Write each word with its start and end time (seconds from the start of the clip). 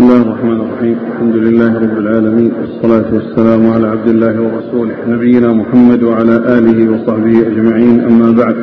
بسم 0.00 0.08
الله 0.10 0.22
الرحمن 0.22 0.60
الرحيم 0.60 0.96
الحمد 1.12 1.36
لله 1.36 1.78
رب 1.78 1.98
العالمين 1.98 2.52
والصلاة 2.60 3.14
والسلام 3.14 3.70
على 3.70 3.88
عبد 3.88 4.08
الله 4.08 4.42
ورسوله 4.42 4.94
نبينا 5.08 5.52
محمد 5.52 6.02
وعلى 6.02 6.36
آله 6.58 6.92
وصحبه 6.92 7.46
أجمعين 7.46 8.00
أما 8.00 8.30
بعد 8.30 8.56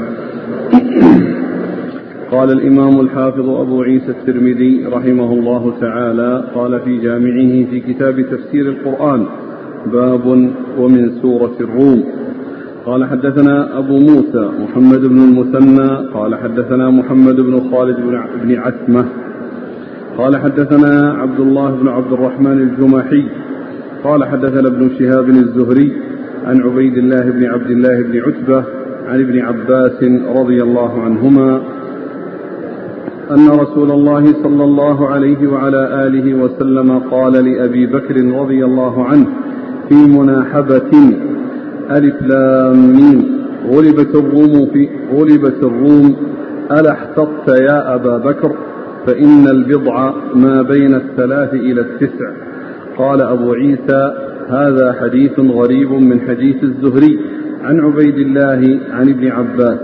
قال 2.31 2.51
الإمام 2.51 2.99
الحافظ 2.99 3.49
أبو 3.49 3.81
عيسى 3.83 4.11
الترمذي 4.11 4.85
رحمه 4.85 5.33
الله 5.33 5.73
تعالى 5.81 6.43
قال 6.55 6.79
في 6.79 6.97
جامعه 6.97 7.69
في 7.71 7.79
كتاب 7.79 8.21
تفسير 8.21 8.65
القرآن 8.69 9.25
باب 9.85 10.25
ومن 10.79 11.11
سورة 11.21 11.55
الروم 11.61 12.03
قال 12.85 13.05
حدثنا 13.05 13.77
أبو 13.79 13.99
موسى 13.99 14.49
محمد 14.63 15.01
بن 15.01 15.21
المثنى 15.21 15.89
قال 16.13 16.35
حدثنا 16.35 16.89
محمد 16.89 17.35
بن 17.35 17.71
خالد 17.71 17.97
بن 18.43 18.55
عتمة 18.55 19.05
قال 20.17 20.37
حدثنا 20.37 21.13
عبد 21.13 21.39
الله 21.39 21.71
بن 21.71 21.87
عبد 21.87 22.13
الرحمن 22.13 22.51
الجمحي 22.51 23.25
قال 24.03 24.25
حدثنا 24.25 24.67
ابن 24.67 24.89
شهاب 24.99 25.29
الزهري 25.29 25.93
عن 26.45 26.61
عبيد 26.61 26.97
الله 26.97 27.21
بن 27.21 27.45
عبد 27.45 27.71
الله 27.71 28.01
بن 28.01 28.19
عتبة 28.19 28.63
عن 29.07 29.19
ابن 29.19 29.39
عباس 29.39 30.03
رضي 30.35 30.63
الله 30.63 31.01
عنهما 31.01 31.61
أن 33.31 33.49
رسول 33.49 33.91
الله 33.91 34.33
صلى 34.43 34.63
الله 34.63 35.07
عليه 35.07 35.47
وعلى 35.47 36.07
آله 36.07 36.33
وسلم 36.33 36.99
قال 36.99 37.33
لأبي 37.33 37.85
بكر 37.85 38.15
رضي 38.41 38.65
الله 38.65 39.05
عنه 39.05 39.25
في 39.89 39.95
مناحبة 39.95 40.91
ألف 41.91 42.21
لام 42.21 43.23
غلبت 43.69 44.15
الروم 44.15 44.69
في 44.73 44.89
غلبت 45.13 45.63
الروم 45.63 46.15
ألا 46.71 46.91
احتطت 46.91 47.47
يا 47.47 47.95
أبا 47.95 48.17
بكر؟ 48.17 48.51
فإن 49.07 49.47
البضع 49.47 50.13
ما 50.35 50.61
بين 50.61 50.95
الثلاث 50.95 51.53
إلى 51.53 51.81
التسع. 51.81 52.31
قال 52.97 53.21
أبو 53.21 53.53
عيسى 53.53 54.13
هذا 54.49 54.95
حديث 55.01 55.39
غريب 55.39 55.91
من 55.91 56.21
حديث 56.21 56.63
الزهري 56.63 57.19
عن 57.63 57.79
عبيد 57.79 58.17
الله 58.17 58.79
عن 58.91 59.09
ابن 59.09 59.27
عباس. 59.27 59.79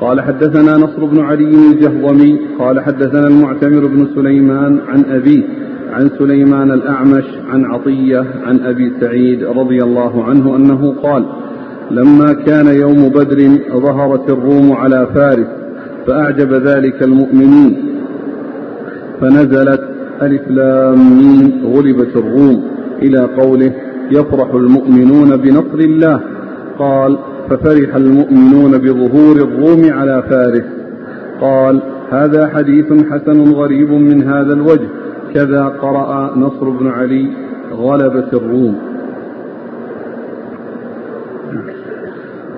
قال 0.00 0.20
حدثنا 0.20 0.76
نصر 0.76 1.04
بن 1.04 1.20
علي 1.20 1.54
الجهضمي 1.72 2.40
قال 2.58 2.80
حدثنا 2.80 3.26
المعتمر 3.26 3.86
بن 3.86 4.06
سليمان 4.14 4.80
عن 4.88 5.04
أبيه 5.04 5.42
عن 5.92 6.10
سليمان 6.18 6.70
الأعمش 6.70 7.24
عن 7.48 7.64
عطية 7.64 8.24
عن 8.46 8.60
أبي 8.60 8.92
سعيد 9.00 9.44
رضي 9.44 9.82
الله 9.82 10.24
عنه 10.24 10.56
أنه 10.56 10.94
قال 11.02 11.26
لما 11.90 12.32
كان 12.32 12.66
يوم 12.66 13.08
بدر 13.08 13.58
ظهرت 13.72 14.30
الروم 14.30 14.72
على 14.72 15.06
فارس 15.14 15.59
فأعجب 16.10 16.52
ذلك 16.52 17.02
المؤمنين 17.02 17.76
فنزلت 19.20 19.80
ألف 20.22 20.50
لام 20.50 21.52
غلبت 21.64 22.16
الروم 22.16 22.64
إلى 23.02 23.18
قوله 23.18 23.72
يفرح 24.10 24.54
المؤمنون 24.54 25.36
بنصر 25.36 25.78
الله 25.78 26.20
قال 26.78 27.18
ففرح 27.50 27.94
المؤمنون 27.96 28.78
بظهور 28.78 29.36
الروم 29.36 29.92
على 29.92 30.22
فارس 30.30 30.64
قال 31.40 31.82
هذا 32.10 32.48
حديث 32.48 32.86
حسن 33.10 33.52
غريب 33.52 33.90
من 33.90 34.22
هذا 34.22 34.52
الوجه 34.52 34.88
كذا 35.34 35.64
قرأ 35.64 36.36
نصر 36.36 36.70
بن 36.70 36.86
علي 36.88 37.26
غلبت 37.72 38.34
الروم 38.34 38.89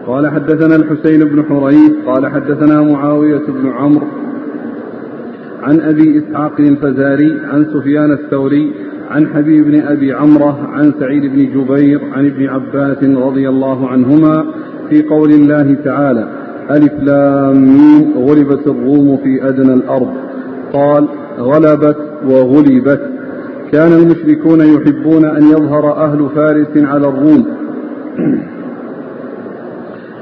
قال 0.06 0.31
حدثنا 0.31 0.77
الحسين 0.77 1.25
بن 1.25 1.42
حريث 1.42 1.92
قال 2.06 2.27
حدثنا 2.27 2.83
معاوية 2.83 3.47
بن 3.48 3.69
عمرو 3.69 4.06
عن 5.62 5.81
أبي 5.81 6.19
إسحاق 6.19 6.61
الفزاري 6.61 7.41
عن 7.53 7.64
سفيان 7.64 8.12
الثوري 8.12 8.72
عن 9.11 9.27
حبيب 9.27 9.64
بن 9.64 9.81
أبي 9.81 10.12
عمرة 10.12 10.69
عن 10.72 10.92
سعيد 11.00 11.22
بن 11.22 11.39
جبير 11.39 12.00
عن 12.12 12.27
ابن 12.27 12.48
عباس 12.48 13.05
رضي 13.05 13.48
الله 13.48 13.88
عنهما 13.88 14.44
في 14.91 15.03
قول 15.03 15.31
الله 15.31 15.76
تعالى 15.84 16.28
ألف 16.71 16.93
لام 17.03 17.78
غلبت 18.16 18.66
الروم 18.66 19.16
في 19.16 19.49
أدنى 19.49 19.72
الأرض 19.75 20.10
قال 20.72 21.09
غلبت 21.38 21.97
وغلبت 22.26 23.00
كان 23.72 23.93
المشركون 23.93 24.60
يحبون 24.60 25.25
أن 25.25 25.43
يظهر 25.43 26.05
أهل 26.05 26.28
فارس 26.34 26.76
على 26.76 27.09
الروم. 27.09 27.47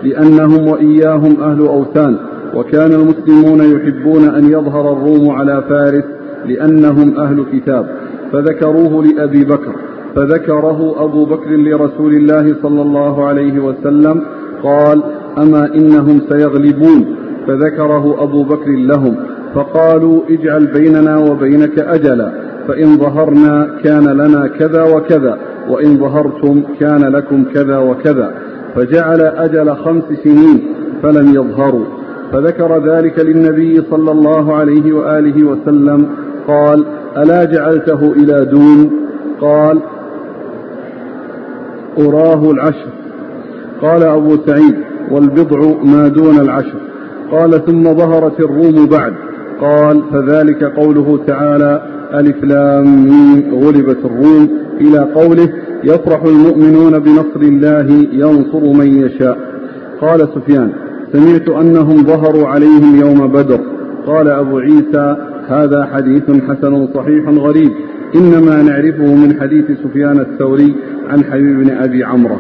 لأنهم 0.02 0.68
وإياهم 0.68 1.42
أهل 1.42 1.60
أوثان 1.60 2.16
وكان 2.54 2.92
المسلمون 2.92 3.60
يحبون 3.60 4.24
أن 4.24 4.44
يظهر 4.44 4.92
الروم 4.92 5.30
على 5.30 5.62
فارس 5.68 6.04
لأنهم 6.46 7.18
أهل 7.18 7.44
كتاب. 7.52 7.86
فذكروه 8.32 9.04
لأبي 9.04 9.44
بكر 9.44 9.72
فذكره 10.16 11.04
أبو 11.04 11.24
بكر 11.24 11.50
لرسول 11.50 12.14
الله 12.14 12.56
صلى 12.62 12.82
الله 12.82 13.24
عليه 13.24 13.60
وسلم 13.60 14.22
قال 14.62 15.02
أما 15.38 15.74
إنهم 15.74 16.20
سيغلبون؟ 16.28 17.16
فذكره 17.46 18.22
أبو 18.22 18.42
بكر 18.42 18.70
لهم 18.70 19.16
فقالوا 19.54 20.22
اجعل 20.30 20.66
بيننا 20.66 21.16
وبينك 21.18 21.78
أجلا 21.78 22.32
فإن 22.68 22.98
ظهرنا 22.98 23.70
كان 23.84 24.04
لنا 24.04 24.46
كذا 24.46 24.82
وكذا 24.82 25.38
وإن 25.68 25.98
ظهرتم 25.98 26.62
كان 26.80 27.04
لكم 27.04 27.44
كذا 27.54 27.78
وكذا. 27.78 28.32
فجعل 28.74 29.20
أجل 29.20 29.76
خمس 29.76 30.04
سنين 30.24 30.74
فلم 31.02 31.34
يظهروا. 31.34 31.84
فذكر 32.32 32.94
ذلك 32.94 33.18
للنبي 33.18 33.82
صلى 33.90 34.10
الله 34.12 34.54
عليه 34.54 34.92
وآله 34.92 35.44
وسلم. 35.44 36.06
قال 36.48 36.84
ألا 37.16 37.44
جعلته 37.44 38.12
إلى 38.12 38.44
دون؟ 38.44 38.90
قال 39.40 39.78
أراه 41.98 42.50
العشر. 42.50 42.90
قال 43.82 44.02
أبو 44.02 44.36
سعيد 44.46 44.74
والبضع 45.10 45.58
ما 45.84 46.08
دون 46.08 46.40
العشر. 46.40 46.78
قال 47.32 47.64
ثم 47.64 47.84
ظهرت 47.84 48.40
الروم 48.40 48.86
بعد. 48.86 49.12
قال 49.60 50.02
فذلك 50.12 50.64
قوله 50.64 51.18
تعالى 51.26 51.82
ألف 52.14 52.44
لام 52.44 53.06
غلبت 53.52 53.98
الروم 54.04 54.48
إلى 54.80 54.98
قوله 54.98 55.52
يفرح 55.84 56.22
المؤمنون 56.22 56.98
بنصر 56.98 57.40
الله 57.42 58.06
ينصر 58.12 58.72
من 58.72 58.86
يشاء. 58.86 59.38
قال 60.00 60.20
سفيان 60.20 60.70
سمعت 61.12 61.48
أنهم 61.48 61.96
ظهروا 62.06 62.48
عليهم 62.48 63.00
يوم 63.00 63.26
بدر. 63.32 63.60
قال 64.06 64.28
أبو 64.28 64.58
عيسى 64.58 65.16
هذا 65.48 65.84
حديث 65.84 66.30
حسن 66.48 66.88
صحيح 66.94 67.28
غريب. 67.28 67.70
إنما 68.14 68.62
نعرفه 68.62 69.14
من 69.14 69.40
حديث 69.40 69.64
سفيان 69.84 70.20
الثوري 70.20 70.74
عن 71.08 71.24
حبيب 71.24 71.60
بن 71.60 71.70
أبي 71.70 72.04
عمرو. 72.04 72.36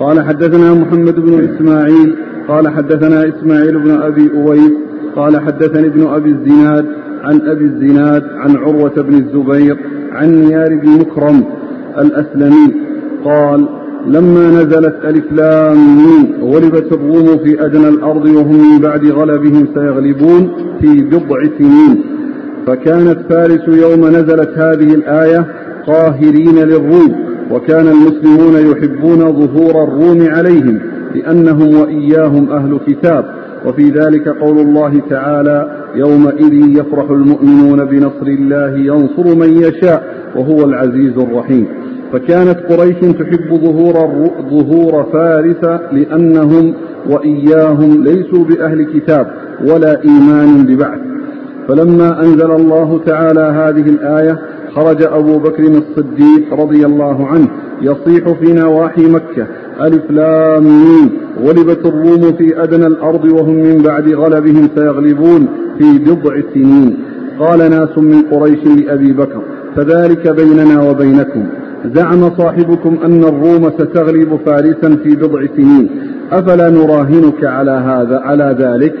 قال 0.00 0.24
حدثنا 0.24 0.74
محمد 0.74 1.14
بن 1.14 1.48
إسماعيل 1.48 2.16
قال 2.48 2.68
حدثنا 2.68 3.28
إسماعيل 3.28 3.78
بن 3.78 3.90
أبي 3.90 4.30
أويس 4.34 4.72
قال 5.16 5.40
حدثني 5.40 5.86
ابن 5.86 6.06
أبي 6.06 6.30
الزناد 6.30 6.86
عن 7.22 7.40
أبي 7.40 7.64
الزناد 7.64 8.22
عن 8.36 8.56
عروة 8.56 8.94
بن 9.02 9.14
الزبير 9.14 9.76
عن 10.12 10.28
نيار 10.30 10.74
بن 10.74 10.88
مكرم 10.88 11.44
الأسلمي 11.98 12.74
قال 13.24 13.68
لما 14.06 14.50
نزلت 14.50 14.96
ألف 15.04 15.32
لام 15.32 16.28
غلبت 16.42 16.92
الروم 16.92 17.38
في 17.38 17.64
أدنى 17.66 17.88
الأرض 17.88 18.24
وهم 18.24 18.72
من 18.72 18.78
بعد 18.78 19.06
غلبهم 19.06 19.68
سيغلبون 19.74 20.50
في 20.80 21.02
بضع 21.02 21.42
سنين. 21.58 22.04
فكانت 22.66 23.18
فارس 23.30 23.68
يوم 23.68 24.06
نزلت 24.08 24.58
هذه 24.58 24.94
الآية 24.94 25.46
قاهرين 25.86 26.58
للروم 26.58 27.28
وكان 27.50 27.88
المسلمون 27.88 28.72
يحبون 28.72 29.18
ظهور 29.18 29.84
الروم 29.84 30.26
عليهم 30.28 30.78
لأنهم 31.14 31.74
وإياهم 31.74 32.50
أهل 32.50 32.78
كتاب. 32.86 33.37
وفي 33.66 33.90
ذلك 33.90 34.28
قول 34.28 34.58
الله 34.58 35.00
تعالى 35.10 35.70
يومئذ 35.94 36.52
يفرح 36.52 37.10
المؤمنون 37.10 37.84
بنصر 37.84 38.26
الله 38.26 38.76
ينصر 38.76 39.34
من 39.36 39.62
يشاء 39.62 40.02
وهو 40.36 40.64
العزيز 40.64 41.18
الرحيم. 41.18 41.66
فكانت 42.12 42.58
قريش 42.68 42.96
تحب 42.96 43.54
ظهور 43.54 43.94
ظهور 44.50 45.06
فارس 45.12 45.80
لأنهم 45.92 46.74
وإياهم 47.10 48.04
ليسوا 48.04 48.44
بأهل 48.44 48.82
كتاب 48.82 49.26
ولا 49.66 50.04
إيمان 50.04 50.66
ببعث. 50.66 51.00
فلما 51.68 52.22
أنزل 52.22 52.50
الله 52.50 53.00
تعالى 53.06 53.40
هذه 53.40 53.88
الآية 53.88 54.38
خرج 54.74 55.02
أبو 55.02 55.38
بكر 55.38 55.62
الصديق 55.62 56.54
رضي 56.60 56.86
الله 56.86 57.26
عنه 57.26 57.48
يصيح 57.82 58.32
في 58.32 58.52
نواحي 58.52 59.06
مكة. 59.06 59.46
ألف 59.80 60.10
لام 60.10 60.66
غلبت 61.42 61.86
الروم 61.86 62.32
في 62.38 62.62
أدنى 62.62 62.86
الأرض 62.86 63.24
وهم 63.24 63.54
من 63.54 63.82
بعد 63.82 64.08
غلبهم 64.08 64.68
سيغلبون 64.76 65.48
في 65.78 65.98
بضع 65.98 66.40
سنين. 66.54 66.96
قال 67.38 67.58
ناس 67.58 67.98
من 67.98 68.22
قريش 68.22 68.64
لأبي 68.64 69.12
بكر 69.12 69.42
فذلك 69.76 70.28
بيننا 70.28 70.82
وبينكم. 70.82 71.46
زعم 71.94 72.30
صاحبكم 72.36 72.98
أن 73.04 73.24
الروم 73.24 73.70
ستغلب 73.78 74.40
فارسا 74.46 74.96
في 75.04 75.16
بضع 75.16 75.46
سنين. 75.56 75.88
أفلا 76.32 76.70
نراهنك 76.70 77.44
على 77.44 77.70
هذا 77.70 78.18
على 78.18 78.56
ذلك؟ 78.58 78.94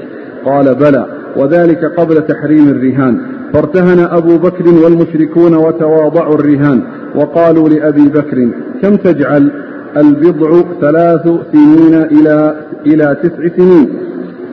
قال 0.44 0.74
بلى. 0.74 1.17
وذلك 1.36 1.84
قبل 1.84 2.26
تحريم 2.26 2.68
الرهان. 2.68 3.20
فارتهن 3.52 3.98
أبو 3.98 4.38
بكر 4.38 4.68
والمشركون 4.84 5.54
وتواضعوا 5.54 6.34
الرهان. 6.34 6.82
وقالوا 7.14 7.68
لأبي 7.68 8.08
بكر 8.08 8.48
كم 8.82 8.96
تجعل 8.96 9.50
البضع 9.96 10.60
ثلاث 10.80 11.28
سنين 11.52 11.94
إلى 11.94 12.56
إلى 12.86 13.16
تسع 13.22 13.56
سنين؟ 13.56 13.88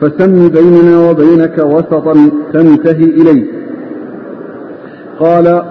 فسم 0.00 0.48
بيننا 0.48 1.10
وبينك 1.10 1.58
وسطا 1.58 2.30
تنتهي 2.52 3.04
إليه. 3.04 3.44
قال 5.18 5.62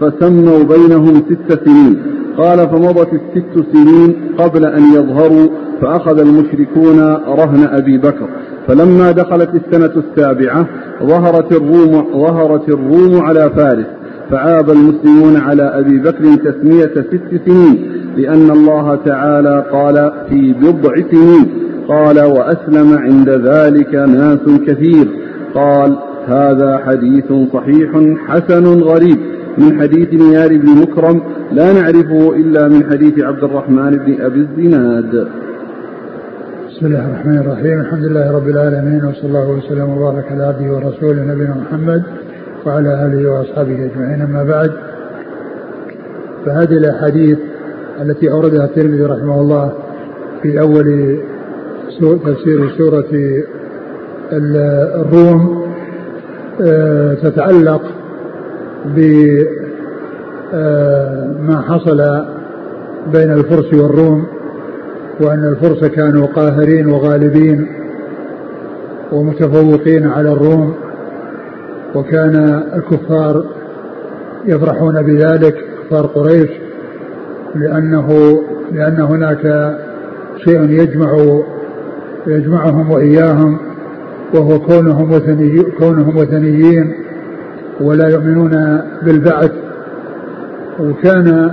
فسموا 0.00 0.62
بينهم 0.64 1.22
ست 1.30 1.64
سنين. 1.64 2.02
قال 2.38 2.58
فمضت 2.58 3.08
الست 3.12 3.66
سنين 3.72 4.14
قبل 4.38 4.64
أن 4.64 4.82
يظهروا 4.94 5.48
فأخذ 5.80 6.18
المشركون 6.18 7.00
رهن 7.28 7.68
أبي 7.72 7.98
بكر. 7.98 8.28
فلما 8.68 9.10
دخلت 9.10 9.50
السنة 9.54 10.02
السابعة 10.04 10.66
ظهرت 11.02 11.52
الروم 11.52 12.22
ظهرت 12.26 12.68
الروم 12.68 13.22
على 13.22 13.50
فارس 13.56 13.86
فعاب 14.30 14.70
المسلمون 14.70 15.36
على 15.36 15.62
أبي 15.62 15.98
بكر 15.98 16.34
تسمية 16.34 16.92
ست 16.94 17.46
سنين 17.46 17.92
لأن 18.16 18.50
الله 18.50 18.96
تعالى 18.96 19.64
قال 19.72 20.12
في 20.28 20.52
بضع 20.52 20.94
سنين 21.10 21.64
قال 21.88 22.20
وأسلم 22.20 22.98
عند 22.98 23.30
ذلك 23.30 23.94
ناس 23.94 24.60
كثير. 24.66 25.06
قال 25.54 25.98
هذا 26.26 26.80
حديث 26.86 27.32
صحيح 27.52 27.90
حسن 28.28 28.80
غريب. 28.80 29.18
من 29.58 29.80
حديث 29.80 30.14
نيار 30.14 30.48
بن 30.48 30.68
مكرم 30.82 31.20
لا 31.52 31.72
نعرفه 31.72 32.36
إلا 32.36 32.68
من 32.68 32.84
حديث 32.90 33.24
عبد 33.24 33.44
الرحمن 33.44 33.90
بن 33.90 34.20
أبي 34.20 34.40
الزناد. 34.40 35.28
بسم 36.74 36.86
الله 36.86 37.06
الرحمن 37.06 37.38
الرحيم. 37.38 37.80
الحمد 37.80 38.04
لله 38.04 38.32
رب 38.32 38.48
العالمين 38.48 39.04
وصلى 39.04 39.24
الله 39.24 39.48
وسلم 39.48 39.90
وبارك 39.90 40.32
على 40.32 40.44
عبده 40.44 40.72
ورسوله 40.72 41.22
نبينا 41.22 41.54
محمد 41.54 42.02
وعلى 42.66 43.06
آله 43.06 43.30
وأصحابه 43.30 43.90
أجمعين. 43.90 44.22
أما 44.22 44.42
بعد 44.42 44.72
فهذه 46.46 46.72
الأحاديث 46.72 47.38
التي 48.00 48.30
أوردها 48.30 48.64
الترمذي 48.64 49.02
رحمه 49.02 49.40
الله 49.40 49.72
في 50.42 50.60
أول 50.60 51.18
تفسير 52.00 52.70
سورة 52.78 53.10
الروم 54.32 55.64
آه، 56.62 57.14
تتعلق 57.14 57.82
بما 58.84 59.46
آه، 60.54 61.60
حصل 61.68 62.24
بين 63.12 63.32
الفرس 63.32 63.74
والروم. 63.74 64.26
وأن 65.20 65.44
الفرس 65.44 65.84
كانوا 65.84 66.26
قاهرين 66.26 66.86
وغالبين 66.86 67.66
ومتفوقين 69.12 70.06
على 70.06 70.32
الروم 70.32 70.74
وكان 71.94 72.62
الكفار 72.76 73.44
يفرحون 74.46 75.02
بذلك 75.02 75.54
كفار 75.82 76.06
قريش 76.06 76.50
لأنه 77.54 78.38
لأن 78.72 79.00
هناك 79.00 79.74
شيء 80.44 80.70
يجمع 80.70 81.40
يجمعهم 82.26 82.90
وإياهم 82.90 83.58
وهو 84.34 84.58
كونهم 84.58 85.12
وثني 85.12 85.62
كونهم 85.62 86.16
وثنيين 86.16 86.94
ولا 87.80 88.08
يؤمنون 88.08 88.80
بالبعث 89.02 89.52
وكان 90.80 91.52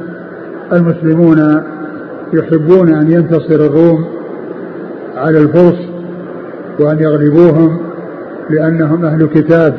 المسلمون 0.73 1.63
يحبون 2.33 2.93
أن 2.93 3.11
ينتصر 3.11 3.55
الروم 3.55 4.05
على 5.15 5.37
الفرس 5.37 5.79
وأن 6.79 6.99
يغلبوهم 6.99 7.77
لأنهم 8.49 9.05
أهل 9.05 9.25
كتاب 9.25 9.73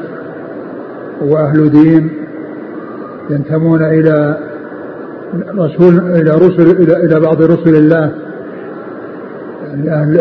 وأهل 1.21 1.71
دين 1.71 2.11
ينتمون 3.31 3.83
إلى 3.83 4.39
رسول 5.59 5.99
إلى 5.99 6.31
رسل 6.31 6.71
إلى 6.71 7.05
إلى 7.05 7.21
بعض 7.21 7.43
رسل 7.43 7.77
الله. 7.77 8.13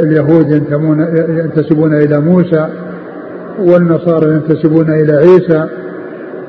اليهود 0.03 0.51
ينتمون 0.51 0.99
ينتسبون 1.29 1.93
إلى 1.93 2.19
موسى 2.19 2.67
والنصارى 3.59 4.33
ينتسبون 4.33 4.89
إلى 4.89 5.13
عيسى. 5.13 5.65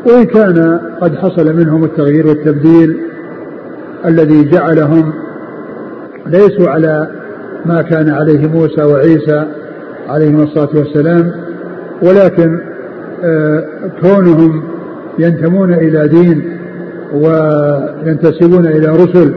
وإن 0.06 0.24
كان 0.24 0.80
قد 1.00 1.16
حصل 1.16 1.56
منهم 1.56 1.84
التغيير 1.84 2.26
والتبديل 2.26 3.00
الذي 4.06 4.44
جعلهم 4.44 5.12
ليسوا 6.26 6.70
على 6.70 7.08
ما 7.64 7.82
كان 7.82 8.10
عليه 8.10 8.46
موسى 8.46 8.82
وعيسى 8.82 9.46
عليهم 10.08 10.42
الصلاة 10.42 10.68
والسلام 10.74 11.32
ولكن 12.02 12.60
آه، 13.24 13.64
كونهم 14.00 14.62
ينتمون 15.18 15.72
إلى 15.74 16.08
دين 16.08 16.58
وينتسبون 17.14 18.66
إلى 18.66 18.86
رسل 18.86 19.34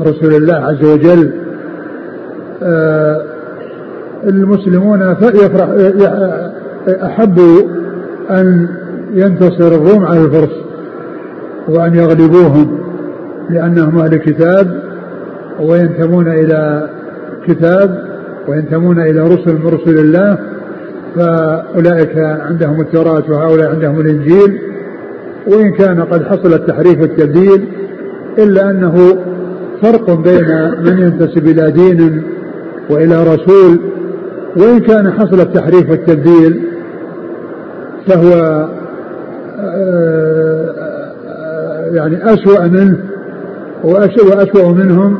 رسل 0.00 0.34
الله 0.36 0.54
عز 0.54 0.84
وجل 0.84 1.30
آه، 2.62 3.22
المسلمون 4.24 5.16
يفرح 5.22 5.68
أحبوا 6.88 7.62
أن 8.30 8.68
ينتصر 9.14 9.68
الروم 9.68 10.04
على 10.04 10.24
الفرس 10.24 10.62
وأن 11.68 11.94
يغلبوهم 11.94 12.78
لأنهم 13.50 13.98
أهل 13.98 14.16
كتاب 14.16 14.91
وينتمون 15.60 16.28
إلى 16.28 16.88
كتاب 17.46 18.04
وينتمون 18.48 19.00
إلى 19.00 19.20
رسل 19.20 19.52
من 19.52 19.66
رسل 19.66 19.98
الله 19.98 20.38
فأولئك 21.16 22.18
عندهم 22.18 22.80
التوراة 22.80 23.24
وهؤلاء 23.28 23.70
عندهم 23.70 24.00
الإنجيل. 24.00 24.60
وإن 25.46 25.72
كان 25.72 26.00
قد 26.00 26.24
حصل 26.24 26.54
التحريف 26.54 27.00
والتبديل 27.00 27.68
إلا 28.38 28.70
أنه 28.70 29.18
فرق 29.82 30.10
بين 30.10 30.70
من 30.84 30.98
ينتسب 30.98 31.46
إلى 31.46 31.70
دين 31.70 32.22
وإلى 32.90 33.22
رسول. 33.22 33.80
وإن 34.56 34.80
كان 34.80 35.12
حصل 35.12 35.40
التحريف 35.40 35.90
والتبديل 35.90 36.62
فهو 38.06 38.32
آه، 39.60 40.74
آه، 41.28 41.86
يعني 41.92 42.34
أسوأ 42.34 42.66
منه 42.66 42.98
وأسوأ 43.84 44.72
منهم 44.72 45.18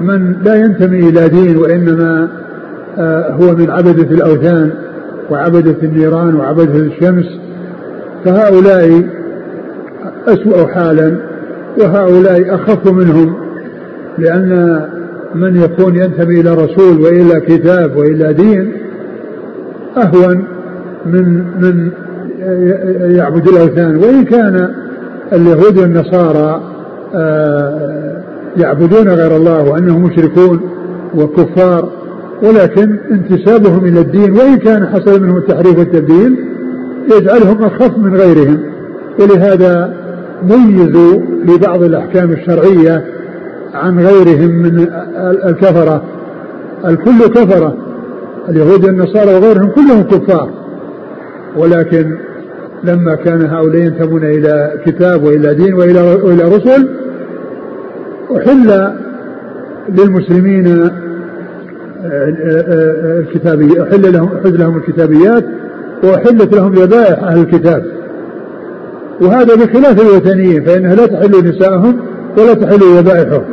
من 0.00 0.36
لا 0.44 0.54
ينتمي 0.54 1.08
إلى 1.08 1.28
دين 1.28 1.56
وإنما 1.56 2.28
آه، 2.98 3.30
هو 3.30 3.54
من 3.54 3.70
عبدة 3.70 4.14
الأوثان 4.14 4.70
وعبدة 5.30 5.76
النيران 5.82 6.34
وعبدة 6.34 6.78
الشمس 6.78 7.26
فهؤلاء 8.24 9.04
أسوأ 10.28 10.66
حالا 10.66 11.16
وهؤلاء 11.78 12.54
أخف 12.54 12.92
منهم 12.92 13.34
لأن 14.18 14.80
من 15.34 15.56
يكون 15.56 15.96
ينتمي 15.96 16.40
إلى 16.40 16.54
رسول 16.54 17.00
وإلى 17.00 17.40
كتاب 17.40 17.96
وإلى 17.96 18.32
دين 18.32 18.72
أهون 19.96 20.44
من 21.06 21.44
من 21.60 21.90
يعبد 23.16 23.48
الأوثان. 23.48 23.96
وإن 23.96 24.24
كان 24.24 24.74
اليهود 25.32 25.78
والنصارى 25.78 26.62
آه 27.14 28.15
يعبدون 28.56 29.08
غير 29.08 29.36
الله 29.36 29.62
وأنهم 29.70 30.02
مشركون 30.02 30.60
وكفار 31.14 31.88
ولكن 32.42 32.98
انتسابهم 33.10 33.84
إلى 33.84 34.00
الدين 34.00 34.32
وإن 34.32 34.56
كان 34.56 34.86
حصل 34.86 35.22
منهم 35.22 35.36
التحريف 35.36 35.78
والتبديل 35.78 36.36
يجعلهم 37.16 37.62
أخف 37.62 37.98
من 37.98 38.16
غيرهم. 38.16 38.58
ولهذا 39.20 39.94
ميزوا 40.42 41.20
لبعض 41.44 41.82
الأحكام 41.82 42.32
الشرعية 42.32 43.04
عن 43.74 43.98
غيرهم 43.98 44.50
من 44.50 44.88
الكفرة. 45.44 46.02
الكل 46.86 47.26
كفرة 47.34 47.76
اليهود 48.48 48.84
والنصارى 48.84 49.34
وغيرهم 49.34 49.68
كلهم 49.68 50.02
كفار. 50.02 50.50
ولكن 51.56 52.16
لما 52.84 53.14
كان 53.14 53.42
هؤلاء 53.42 53.82
ينتمون 53.82 54.24
إلى 54.24 54.72
كتاب 54.86 55.24
وإلى 55.24 55.54
دين 55.54 55.74
وإلى, 55.74 56.00
وإلى 56.00 56.44
رسل 56.44 56.88
أحل 58.30 58.92
للمسلمين 59.88 60.66
آه، 60.66 60.90
آه، 62.04 62.64
آه، 62.68 63.20
الكتابية 63.20 63.82
أحل 63.82 64.12
لهم 64.12 64.28
أحل 64.36 64.58
لهم 64.58 64.76
الكتابيات 64.76 65.44
وأحلت 66.04 66.54
لهم 66.54 66.72
ذبائح 66.72 67.22
أهل 67.22 67.40
الكتاب. 67.40 67.84
وهذا 69.20 69.54
بخلاف 69.54 70.00
الوثنيين 70.00 70.64
فإنها 70.64 70.94
لا 70.94 71.06
تحل 71.06 71.48
نساءهم 71.48 71.96
ولا 72.38 72.54
تحل 72.54 72.80
ذبائحهم 72.98 73.44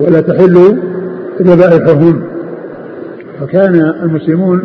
ولا 0.00 0.20
تحل 0.20 0.76
ذبائحهم. 1.42 2.22
فكان 3.40 3.74
المسلمون 4.02 4.62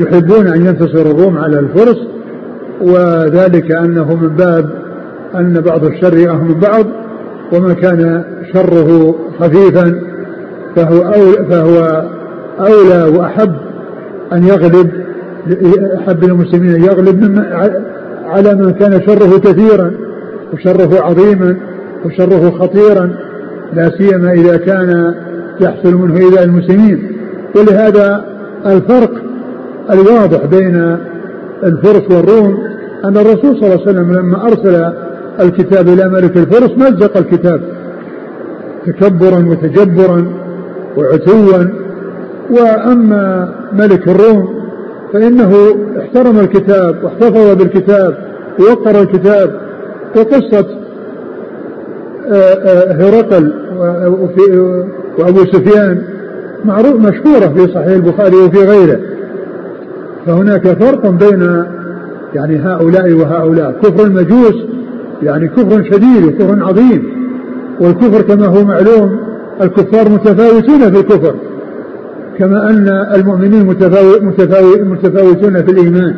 يحبون 0.00 0.46
أن 0.46 0.66
ينتصر 0.66 1.00
الروم 1.00 1.38
على 1.38 1.58
الفرس 1.58 1.98
وذلك 2.80 3.72
أنه 3.72 4.14
من 4.14 4.28
باب 4.28 4.70
أن 5.34 5.60
بعض 5.60 5.84
الشر 5.84 6.16
يأه 6.16 6.44
من 6.44 6.54
بعض 6.54 6.86
وما 7.52 7.74
كان 7.74 8.24
شره 8.52 9.14
خفيفا 9.40 10.00
فهو 10.76 11.02
أولى, 11.02 11.46
فهو 11.50 12.04
أولى 12.60 13.18
وأحب 13.18 13.52
أن 14.32 14.44
يغلب 14.44 14.90
أحب 15.96 16.24
المسلمين 16.24 16.74
أن 16.74 16.84
يغلب 16.84 17.44
على 18.26 18.54
من 18.54 18.72
كان 18.72 19.02
شره 19.06 19.38
كثيرا 19.38 19.92
وشره 20.52 21.00
عظيما 21.00 21.56
وشره 22.04 22.50
خطيرا 22.50 23.10
لا 23.72 23.90
سيما 23.98 24.32
إذا 24.32 24.56
كان 24.56 25.14
يحصل 25.60 25.94
منه 25.94 26.28
إلى 26.28 26.44
المسلمين. 26.44 27.12
ولهذا 27.56 28.24
الفرق 28.66 29.10
الواضح 29.90 30.44
بين 30.44 30.96
الفرس 31.64 32.10
والروم 32.10 32.58
أن 33.04 33.16
الرسول 33.16 33.56
صلى 33.56 33.66
الله 33.66 33.80
عليه 33.80 33.90
وسلم 33.90 34.12
لما 34.12 34.46
أرسل 34.46 34.92
الكتاب 35.40 35.88
إلى 35.88 36.08
ملك 36.08 36.36
الفرس 36.36 36.70
مزق 36.70 37.16
الكتاب. 37.16 37.60
تكبرا 38.86 39.46
وتجبرا 39.48 40.32
وعتوا. 40.96 41.64
وأما 42.50 43.54
ملك 43.72 44.08
الروم 44.08 44.58
فإنه 45.12 45.54
احترم 45.98 46.40
الكتاب 46.40 47.04
واحتفظ 47.04 47.56
بالكتاب 47.56 48.18
ووقر 48.60 49.00
الكتاب. 49.00 49.60
وقصة 50.16 50.66
آه، 52.30 52.34
آه، 52.34 52.92
هرقل 52.92 53.52
وأبو 55.18 55.44
سفيان 55.44 56.02
معروف 56.64 56.94
مشهورة 56.94 57.54
في 57.54 57.72
صحيح 57.74 57.86
البخاري 57.86 58.36
وفي 58.36 58.58
غيره. 58.58 59.00
فهناك 60.26 60.82
فرق 60.82 61.06
بين 61.10 61.64
يعني 62.34 62.56
هؤلاء 62.58 63.12
وهؤلاء. 63.12 63.72
كفر 63.82 64.06
المجوس 64.06 64.54
يعني 65.22 65.48
كفر 65.48 65.84
شديد 65.84 66.24
وكفر 66.24 66.64
عظيم. 66.64 67.02
والكفر 67.80 68.22
كما 68.22 68.46
هو 68.46 68.64
معلوم 68.64 69.18
الكفار 69.62 70.08
متفاوتون 70.08 70.90
في 70.90 71.00
الكفر. 71.00 71.34
كما 72.38 72.70
أن 72.70 72.88
المؤمنين 73.14 73.66
متفاوتون 74.82 75.62
في 75.62 75.70
الإيمان. 75.70 76.14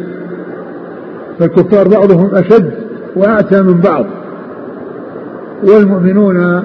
فالكفار 1.38 1.88
بعضهم 1.88 2.30
أشد 2.35 2.71
وأعتى 3.16 3.62
من 3.62 3.80
بعض. 3.80 4.07
والمؤمنون 5.62 6.62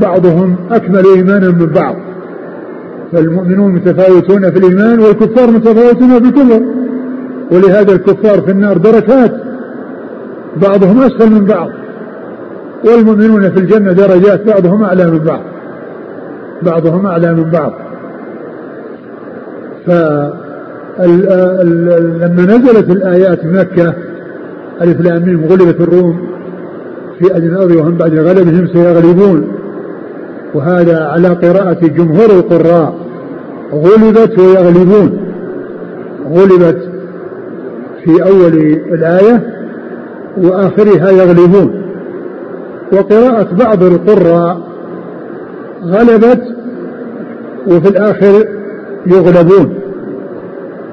بعضهم 0.00 0.56
أكمل 0.70 1.02
إيمانا 1.16 1.48
من 1.48 1.66
بعض. 1.66 1.96
فالمؤمنون 3.12 3.72
متفاوتون 3.72 4.50
في 4.50 4.58
الإيمان 4.58 4.98
والكفار 5.00 5.50
متفاوتون 5.50 6.08
في 6.08 6.28
الكفر. 6.28 6.62
ولهذا 7.50 7.92
الكفار 7.92 8.40
في 8.40 8.50
النار 8.50 8.78
دركات. 8.78 9.47
بعضهم 10.56 11.02
أسفل 11.02 11.30
من 11.30 11.44
بعض. 11.44 11.68
والمؤمنون 12.84 13.50
في 13.50 13.60
الجنة 13.60 13.92
درجات 13.92 14.46
بعضهم 14.46 14.82
أعلى 14.82 15.10
من 15.10 15.18
بعض. 15.18 15.40
بعضهم 16.62 17.06
أعلى 17.06 17.34
من 17.34 17.50
بعض. 17.50 17.72
فلما 19.86 20.46
نزلت 22.46 22.90
الآيات 22.90 23.44
مكة 23.44 23.94
ألف 24.82 25.00
لام 25.00 25.44
غلبت 25.44 25.80
الروم 25.80 26.28
في 27.18 27.36
أدنى 27.36 27.76
وهم 27.76 27.94
بعد 27.94 28.14
غلبهم 28.14 28.66
سيغلبون. 28.66 29.48
وهذا 30.54 31.04
على 31.04 31.28
قراءة 31.28 31.86
جمهور 31.86 32.30
القراء. 32.30 32.94
غلبت 33.72 34.38
ويغلبون. 34.38 35.18
غلبت 36.30 36.78
في 38.04 38.22
أول 38.22 38.54
الآية 38.92 39.57
وآخرها 40.42 41.10
يغلبون. 41.10 41.82
وقراءة 42.92 43.48
بعض 43.54 43.82
القراء 43.82 44.60
غلبت 45.84 46.42
وفي 47.66 47.88
الآخر 47.88 48.44
يغلبون. 49.06 49.74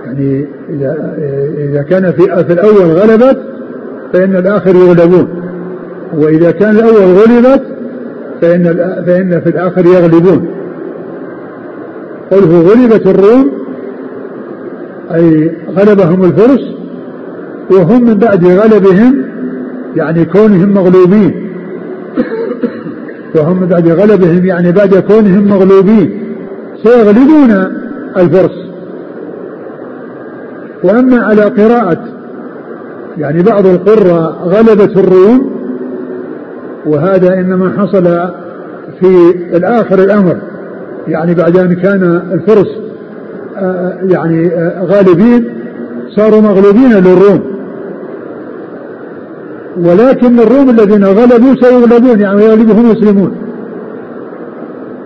يعني 0.06 0.48
إذا 0.70 1.16
إذا 1.58 1.82
كان 1.82 2.12
في 2.12 2.44
في 2.46 2.54
الأول 2.54 2.92
غلبت 2.92 3.38
فإن 4.14 4.36
الآخر 4.36 4.76
يغلبون. 4.76 5.28
وإذا 6.18 6.52
كان 6.52 6.76
الأول 6.76 7.16
غلبت 7.16 7.64
فإن 8.42 8.64
فإن 9.06 9.42
في 9.42 9.50
الآخر 9.50 9.86
يغلبون. 9.86 10.48
قوله 12.32 12.62
غلبت 12.62 13.08
الروم 13.08 13.52
أي 15.14 15.52
غلبهم 15.78 16.24
الفرس 16.24 16.62
وهم 17.72 18.06
من 18.06 18.14
بعد 18.14 18.46
غلبهم 18.46 19.25
يعني 19.96 20.26
كونهم 20.26 20.70
مغلوبين. 20.70 21.46
وهم 23.36 23.66
بعد 23.66 23.88
غلبهم 23.88 24.46
يعني 24.46 24.72
بعد 24.72 24.96
كونهم 24.96 25.44
مغلوبين. 25.48 26.20
سيغلبون 26.84 27.52
الفرس. 28.18 28.66
وأما 30.84 31.24
على 31.24 31.42
قراءة 31.42 32.04
يعني 33.18 33.42
بعض 33.42 33.66
القراء 33.66 34.32
غلبت 34.44 34.98
الروم 34.98 35.56
وهذا 36.86 37.34
إنما 37.34 37.74
حصل 37.78 38.04
في 39.00 39.36
الآخر 39.58 40.00
الأمر. 40.00 40.38
يعني 41.08 41.34
بعد 41.34 41.58
أن 41.58 41.76
كان 41.76 42.22
الفرس 42.32 42.68
آه، 43.58 43.98
يعني 44.04 44.48
آه، 44.48 44.84
غالبين 44.84 45.46
صاروا 46.16 46.42
مغلوبين 46.42 46.94
للروم. 46.94 47.55
ولكن 49.78 50.40
الروم 50.40 50.70
الذين 50.70 51.06
غلبوا 51.06 51.56
سيغلبون 51.62 52.20
يعني 52.20 52.44
يغلبهم 52.44 52.86
المسلمون 52.86 53.36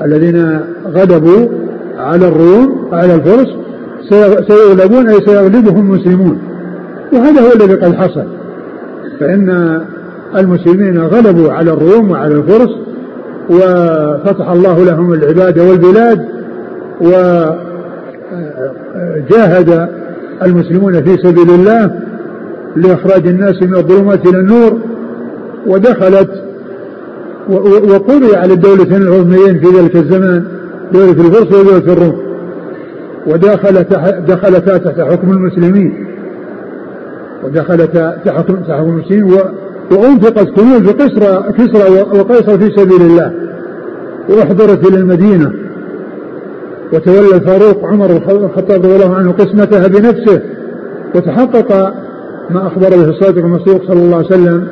الذين 0.02 0.60
غلبوا 0.86 1.48
على 1.98 2.28
الروم 2.28 2.90
على 2.92 3.16
الفرس 3.16 3.48
سيغلبون 4.48 5.08
أي 5.08 5.20
سيغلبهم 5.26 5.94
المسلمون 5.94 6.40
وهذا 7.14 7.42
هو 7.42 7.52
الذي 7.56 7.74
قد 7.74 7.96
حصل. 7.96 8.24
فإن 9.20 9.80
المسلمين 10.38 11.00
غلبوا 11.00 11.52
على 11.52 11.72
الروم 11.74 12.12
وعلى 12.12 12.36
الفرس 12.36 12.70
وفتح 13.50 14.50
الله 14.50 14.86
لهم 14.86 15.14
العباد 15.14 15.60
والبلاد 15.60 16.26
وجاهد 19.32 19.90
المسلمون 20.44 21.04
في 21.04 21.18
سبيل 21.18 21.50
الله 21.50 22.09
لإخراج 22.76 23.28
الناس 23.28 23.64
من 23.64 23.76
الظلمات 23.76 24.28
إلى 24.28 24.40
النور 24.40 24.80
ودخلت 25.68 26.30
وقضي 27.90 28.36
على 28.36 28.54
الدولتين 28.54 29.02
العظميين 29.02 29.60
في 29.60 29.68
ذلك 29.78 29.96
الزمان 29.96 30.44
دولة 30.94 31.12
الفرس 31.12 31.48
ودولة 31.48 31.94
الروم. 31.94 32.20
ودخلتا 33.28 34.20
دخلتا 34.20 34.78
تحت 34.78 35.02
حكم 35.02 35.32
المسلمين. 35.32 36.08
ودخلتا 37.44 38.18
تحت 38.26 38.38
حكم 38.38 38.54
المسلمين 38.80 39.24
وأنفقت 39.92 40.50
كنوز 40.50 40.92
كسرى 40.92 41.54
كسرى 41.58 42.02
وقيصر 42.20 42.58
في 42.58 42.70
سبيل 42.76 43.02
الله. 43.02 43.34
وأحضرت 44.30 44.88
إلى 44.88 44.98
المدينة. 44.98 45.52
وتولى 46.94 47.36
الفاروق 47.36 47.86
عمر 47.86 48.12
الخطاب 48.30 48.86
رضي 48.86 48.96
الله 48.96 49.16
عنه 49.16 49.32
قسمتها 49.32 49.88
بنفسه. 49.88 50.42
وتحقق 51.16 51.94
ما 52.50 52.68
أخبر 52.68 52.89
به 52.89 53.10
الصادق 53.10 53.46
المصدوق 53.46 53.88
صلى 53.88 54.00
الله 54.00 54.18
عليه 54.18 54.25
وسلم 54.25 54.68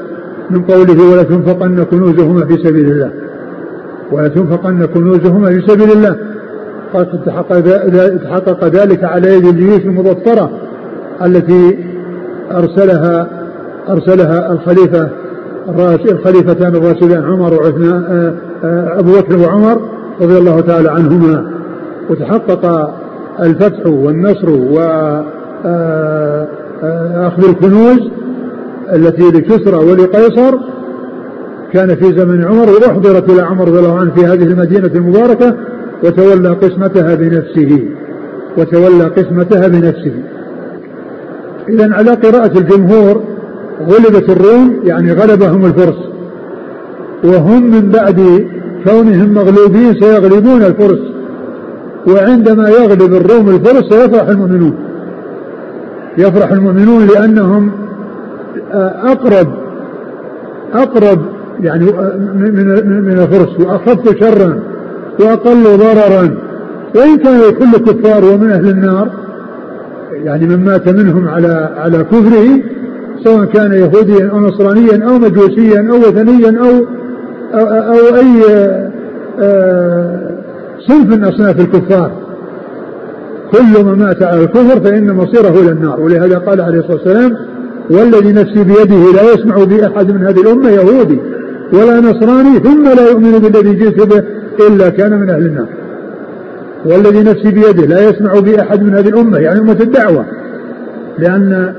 من 0.49 0.61
قوله 0.61 1.11
ولا 1.11 1.23
تنفقن 1.23 1.83
كنوزهما 1.83 2.45
في 2.45 2.57
سبيل 2.63 2.91
الله. 2.91 3.11
ولا 4.11 4.27
تنفقن 4.27 4.85
كنوزهما 4.85 5.49
في 5.49 5.61
سبيل 5.67 5.91
الله. 5.91 6.15
قد 6.93 7.21
تحقق 8.23 8.65
ذلك 8.65 9.03
على 9.03 9.33
يد 9.33 9.45
الجيوش 9.45 9.81
المظفرة 9.81 10.49
التي 11.25 11.85
أرسلها 12.51 13.27
أرسلها 13.89 14.51
الخليفة 14.51 15.09
الخليفتان 16.11 16.75
الراشدان 16.75 17.23
عمر 17.23 17.53
وعثمان 17.53 18.03
آه، 18.09 18.33
آه، 18.67 18.99
أبو 18.99 19.11
بكر 19.11 19.37
وعمر 19.37 19.81
رضي 20.21 20.37
الله 20.37 20.61
تعالى 20.61 20.91
عنهما. 20.91 21.51
وتحقق 22.09 22.93
الفتح 23.39 23.85
والنصر 23.85 24.49
وأخذ 24.49 25.25
آه، 25.65 26.47
الكنوز 27.49 27.99
التي 28.93 29.23
لكسرى 29.23 29.77
ولقيصر 29.77 30.57
كان 31.73 31.95
في 31.95 32.19
زمن 32.19 32.43
عمر 32.43 32.69
وأحضرت 32.69 33.29
إلى 33.29 33.41
عمر 33.41 33.67
رضي 33.67 33.79
الله 33.79 33.99
عنه 33.99 34.11
في 34.11 34.25
هذه 34.25 34.43
المدينة 34.43 34.91
المباركة 34.95 35.55
وتولى 36.03 36.49
قسمتها 36.49 37.15
بنفسه 37.15 37.83
وتولى 38.57 39.03
قسمتها 39.03 39.67
بنفسه. 39.67 40.13
إذا 41.69 41.93
على 41.93 42.11
قراءة 42.11 42.57
الجمهور 42.57 43.23
غلبت 43.81 44.29
الروم 44.29 44.79
يعني 44.83 45.11
غلبهم 45.11 45.65
الفرس. 45.65 46.07
وهم 47.23 47.71
من 47.71 47.89
بعد 47.89 48.47
كونهم 48.87 49.33
مغلوبين 49.33 49.93
سيغلبون 49.99 50.63
الفرس. 50.63 50.99
وعندما 52.07 52.69
يغلب 52.69 53.13
الروم 53.13 53.49
الفرس 53.49 53.83
سيفرح 53.89 54.27
المؤمنون. 54.27 54.86
يفرح 56.17 56.51
المؤمنون 56.51 57.07
لأنهم 57.07 57.71
آه، 58.71 59.11
أقرب 59.11 59.47
أقرب 60.73 61.19
يعني 61.59 61.89
آه، 61.89 62.17
من 62.17 63.01
من 63.01 63.19
الفرس 63.19 63.59
وأخف 63.59 64.19
شرا 64.19 64.59
وأقل 65.19 65.63
ضررا. 65.63 66.37
وإن 66.95 67.17
كان 67.17 67.39
كل 67.59 67.71
كفار 67.71 68.25
ومن 68.25 68.51
أهل 68.51 68.69
النار 68.69 69.09
يعني 70.11 70.45
من 70.45 70.65
مات 70.65 70.87
منهم 70.87 71.27
على 71.27 71.69
على 71.77 72.03
كفره 72.03 72.59
سواء 73.23 73.45
كان 73.45 73.73
يهوديا 73.73 74.29
أو 74.29 74.39
نصرانيا 74.39 75.07
أو 75.07 75.19
مجوسيا 75.19 75.87
أو 75.89 75.95
وثنيا 75.95 76.59
أو 76.59 76.85
أي 78.15 78.43
آه، 79.39 80.31
صنف 80.87 81.09
من 81.09 81.23
أصناف 81.23 81.59
الكفار. 81.59 82.26
كل 83.51 83.83
من 83.83 83.93
مات 83.93 84.23
على 84.23 84.43
الكفر 84.43 84.79
فإن 84.79 85.15
مصيره 85.15 85.61
إلى 85.61 85.71
النار. 85.71 86.01
ولهذا 86.01 86.37
قال 86.37 86.61
عليه 86.61 86.79
الصلاة 86.79 86.97
والسلام 86.97 87.37
والذي 87.89 88.33
نفسي 88.33 88.63
بيده 88.63 89.11
لا 89.11 89.33
يسمع 89.33 89.63
بي 89.63 89.87
أحد 89.87 90.11
من 90.11 90.27
هذه 90.27 90.41
الأمة 90.41 90.69
يهودي 90.69 91.19
ولا 91.73 91.99
نصراني 91.99 92.59
ثم 92.59 92.83
لا 92.83 93.09
يؤمن 93.09 93.39
بالذي 93.39 93.73
جئت 93.73 94.07
به 94.07 94.23
إلا 94.67 94.89
كان 94.89 95.19
من 95.19 95.29
أهل 95.29 95.45
النار. 95.45 95.67
والذي 96.85 97.23
نفسي 97.23 97.51
بيده 97.51 97.85
لا 97.85 98.09
يسمع 98.09 98.39
بي 98.39 98.61
أحد 98.61 98.83
من 98.83 98.93
هذه 98.93 99.07
الأمة. 99.07 99.37
يعني 99.37 99.59
أمة 99.59 99.77
الدعوة. 99.81 100.25
لأن 101.19 101.73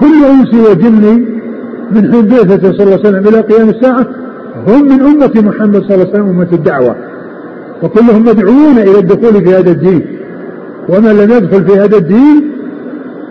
كل 0.00 0.24
إنس 0.30 0.54
وجن 0.54 1.24
من 1.90 2.12
حين 2.12 2.26
بعثته 2.26 2.72
صلى 2.72 2.82
الله 2.82 2.98
عليه 2.98 3.08
وسلم 3.08 3.28
إلى 3.28 3.40
قيام 3.40 3.68
الساعة 3.68 4.06
هم 4.66 4.84
من 4.84 5.00
أمة 5.00 5.32
محمد 5.36 5.82
صلى 5.82 5.94
الله 5.94 6.06
عليه 6.06 6.10
وسلم 6.10 6.28
أمة 6.28 6.48
الدعوة. 6.52 6.96
وكلهم 7.82 8.22
مدعوون 8.22 8.78
إلى 8.78 8.98
الدخول 8.98 9.44
في 9.44 9.54
هذا 9.54 9.70
الدين. 9.70 10.18
ومن 10.88 11.10
لم 11.10 11.32
يدخل 11.32 11.64
في 11.64 11.78
هذا 11.78 11.96
الدين 11.96 12.52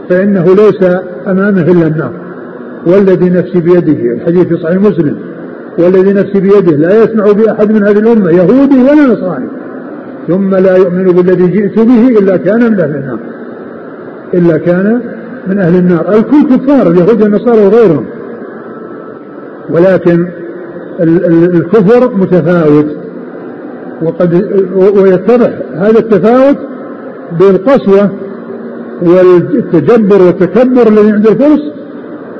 فإنه 0.09 0.45
ليس 0.45 0.83
أمامه 1.27 1.61
إلا 1.61 1.87
النار. 1.87 2.11
والذي 2.85 3.29
نفسي 3.29 3.59
بيده 3.59 4.13
الحديث 4.13 4.47
في 4.47 4.57
صحيح 4.57 4.77
مسلم 4.81 5.17
والذي 5.77 6.13
نفسي 6.13 6.39
بيده 6.39 6.77
لا 6.77 7.03
يسمع 7.03 7.31
بأحد 7.31 7.71
من 7.71 7.83
هذه 7.83 7.99
الأمة 7.99 8.31
يهودي 8.31 8.83
ولا 8.83 9.13
نصراني. 9.13 9.47
ثم 10.27 10.55
لا 10.55 10.77
يؤمن 10.77 11.03
بالذي 11.03 11.47
جئت 11.47 11.79
به 11.79 12.07
إلا 12.07 12.37
كان 12.37 12.71
من 12.71 12.79
أهل 12.79 12.95
النار. 12.95 13.19
إلا 14.33 14.57
كان 14.57 15.01
من 15.47 15.59
أهل 15.59 15.75
النار. 15.75 16.09
الكل 16.09 16.55
كفار 16.55 16.91
اليهود 16.91 17.21
والنصارى 17.21 17.65
وغيرهم. 17.65 18.05
ولكن 19.69 20.27
الكفر 20.99 22.15
متفاوت. 22.15 22.85
وقد 24.01 24.33
ويتضح 24.75 25.51
هذا 25.73 25.99
التفاوت 25.99 26.57
بالقسوة 27.39 28.09
والتجبر 29.01 30.21
والتكبر 30.21 30.87
الذي 30.87 31.11
عند 31.11 31.27
الفرس 31.27 31.61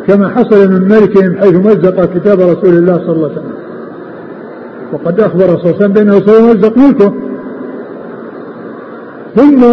كما 0.08 0.30
حصل 0.30 0.72
من 0.72 0.82
ملكهم 0.82 1.36
حيث 1.36 1.54
مزق 1.56 2.06
كتاب 2.14 2.40
رسول 2.40 2.78
الله 2.78 2.98
صلى 2.98 3.16
الله 3.16 3.30
عليه 3.30 3.40
وسلم. 3.40 3.58
وقد 4.94 5.20
أخبر 5.20 5.48
صلى 5.48 5.56
الله 5.56 5.76
عليه 5.76 5.76
وسلم 5.76 5.94
بأنه 5.94 6.20
سيمزق 6.20 6.78
ملكه. 6.78 7.14
ثم 9.36 9.64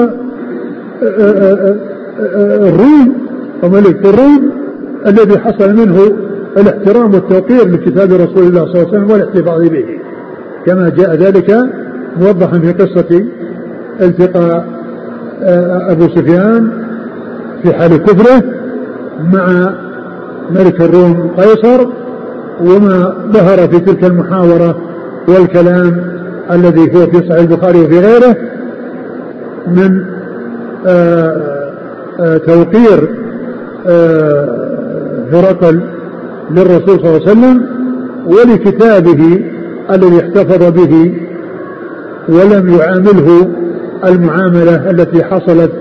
الروم 2.69 3.14
وملك 3.62 4.07
الروم 4.07 4.50
الذي 5.07 5.38
حصل 5.38 5.75
منه 5.75 5.99
الاحترام 6.57 7.14
والتوقير 7.14 7.69
لكتاب 7.69 8.12
رسول 8.12 8.43
الله 8.47 8.64
صلى 8.64 8.83
الله 8.83 8.88
عليه 8.88 8.88
وسلم 8.88 9.11
والاحتفاظ 9.11 9.69
به. 9.69 9.85
كما 10.66 10.88
جاء 10.88 11.14
ذلك 11.14 11.56
موضحا 12.21 12.59
في 12.59 12.73
قصة 12.73 13.25
التقاء 14.00 14.64
آه، 15.42 15.92
أبو 15.92 16.09
سفيان 16.09 16.71
في 17.62 17.75
حال 17.75 17.97
كفره 17.97 18.42
مع 19.33 19.75
ملك 20.50 20.80
الروم 20.80 21.30
قيصر 21.37 21.87
وما 22.61 23.14
ظهر 23.33 23.68
في 23.68 23.78
تلك 23.78 24.04
المحاورة 24.04 24.78
والكلام 25.28 25.97
الذي 26.50 26.80
هو 26.80 27.06
في 27.06 27.16
صحيح 27.16 27.40
البخاري 27.40 27.80
وفي 27.80 27.99
غيره 27.99 28.37
من 29.66 30.04
آه، 30.87 31.54
آه، 32.21 32.37
توقير 32.37 33.09
هرقل 35.33 35.80
للرسول 36.50 37.00
صلى 37.00 37.16
الله 37.16 37.20
عليه 37.29 37.31
وسلم 37.31 37.66
ولكتابه 38.27 39.54
الذي 39.90 40.20
احتفظ 40.20 40.70
به 40.70 41.14
ولم 42.29 42.75
يعامله 42.75 43.49
المعاملة 44.05 44.90
التي 44.90 45.25
حصلت 45.25 45.73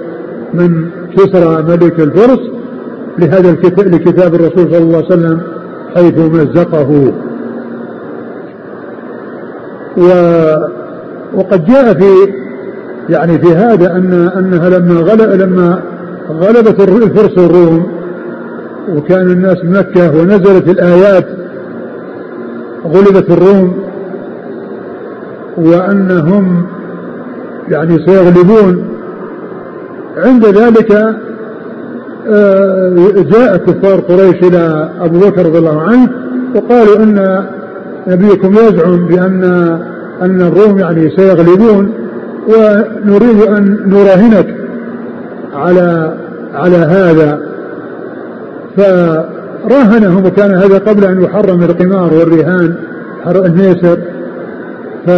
من 0.53 0.89
كسرى 1.17 1.63
ملك 1.63 1.99
الفرس 1.99 2.39
لهذا 3.19 3.49
الكتاب 3.49 3.87
لكتاب 3.87 4.35
الرسول 4.35 4.71
صلى 4.71 4.77
الله 4.77 4.97
عليه 4.97 5.07
وسلم 5.07 5.41
حيث 5.95 6.17
مزقه. 6.17 7.13
و 9.97 10.03
وقد 11.33 11.65
جاء 11.65 11.93
في 11.93 12.33
يعني 13.09 13.39
في 13.39 13.55
هذا 13.55 13.95
ان 13.95 14.13
أنها 14.37 14.69
لما 14.69 14.95
غلب 14.95 15.41
لما 15.41 15.81
غلبت 16.29 16.79
الفرس 16.79 17.37
الروم 17.37 17.87
وكان 18.89 19.31
الناس 19.31 19.57
مكة 19.63 20.17
ونزلت 20.17 20.69
الآيات 20.69 21.25
غلبت 22.85 23.31
الروم 23.31 23.83
وأنهم 25.57 26.65
يعني 27.69 28.05
سيغلبون. 28.05 28.85
عند 30.17 30.45
ذلك 30.45 30.91
آه، 32.27 33.13
جاء 33.15 33.57
كفار 33.57 33.99
قريش 33.99 34.43
إلى 34.43 34.89
أبو 35.01 35.19
بكر 35.19 35.45
رضي 35.45 35.57
الله 35.57 35.81
عنه 35.81 36.09
وقالوا 36.55 37.03
أن 37.03 37.45
نبيكم 38.07 38.53
يزعم 38.53 39.07
بأن 39.07 39.43
أن 40.21 40.41
الروم 40.41 40.79
يعني 40.79 41.09
سيغلبون 41.09 41.93
ونريد 42.47 43.41
أن 43.41 43.77
نراهنك 43.85 44.55
على 45.53 46.17
على 46.53 46.77
هذا. 46.77 47.53
فراهنهم 48.77 50.25
وكان 50.25 50.51
هذا 50.51 50.77
قبل 50.77 51.05
أن 51.05 51.21
يحرم 51.21 51.63
القمار 51.63 52.13
والرهان 52.13 52.75
الميسر 53.27 53.97
ف 55.07 55.09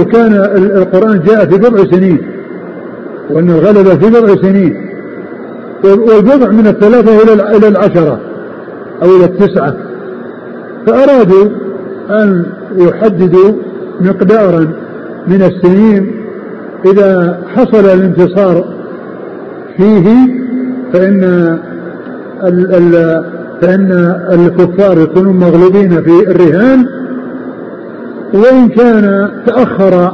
وكان 0.00 0.34
القرآن 0.56 1.20
جاء 1.26 1.44
في 1.44 1.58
بضع 1.58 1.84
سنين 1.84 2.18
وأن 3.30 3.50
الغلبة 3.50 3.94
في 3.94 4.10
بضع 4.10 4.42
سنين. 4.42 4.86
والبضع 5.84 6.50
من 6.50 6.66
الثلاثة 6.66 7.22
إلى 7.22 7.56
إلى 7.56 7.68
العشرة 7.68 8.18
أو 9.02 9.16
إلى 9.16 9.24
التسعة. 9.24 9.74
فأرادوا 10.86 11.48
أن 12.10 12.44
يحددوا 12.76 13.52
مقدارا 14.00 14.72
من 15.26 15.42
السنين 15.42 16.24
إذا 16.84 17.40
حصل 17.56 17.84
الانتصار 17.84 18.64
فيه 19.76 20.08
فإن 20.92 21.24
ال 22.44 22.74
ال 22.74 23.24
فإن 23.64 23.92
الكفار 24.32 25.00
يكونون 25.00 25.36
مغلوبين 25.36 26.02
في 26.02 26.30
الرهان 26.30 26.86
وإن 28.34 28.68
كان 28.68 29.30
تأخر 29.46 30.12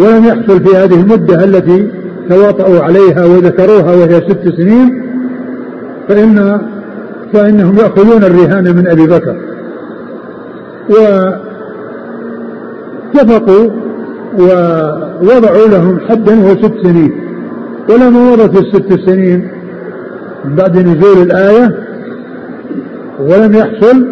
ولم 0.00 0.24
يحصل 0.24 0.64
في 0.64 0.76
هذه 0.76 1.00
المدة 1.00 1.44
التي 1.44 1.90
تواطؤوا 2.28 2.80
عليها 2.80 3.24
وذكروها 3.24 3.94
وهي 3.94 4.20
ست 4.20 4.48
سنين 4.56 5.02
فإن 6.08 6.60
فإنهم 7.32 7.76
يأخذون 7.76 8.24
الرهان 8.24 8.76
من 8.76 8.88
أبي 8.88 9.06
بكر. 9.06 9.36
واتفقوا 13.14 13.70
ووضعوا 14.38 15.68
لهم 15.68 16.00
حدا 16.00 16.40
وهو 16.40 16.56
ست 16.56 16.74
سنين. 16.82 17.12
ولما 17.88 18.32
مضت 18.32 18.56
الست 18.56 19.00
سنين 19.06 19.48
بعد 20.44 20.78
نزول 20.78 21.22
الآية 21.22 21.81
ولم 23.22 23.54
يحصل 23.54 24.06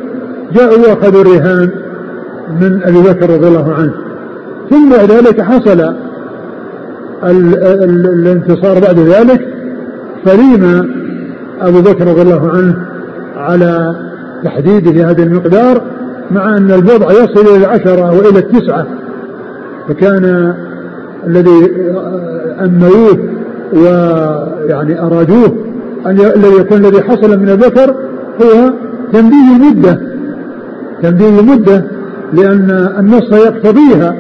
جاءوا 0.55 0.89
واخذوا 0.89 1.23
الرهان 1.23 1.71
من 2.61 2.81
أبي 2.83 3.01
بكر 3.01 3.31
رضي 3.31 3.49
الله 3.49 3.75
عنه. 3.75 3.93
ثم 4.71 4.91
بعد 4.91 5.11
ذلك 5.11 5.41
حصل 5.41 5.81
ال 7.25 7.55
ال 7.65 8.07
الانتصار 8.07 8.81
بعد 8.81 8.99
ذلك. 8.99 9.41
فليم 10.25 10.91
أبو 11.61 11.81
بكر 11.81 12.07
رضي 12.07 12.23
الله 12.23 12.51
عنه 12.51 12.77
على 13.37 13.95
تحديده 14.45 15.11
هذا 15.11 15.23
المقدار 15.23 15.83
مع 16.31 16.57
أن 16.57 16.71
البضع 16.71 17.13
يصل 17.13 17.57
إلى 17.57 17.57
العشرة 17.57 18.13
وإلى 18.13 18.39
التسعة. 18.39 18.87
فكان 19.89 20.55
الذي 21.27 21.73
اموه 22.61 23.19
ويعني 23.73 25.01
أرادوه 25.01 25.71
أن 26.07 26.21
الذي 26.21 26.57
يكون 26.61 26.85
الذي 26.85 27.03
حصل 27.03 27.41
من 27.41 27.49
الذكر 27.49 27.95
هو 28.43 28.73
تنبيه 29.13 29.57
المده 29.57 30.01
تنبيه 31.03 31.41
المده 31.41 31.85
لأن 32.33 32.71
النص 32.99 33.33
يقتضيها 33.33 34.17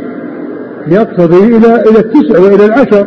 يقتضي 0.86 1.56
إلى 1.56 1.82
إلى 1.90 1.98
التسع 1.98 2.40
وإلى 2.40 2.66
العشر. 2.66 3.06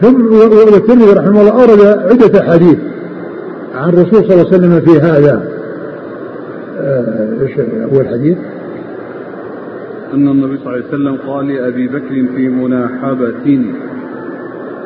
ثم 0.00 0.24
والترمذي 0.72 1.12
رحمه 1.12 1.40
الله 1.40 1.52
أورد 1.52 1.80
عدة 1.80 2.40
أحاديث 2.40 2.78
عن 3.74 3.88
الرسول 3.88 4.24
صلى 4.24 4.34
الله 4.34 4.46
عليه 4.46 4.56
وسلم 4.56 4.80
في 4.80 5.00
هذا. 5.00 5.48
آه، 6.80 7.42
إيش 7.42 7.58
أول 7.92 8.08
حديث؟ 8.08 8.38
أن 10.14 10.28
النبي 10.28 10.58
صلى 10.58 10.66
الله 10.66 10.72
عليه 10.72 10.88
وسلم 10.88 11.30
قال 11.30 11.48
لأبي 11.48 11.88
بكر 11.88 12.26
في 12.36 12.48
مناحبة. 12.48 13.64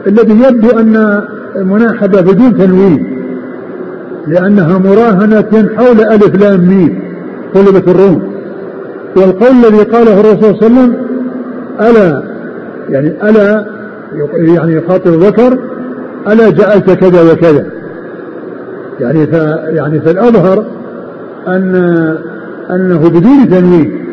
الذي 0.06 0.42
يبدو 0.48 0.78
أن 0.78 1.24
المناحبة 1.56 2.20
بدون 2.20 2.56
تنوين 2.56 3.20
لأنها 4.26 4.78
مراهنة 4.78 5.68
حول 5.76 6.00
ألف 6.00 6.34
لام 6.40 6.60
ميم 6.60 7.02
طلبت 7.54 7.88
الروم. 7.88 8.30
والقول 9.16 9.50
الذي 9.50 9.82
قاله 9.82 10.20
الرسول 10.20 10.56
صلى 10.56 10.66
الله 10.66 10.80
عليه 10.80 10.90
وسلم 10.90 10.96
ألا 11.80 12.22
يعني 12.88 13.30
ألا 13.30 13.66
يعني 14.34 14.74
يخاطب 14.74 15.10
ذكر 15.10 15.58
ألا 16.28 16.50
جعلت 16.50 16.90
كذا 16.90 17.32
وكذا. 17.32 17.66
يعني 19.00 19.26
ف 19.26 19.32
يعني 19.68 20.00
فالأظهر 20.00 20.64
أن 21.48 21.74
أنه 22.70 23.08
بدون 23.08 23.48
تنوين 23.50 24.06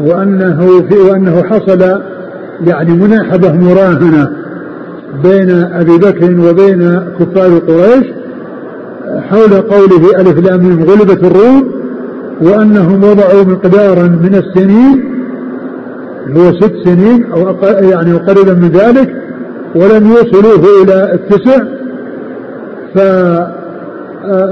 وأنه 0.00 0.66
في 0.88 0.94
وأنه 0.94 1.42
حصل 1.42 2.00
يعني 2.66 2.92
مناحبة 2.92 3.52
مراهنة 3.52 4.37
بين 5.22 5.50
أبي 5.50 5.98
بكر 5.98 6.50
وبين 6.50 7.00
كفار 7.20 7.58
قريش 7.58 8.06
حول 9.30 9.60
قوله 9.60 10.20
ألف 10.20 10.38
لام 10.38 10.82
غلبت 10.82 11.24
الروم 11.24 11.72
وأنهم 12.40 13.04
وضعوا 13.04 13.44
مقدارا 13.44 14.02
من 14.02 14.34
السنين 14.34 15.18
هو 16.36 16.52
ست 16.52 16.74
سنين 16.84 17.32
أو 17.32 17.56
يعني 17.80 18.12
قريبا 18.12 18.52
من 18.52 18.68
ذلك 18.68 19.14
ولم 19.74 20.06
يوصلوه 20.06 20.82
إلى 20.82 21.12
التسع. 21.14 21.58
فالرسول 24.14 24.42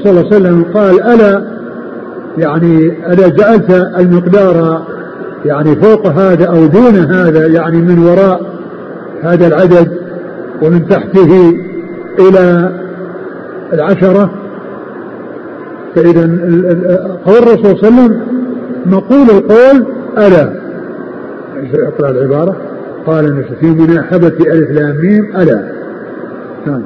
صلى 0.00 0.10
الله 0.10 0.24
عليه 0.26 0.36
وسلم 0.36 0.64
قال 0.74 1.02
ألا 1.02 1.42
يعني 2.38 2.92
ألا 3.12 3.28
جعلت 3.28 3.70
المقدار 3.98 4.82
يعني 5.44 5.76
فوق 5.76 6.06
هذا 6.06 6.46
أو 6.46 6.66
دون 6.66 6.96
هذا 6.96 7.46
يعني 7.46 7.76
من 7.76 7.98
وراء 7.98 8.55
هذا 9.22 9.46
العدد 9.46 9.92
ومن 10.62 10.88
تحته 10.88 11.58
إلى 12.18 12.70
العشرة. 13.72 14.30
فإذا 15.94 16.22
قول 17.24 17.38
الرسول 17.38 17.58
صلى 17.64 17.72
الله 17.72 17.84
عليه 17.84 17.88
وسلم 17.88 18.20
مقول 18.86 19.30
القول 19.30 19.86
ألا. 20.18 20.52
إقرأ 21.74 22.10
العبارة 22.10 22.56
قال 23.06 23.44
في 23.60 23.66
مناحبة 23.66 24.26
ألف 24.26 24.70
لام 24.70 24.96
ميم 25.02 25.36
ألا. 25.36 25.72
نعم. 26.66 26.82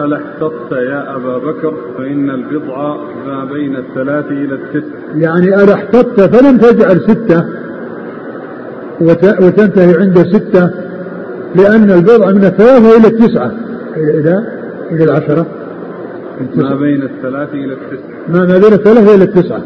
ألا 0.00 0.16
احتطت 0.16 0.72
يا 0.72 1.16
أبا 1.16 1.38
بكر 1.38 1.74
فإن 1.98 2.30
البضع 2.30 2.96
ما 3.26 3.44
بين 3.44 3.76
الثلاث 3.76 4.26
إلى 4.26 4.54
الست. 4.54 4.84
يعني 5.14 5.62
ألا 5.62 5.74
احتطت 5.74 6.20
فلم 6.20 6.58
تجعل 6.58 7.00
ستة 7.00 7.44
وتنتهي 9.40 9.94
عند 10.00 10.18
ستة. 10.18 10.85
لأن 11.56 11.90
البضع 11.90 12.30
من 12.30 12.44
الثلاثة 12.44 12.96
إلى 12.96 13.08
التسعة. 13.08 13.50
إلى 13.96 14.44
إلى 14.92 15.04
العشرة. 15.04 15.46
ما 16.56 16.74
بين 16.74 17.02
الثلاث 17.02 17.48
إلى 17.54 17.72
التسعة. 17.72 18.08
ما, 18.28 18.38
ما 18.38 18.58
بين 18.58 18.72
الثلاثة 18.72 19.14
إلى 19.14 19.24
التسعة. 19.24 19.62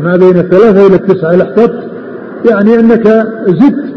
ما 0.00 0.16
بين 0.16 0.38
الثلاثة 0.38 0.86
إلى 0.86 0.94
التسعة. 0.94 1.34
الاحتط 1.34 1.72
يعني 2.50 2.80
أنك 2.80 3.06
زدت 3.48 3.94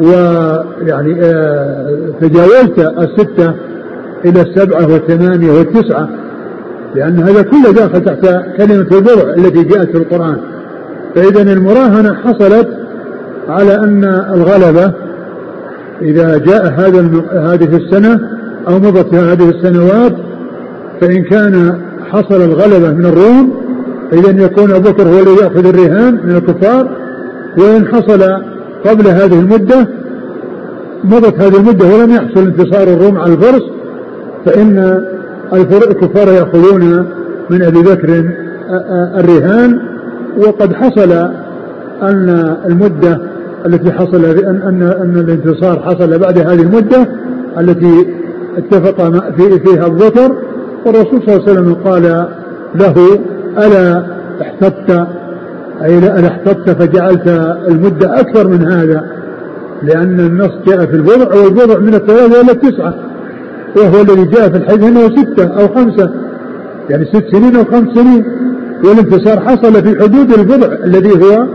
ويعني 0.00 1.22
آه 1.22 2.10
تجاوزت 2.20 2.78
الستة 2.78 3.54
إلى 4.24 4.40
السبعة 4.40 4.92
والثمانية 4.92 5.52
والتسعة. 5.52 6.08
لأن 6.94 7.18
هذا 7.18 7.42
كله 7.42 7.72
داخل 7.72 8.04
تحت 8.04 8.26
كلمة 8.56 8.86
البضع 8.92 9.34
التي 9.36 9.64
جاءت 9.64 9.90
في 9.90 9.96
القرآن. 9.96 10.36
فإذا 11.14 11.52
المراهنة 11.52 12.14
حصلت 12.14 12.68
على 13.48 13.74
أن 13.74 14.04
الغلبة 14.04 14.92
إذا 16.02 16.38
جاء 16.38 16.66
هذا 16.66 17.00
هذه 17.32 17.76
السنة 17.76 18.20
أو 18.68 18.78
مضت 18.78 19.14
هذه 19.14 19.48
السنوات 19.48 20.12
فإن 21.00 21.24
كان 21.24 21.80
حصل 22.10 22.42
الغلبة 22.42 22.90
من 22.90 23.06
الروم 23.06 23.60
إذا 24.12 24.44
يكون 24.44 24.70
أبو 24.70 24.90
بكر 24.90 25.08
هو 25.08 25.18
الذي 25.18 25.42
يأخذ 25.42 25.66
الرهان 25.66 26.14
من 26.24 26.36
الكفار 26.36 26.90
وإن 27.58 27.86
حصل 27.86 28.22
قبل 28.84 29.06
هذه 29.06 29.40
المدة 29.40 29.88
مضت 31.04 31.42
هذه 31.42 31.56
المدة 31.56 31.86
ولم 31.86 32.10
يحصل 32.10 32.46
انتصار 32.46 32.82
الروم 32.82 33.18
على 33.18 33.32
الفرس 33.32 33.62
فإن 34.46 35.04
الكفار 35.52 36.28
يأخذون 36.28 37.06
من 37.50 37.62
أبي 37.62 37.82
بكر 37.82 38.24
الرهان 39.18 39.80
وقد 40.38 40.74
حصل 40.74 41.12
أن 42.02 42.56
المدة 42.66 43.29
التي 43.66 43.92
حصل 43.92 44.24
أن 44.24 44.82
أن 44.82 45.18
الانتصار 45.18 45.80
حصل 45.80 46.18
بعد 46.18 46.38
هذه 46.38 46.62
المدة 46.62 47.08
التي 47.58 48.06
اتفق 48.56 49.10
فيها 49.36 49.86
أبو 49.86 49.96
بكر 49.96 50.36
والرسول 50.86 51.22
صلى 51.22 51.36
الله 51.36 51.42
عليه 51.48 51.52
وسلم 51.52 51.74
قال 51.74 52.26
له 52.74 53.18
ألا 53.58 54.06
احتطت؟ 54.42 55.06
أي 55.82 55.98
ألا 55.98 56.28
احتطت 56.28 56.70
فجعلت 56.70 57.28
المدة 57.68 58.20
أكثر 58.20 58.48
من 58.48 58.72
هذا 58.72 59.04
لأن 59.82 60.20
النص 60.20 60.50
جاء 60.66 60.86
في 60.86 60.96
البضع 60.96 61.34
والبضع 61.34 61.78
من 61.78 61.94
الثلاثة 61.94 62.40
إلى 62.40 62.52
التسعة 62.52 62.94
وهو 63.76 64.00
الذي 64.00 64.24
جاء 64.24 64.50
في 64.50 64.56
الحديث 64.56 64.84
أنه 64.84 65.00
ستة 65.00 65.44
أو 65.44 65.68
خمسة 65.68 66.10
يعني 66.90 67.04
ست 67.04 67.24
سنين 67.32 67.56
أو 67.56 67.64
خمس 67.64 67.94
سنين 67.94 68.24
والانتصار 68.84 69.40
حصل 69.40 69.72
في 69.72 70.02
حدود 70.02 70.32
البضع 70.38 70.68
الذي 70.84 71.10
هو 71.10 71.46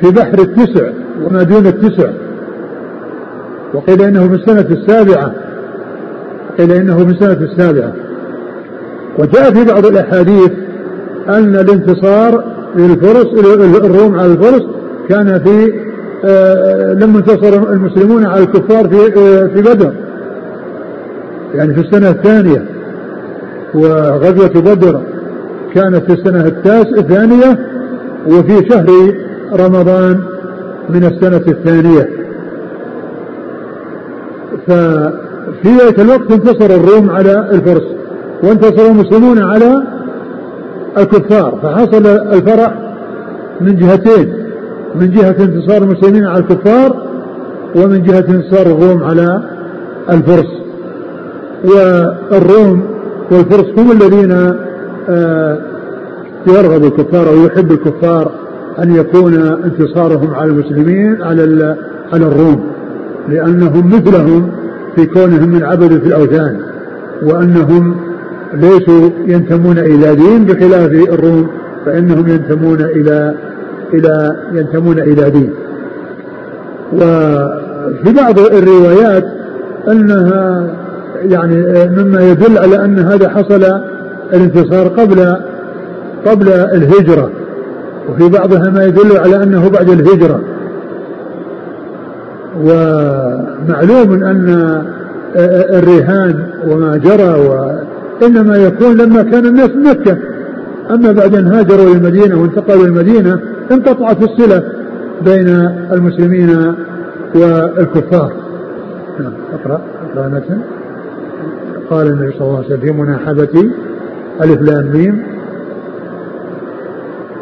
في 0.00 0.10
بحر 0.10 0.38
التسع 0.38 0.88
وما 1.24 1.42
دون 1.42 1.66
التسع. 1.66 2.10
وقيل 3.74 4.02
إنه 4.02 4.28
في 4.28 4.34
السنة 4.34 4.66
السابعة. 4.70 5.32
قيل 6.58 6.72
إنه 6.72 6.96
في 6.96 7.12
السنة 7.12 7.32
السابعة. 7.52 7.92
وجاء 9.18 9.50
في 9.50 9.64
بعض 9.64 9.86
الأحاديث 9.86 10.50
أن 11.28 11.56
الانتصار 11.56 12.44
للفرس 12.76 13.26
الروم 13.84 14.18
على 14.18 14.32
الفرس 14.32 14.62
كان 15.08 15.40
في 15.44 15.72
آه 16.24 16.94
لما 16.94 17.18
انتصر 17.18 17.72
المسلمون 17.72 18.26
على 18.26 18.42
الكفار 18.42 18.88
في 18.88 18.96
آه 18.96 19.46
في 19.46 19.62
بدر. 19.62 19.92
يعني 21.54 21.74
في 21.74 21.80
السنة 21.80 22.10
الثانية. 22.10 22.64
وغزوة 23.74 24.62
بدر 24.62 25.00
كانت 25.74 26.12
في 26.12 26.12
السنة 26.12 26.46
الثانية 26.98 27.58
وفي 28.26 28.68
شهر 28.70 28.86
رمضان 29.52 30.20
من 30.90 31.04
السنة 31.04 31.42
الثانية. 31.48 32.08
ففي 34.66 35.68
ذلك 35.84 36.00
الوقت 36.00 36.32
انتصر 36.32 36.74
الروم 36.74 37.10
على 37.10 37.50
الفرس 37.52 37.82
وانتصر 38.42 38.86
المسلمون 38.90 39.38
على 39.42 39.82
الكفار 40.98 41.58
فحصل 41.62 42.06
الفرح 42.06 42.74
من 43.60 43.76
جهتين 43.76 44.34
من 44.94 45.10
جهة 45.10 45.36
انتصار 45.40 45.82
المسلمين 45.82 46.26
على 46.26 46.38
الكفار 46.38 46.96
ومن 47.76 48.02
جهة 48.02 48.24
انتصار 48.28 48.66
الروم 48.66 49.04
على 49.04 49.42
الفرس. 50.10 50.60
والروم 51.64 52.82
والفرس 53.30 53.78
هم 53.78 53.92
الذين 53.92 54.32
آه، 55.08 55.58
يرغب 56.46 56.84
الكفار 56.84 57.28
أو 57.28 57.44
يحب 57.44 57.72
الكفار 57.72 58.32
أن 58.78 58.94
يكون 58.94 59.34
انتصارهم 59.64 60.34
على 60.34 60.50
المسلمين 60.50 61.22
على 61.22 61.76
على 62.12 62.26
الروم 62.26 62.70
لأنهم 63.28 63.86
مثلهم 63.86 64.50
في 64.96 65.06
كونهم 65.06 65.48
من 65.48 65.62
عبدة 65.62 65.96
الأوثان 65.96 66.60
وأنهم 67.22 67.96
ليسوا 68.54 69.10
ينتمون 69.26 69.78
إلى 69.78 70.14
دين 70.14 70.44
بخلاف 70.44 70.92
الروم 70.92 71.48
فإنهم 71.86 72.28
ينتمون 72.28 72.80
إلى 72.80 73.34
إلى 73.94 74.36
ينتمون 74.52 74.98
إلى 74.98 75.30
دين. 75.30 75.50
وفي 76.92 78.12
بعض 78.16 78.38
الروايات 78.38 79.24
أنها 79.88 80.66
يعني 81.22 81.88
مما 81.88 82.30
يدل 82.30 82.58
على 82.58 82.84
أن 82.84 82.98
هذا 82.98 83.28
حصل 83.28 83.64
الانتصار 84.32 84.88
قبل 84.88 85.36
قبل 86.26 86.48
الهجرة. 86.48 87.30
وفي 88.08 88.28
بعضها 88.28 88.70
ما 88.70 88.84
يدل 88.84 89.16
على 89.16 89.42
أنه 89.42 89.68
بعد 89.68 89.88
الهجرة. 89.90 90.40
ومعلوم 92.56 94.24
أن 94.24 94.48
الرهان 95.74 96.46
وما 96.66 96.96
جرى 96.96 97.48
وإنما 97.48 98.56
يكون 98.56 98.96
لما 98.96 99.22
كان 99.22 99.46
الناس 99.46 99.68
في 99.68 99.76
مكة. 99.76 100.16
أما 100.90 101.12
بعد 101.12 101.34
أن 101.34 101.46
هاجروا 101.46 101.86
إلى 101.86 101.92
المدينة 101.92 102.42
وانتقلوا 102.42 102.80
إلى 102.80 102.88
المدينة 102.88 103.40
انقطعت 103.72 104.22
الصلة 104.22 104.62
بين 105.24 105.48
المسلمين 105.92 106.74
والكفار. 107.34 108.32
نعم 109.20 109.32
اقرأ 109.52 109.80
أقرأ 110.10 110.26
المتن 110.26 110.58
قال 111.90 112.06
النبي 112.06 112.32
صلى 112.32 112.40
الله 112.40 112.56
عليه 112.56 112.66
وسلم 112.66 112.80
في 112.80 112.90
مناحبة 112.90 113.70
ألف 114.42 114.60
لام 114.60 114.90
ميم. 114.92 115.22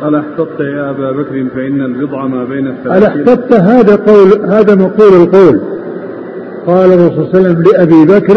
ألا 0.03 0.21
احتطت 0.21 0.61
يا 0.61 0.91
أبا 0.91 1.13
بكر 1.13 1.47
فإن 1.55 1.83
البضع 1.83 2.27
ما 2.27 2.45
بين 2.45 2.67
الثلاثين. 2.67 2.93
ألا 2.93 3.09
احتطت 3.09 3.53
هذا 3.53 3.97
قول 3.97 4.51
هذا 4.51 4.75
مقول 4.75 5.23
القول. 5.23 5.61
قال 6.67 6.93
الرسول 6.93 7.27
صلى 7.27 7.39
الله 7.39 7.49
عليه 7.49 7.49
وسلم 7.49 7.63
لأبي 7.63 8.05
بكر 8.05 8.35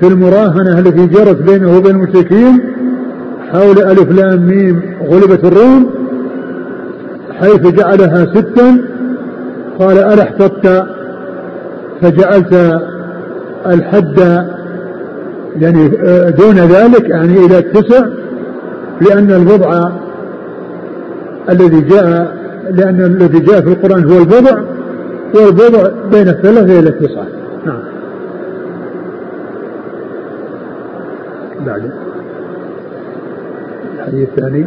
في 0.00 0.06
المراهنة 0.08 0.78
التي 0.78 1.06
جرت 1.06 1.42
بينه 1.42 1.76
وبين 1.76 1.94
المشركين 1.94 2.60
حول 3.52 3.78
ألف 3.78 4.10
لام 4.10 4.46
ميم 4.46 4.82
غلبت 5.06 5.44
الروم 5.44 5.90
حيث 7.40 7.66
جعلها 7.66 8.24
ستا. 8.34 8.78
قال 9.78 9.98
ألا 9.98 10.22
احتطت؟ 10.22 10.86
فجعلت 12.02 12.82
الحد 13.66 14.18
يعني 15.60 15.92
آه، 16.04 16.30
دون 16.30 16.54
ذلك 16.54 17.08
يعني 17.08 17.46
إلى 17.46 17.58
التسع 17.58 18.06
لأن 19.00 19.30
البضع 19.30 19.90
الذي 21.50 21.80
جاء 21.80 22.36
لأن 22.70 23.00
الذي 23.00 23.40
جاء 23.40 23.60
في 23.60 23.68
القرآن 23.68 24.04
هو 24.04 24.18
البضع 24.18 24.62
والبضع 25.34 25.88
بين 26.12 26.28
الثلاثة 26.28 26.78
إلى 26.78 26.88
التسعة. 26.88 27.26
نعم. 27.66 27.82
بعد. 31.66 31.90
الحديث 33.98 34.28
الثاني. 34.28 34.66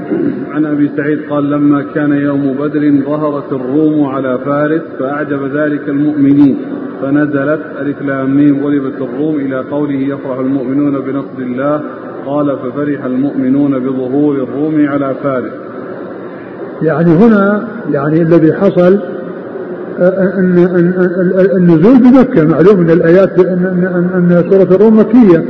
عن 0.51 0.65
أبي 0.65 0.91
سعيد 0.97 1.19
قال 1.29 1.49
لما 1.49 1.85
كان 1.95 2.11
يوم 2.11 2.53
بدر 2.53 3.01
ظهرت 3.05 3.53
الروم 3.53 4.05
على 4.05 4.39
فارس 4.45 4.81
فأعجب 4.99 5.57
ذلك 5.57 5.89
المؤمنين 5.89 6.57
فنزلت 7.01 7.61
ألف 7.81 8.01
لام 8.01 8.65
غلبت 8.65 9.01
الروم 9.01 9.35
إلى 9.35 9.59
قوله 9.59 9.95
يفرح 9.95 10.39
المؤمنون 10.39 10.99
بنصر 10.99 11.39
الله. 11.39 11.81
قال 12.25 12.57
ففرح 12.57 13.05
المؤمنون 13.05 13.79
بظهور 13.79 14.35
الروم 14.35 14.87
على 14.87 15.15
فارس. 15.23 15.64
يعني 16.81 17.11
هنا 17.11 17.67
يعني 17.91 18.21
الذي 18.21 18.53
حصل 18.53 18.99
النزول 21.57 21.97
بمكة 21.97 22.45
معلوم 22.45 22.81
أن 22.81 22.89
الآيات 22.89 23.39
أن, 23.39 24.43
سورة 24.49 24.75
الروم 24.75 24.99
مكية. 24.99 25.43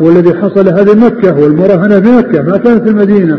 والذي 0.00 0.34
حصل 0.34 0.68
هذه 0.68 0.94
مكة 1.06 1.40
والمراهنة 1.40 2.00
في 2.00 2.16
مكة 2.16 2.42
ما 2.42 2.56
كانت 2.58 2.82
في 2.82 2.90
المدينة. 2.90 3.38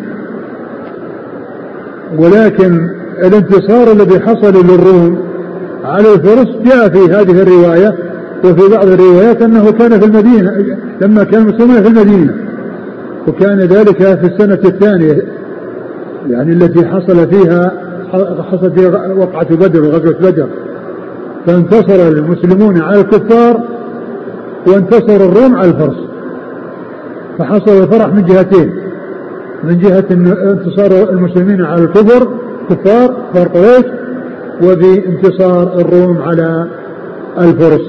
ولكن 2.18 2.90
الانتصار 3.24 3.92
الذي 3.92 4.20
حصل 4.20 4.54
للروم 4.54 5.18
على 5.84 6.14
الفرس 6.14 6.48
جاء 6.66 6.90
في 6.90 7.14
هذه 7.14 7.42
الرواية 7.42 7.96
وفي 8.44 8.70
بعض 8.72 8.88
الروايات 8.88 9.42
أنه 9.42 9.72
كان 9.72 10.00
في 10.00 10.06
المدينة 10.06 10.52
لما 11.02 11.24
كان 11.24 11.42
المسلمون 11.42 11.82
في 11.82 11.88
المدينة. 11.88 12.34
وكان 13.28 13.60
ذلك 13.60 13.98
في 13.98 14.26
السنة 14.26 14.60
الثانية 14.66 15.43
يعني 16.30 16.54
التي 16.54 16.86
حصل 16.86 17.28
فيها 17.28 17.72
حصل 18.52 18.72
فيها 18.76 19.14
وقعة 19.14 19.56
بدر 19.56 19.82
وغزوة 19.82 20.18
بدر. 20.20 20.48
فانتصر 21.46 22.08
المسلمون 22.08 22.82
على 22.82 23.02
الكفار 23.02 23.62
وانتصر 24.68 25.16
الروم 25.16 25.56
على 25.56 25.70
الفرس. 25.70 25.98
فحصل 27.38 27.84
الفرح 27.84 28.08
من 28.08 28.26
جهتين. 28.26 28.74
من 29.64 29.78
جهة 29.78 30.06
انتصار 30.52 31.10
المسلمين 31.10 31.62
على 31.62 31.84
الكفر 31.84 32.28
كفار 32.70 33.16
كفار 33.34 33.48
قريش 33.48 33.86
وبانتصار 34.64 35.80
الروم 35.80 36.22
على 36.22 36.68
الفرس. 37.38 37.88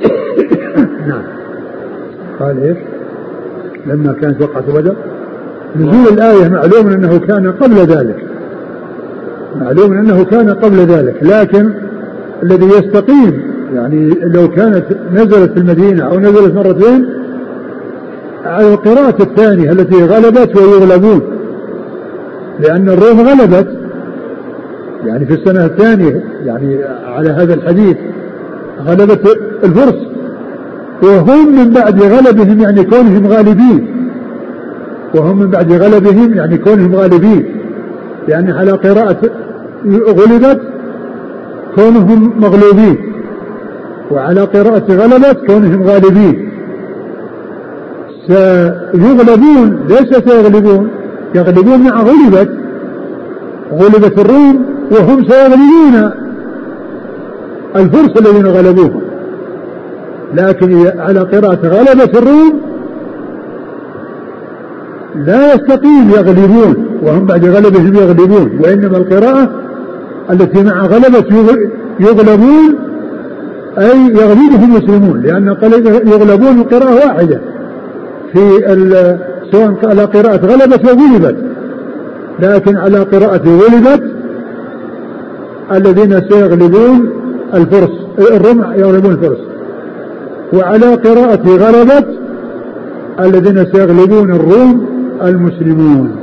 نعم. 1.08 1.22
قال 2.40 2.62
إيش؟ 2.62 2.78
لما 3.86 4.12
كانت 4.12 4.42
وقعة 4.42 4.72
بدر. 4.72 4.96
نزول 5.76 6.12
الآية 6.12 6.48
معلوم 6.48 6.86
أنه 6.86 7.18
كان 7.18 7.52
قبل 7.52 7.76
ذلك. 7.76 8.26
معلوم 9.60 9.92
أنه 9.92 10.24
كان 10.24 10.50
قبل 10.50 10.76
ذلك 10.76 11.16
لكن 11.22 11.70
الذي 12.42 12.66
يستقيم 12.66 13.42
يعني 13.74 14.10
لو 14.34 14.48
كانت 14.48 14.84
نزلت 15.12 15.52
في 15.52 15.58
المدينة 15.58 16.04
أو 16.04 16.20
نزلت 16.20 16.54
مرتين 16.54 17.06
على 18.44 18.74
القراءة 18.74 19.22
الثانية 19.22 19.72
التي 19.72 20.04
غلبت 20.04 20.56
ويغلبون. 20.56 21.20
لأن 22.60 22.88
الروم 22.88 23.20
غلبت. 23.20 23.68
يعني 25.06 25.26
في 25.26 25.34
السنة 25.34 25.64
الثانية 25.64 26.24
يعني 26.44 26.78
على 27.06 27.30
هذا 27.30 27.54
الحديث 27.54 27.96
غلبت 28.86 29.38
الفرس. 29.64 30.06
وهم 31.02 31.56
من 31.58 31.70
بعد 31.70 32.02
غلبهم 32.02 32.60
يعني 32.60 32.84
كونهم 32.84 33.26
غالبين. 33.26 33.95
وهم 35.16 35.38
من 35.38 35.50
بعد 35.50 35.72
غلبهم 35.72 36.34
يعني 36.34 36.58
كونهم 36.58 36.94
غالبين. 36.94 37.44
يعني 38.28 38.52
على 38.52 38.72
قراءة 38.72 39.16
غلبت 40.08 40.60
كونهم 41.74 42.40
مغلوبين. 42.40 42.96
وعلى 44.10 44.40
قراءة 44.40 44.84
غلبت 44.92 45.38
كونهم 45.46 45.82
غالبين. 45.82 46.48
سيغلبون 48.26 49.86
ليس 49.88 50.24
سيغلبون؟ 50.24 50.90
يغلبون 51.34 51.80
مع 51.80 52.02
غلبت. 52.02 52.50
غلبت 53.72 54.18
الروم 54.18 54.64
وهم 54.90 55.24
سيغلبون 55.24 56.10
الفرس 57.76 58.16
الذين 58.20 58.46
غلبوهم. 58.46 59.00
لكن 60.34 60.86
على 60.98 61.20
قراءة 61.20 61.58
غلبت 61.66 62.16
الروم 62.16 62.60
لا 65.24 65.54
يستقيم 65.54 66.10
يغلبون 66.10 66.86
وهم 67.02 67.26
بعد 67.26 67.44
غلبهم 67.44 67.94
يغلبون 67.94 68.60
وإنما 68.60 68.96
القراءة 68.96 69.50
التي 70.30 70.62
مع 70.62 70.86
غلبة 70.86 71.24
يغلبون 72.00 72.78
أي 73.78 74.06
يغلبهم 74.06 74.76
المسلمون 74.76 75.20
لأن 75.22 75.56
يغلبون 76.06 76.62
قراءة 76.62 76.94
واحدة 76.94 77.40
في 78.32 78.40
سواء 79.52 79.76
على 79.84 80.04
قراءة 80.04 80.46
غلبت 80.46 80.84
وغلبت 80.84 81.36
لكن 82.40 82.76
على 82.76 82.98
قراءة 82.98 83.42
غلبت 83.46 84.02
الذين 85.72 86.20
سيغلبون 86.30 87.10
الفرس 87.54 87.90
الرمح 88.18 88.76
يغلبون 88.76 89.12
الفرس. 89.12 89.38
وعلى 90.52 90.94
قراءة 90.94 91.48
غلبت 91.48 92.06
الذين 93.20 93.66
سيغلبون 93.72 94.30
الروم 94.30 94.95
المسلمون. 95.22 96.16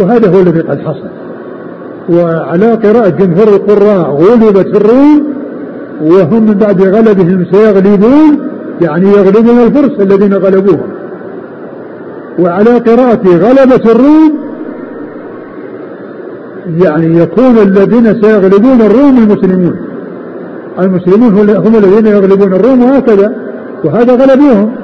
وهذا 0.00 0.28
هو 0.28 0.40
الذي 0.40 0.60
قد 0.60 0.80
حصل. 0.80 1.08
وعلى 2.08 2.72
قراءة 2.72 3.08
جمهور 3.08 3.48
القراء 3.48 4.10
غلبت 4.10 4.76
الروم 4.76 5.34
وهم 6.02 6.42
من 6.46 6.54
بعد 6.54 6.82
غلبهم 6.82 7.46
سيغلبون 7.52 8.38
يعني 8.80 9.08
يغلبون 9.08 9.58
الفرس 9.60 10.00
الذين 10.00 10.34
غلبوهم. 10.34 10.90
وعلى 12.38 12.70
قراءة 12.70 13.26
غلبة 13.26 13.90
الروم 13.92 14.32
يعني 16.82 17.18
يكون 17.18 17.58
الذين 17.62 18.22
سيغلبون 18.22 18.80
الروم 18.80 19.18
المسلمون. 19.18 19.76
المسلمون 20.78 21.50
هم 21.50 21.76
الذين 21.76 22.06
يغلبون 22.06 22.52
الروم 22.54 22.84
وهكذا 22.84 23.32
وهذا 23.84 24.12
غلبوهم. 24.14 24.74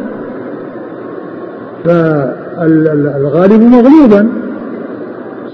فالغالب 2.56 3.62
مغلوبا 3.62 4.28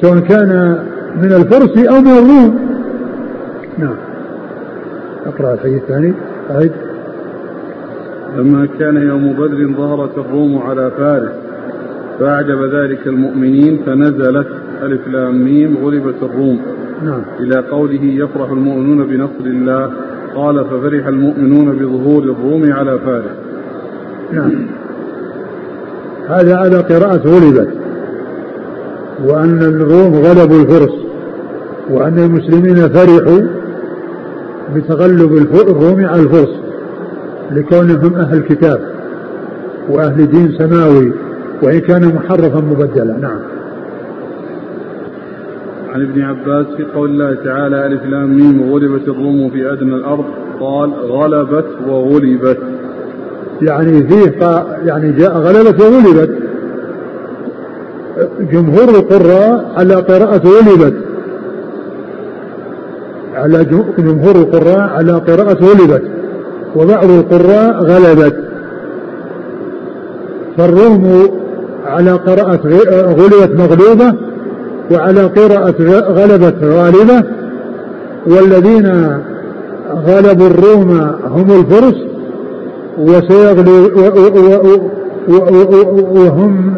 سواء 0.01 0.19
كان 0.19 0.79
من 1.17 1.33
الفرس 1.33 1.87
أو 1.87 2.01
من 2.01 2.09
الروم. 2.09 2.59
نعم. 3.79 3.97
أقرأ 5.27 5.55
الحديث 5.55 5.83
الثاني. 5.83 6.15
أعيد. 6.51 6.73
لما 8.37 8.69
كان 8.79 8.97
يوم 8.97 9.33
بدر 9.33 9.75
ظهرت 9.77 10.19
الروم 10.19 10.59
على 10.59 10.91
فارس 10.91 11.31
فأعجب 12.21 12.75
ذلك 12.75 13.07
المؤمنين 13.07 13.79
فنزلت 13.87 14.49
ألف 14.83 15.09
لام 15.09 15.45
ميم 15.45 15.77
غلبت 15.85 16.23
الروم. 16.23 16.61
نعم. 17.05 17.23
إلى 17.41 17.61
قوله 17.71 18.05
يفرح 18.05 18.51
المؤمنون 18.51 19.07
بنصر 19.07 19.45
الله 19.47 19.91
قال 20.35 20.65
ففرح 20.65 21.07
المؤمنون 21.07 21.77
بظهور 21.77 22.23
الروم 22.23 22.73
على 22.73 22.99
فارس. 22.99 23.31
نعم. 24.33 24.78
هذا 26.29 26.57
على 26.57 26.77
قراءة 26.77 27.29
غلبت. 27.29 27.69
وأن 29.25 29.59
الروم 29.63 30.15
غلبوا 30.15 30.63
الفرس. 30.63 30.95
وأن 31.91 32.19
المسلمين 32.19 32.89
فرحوا 32.89 33.41
بتغلب 34.75 35.33
الروم 35.69 36.05
على 36.05 36.23
الفرس 36.23 36.55
لكونهم 37.51 38.15
أهل 38.15 38.41
كتاب 38.41 38.81
وأهل 39.89 40.31
دين 40.31 40.53
سماوي 40.59 41.13
وإن 41.63 41.79
كان 41.79 42.15
محرفا 42.15 42.61
مبدلا. 42.61 43.17
نعم. 43.17 43.41
عن 45.89 46.03
ابن 46.03 46.23
عباس 46.23 46.67
في 46.77 46.85
قول 46.85 47.11
الله 47.11 47.35
تعالى 47.45 47.87
ألف 47.87 48.05
لام 48.05 48.37
ميم 48.37 48.73
غلبت 48.73 49.09
الروم 49.09 49.51
في 49.51 49.73
أدنى 49.73 49.95
الأرض. 49.95 50.25
قال 50.61 50.91
غلبت 50.91 51.67
وغلبت. 51.89 52.59
يعني 53.63 54.07
فيه 54.07 54.35
يعني 54.85 55.13
جاء 55.13 55.33
غلبت 55.39 55.81
وغلبت 55.81 56.31
جمهور 58.53 58.89
القراء 58.89 59.73
على 59.77 59.95
قراءة 59.95 60.43
غلبت 60.49 60.95
على 63.35 63.65
جمهور 63.99 64.37
القراء 64.37 64.81
على 64.81 65.13
قراءة 65.13 65.65
غلبت 65.65 66.03
وبعض 66.77 67.11
القراء 67.11 67.85
غلبت. 67.85 68.37
فالروم 70.57 71.31
على 71.87 72.11
قراءة 72.11 72.61
غلبت 73.03 73.57
مغلوبة 73.59 74.15
وعلى 74.91 75.21
قراءة 75.21 75.83
غلبت 76.13 76.57
غالبة. 76.63 77.25
والذين 78.27 79.19
غلبوا 80.07 80.47
الروم 80.47 80.91
هم 81.25 81.61
الفرس 81.61 81.97
وسيغلب 82.99 83.69
وهم 86.17 86.75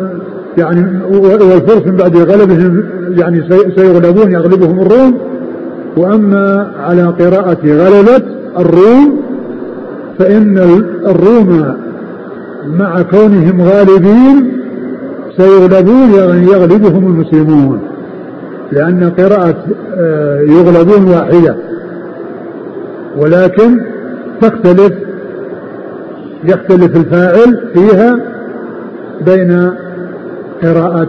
يعني 0.58 1.00
والفرس 1.40 1.86
من 1.86 1.96
بعد 1.96 2.16
غلبهم 2.16 2.84
يعني 3.16 3.42
سيغلبون 3.76 4.32
يغلبهم 4.32 4.80
الروم. 4.80 5.18
وأما 5.96 6.72
على 6.78 7.02
قراءة 7.02 7.58
غلبت 7.64 8.24
الروم 8.58 9.20
فإن 10.18 10.58
الروم 11.06 11.74
مع 12.66 13.02
كونهم 13.02 13.60
غالبين 13.60 14.52
سيغلبون 15.36 16.14
يعني 16.14 16.46
يغلبهم 16.52 17.06
المسلمون 17.06 17.80
لأن 18.72 19.12
قراءة 19.18 19.56
آه، 19.98 20.40
يغلبون 20.40 21.08
واحدة. 21.08 21.56
ولكن 23.18 23.80
تختلف 24.40 24.92
يختلف 26.44 26.96
الفاعل 26.96 27.70
فيها 27.74 28.18
بين 29.26 29.72
قراءة 30.62 31.08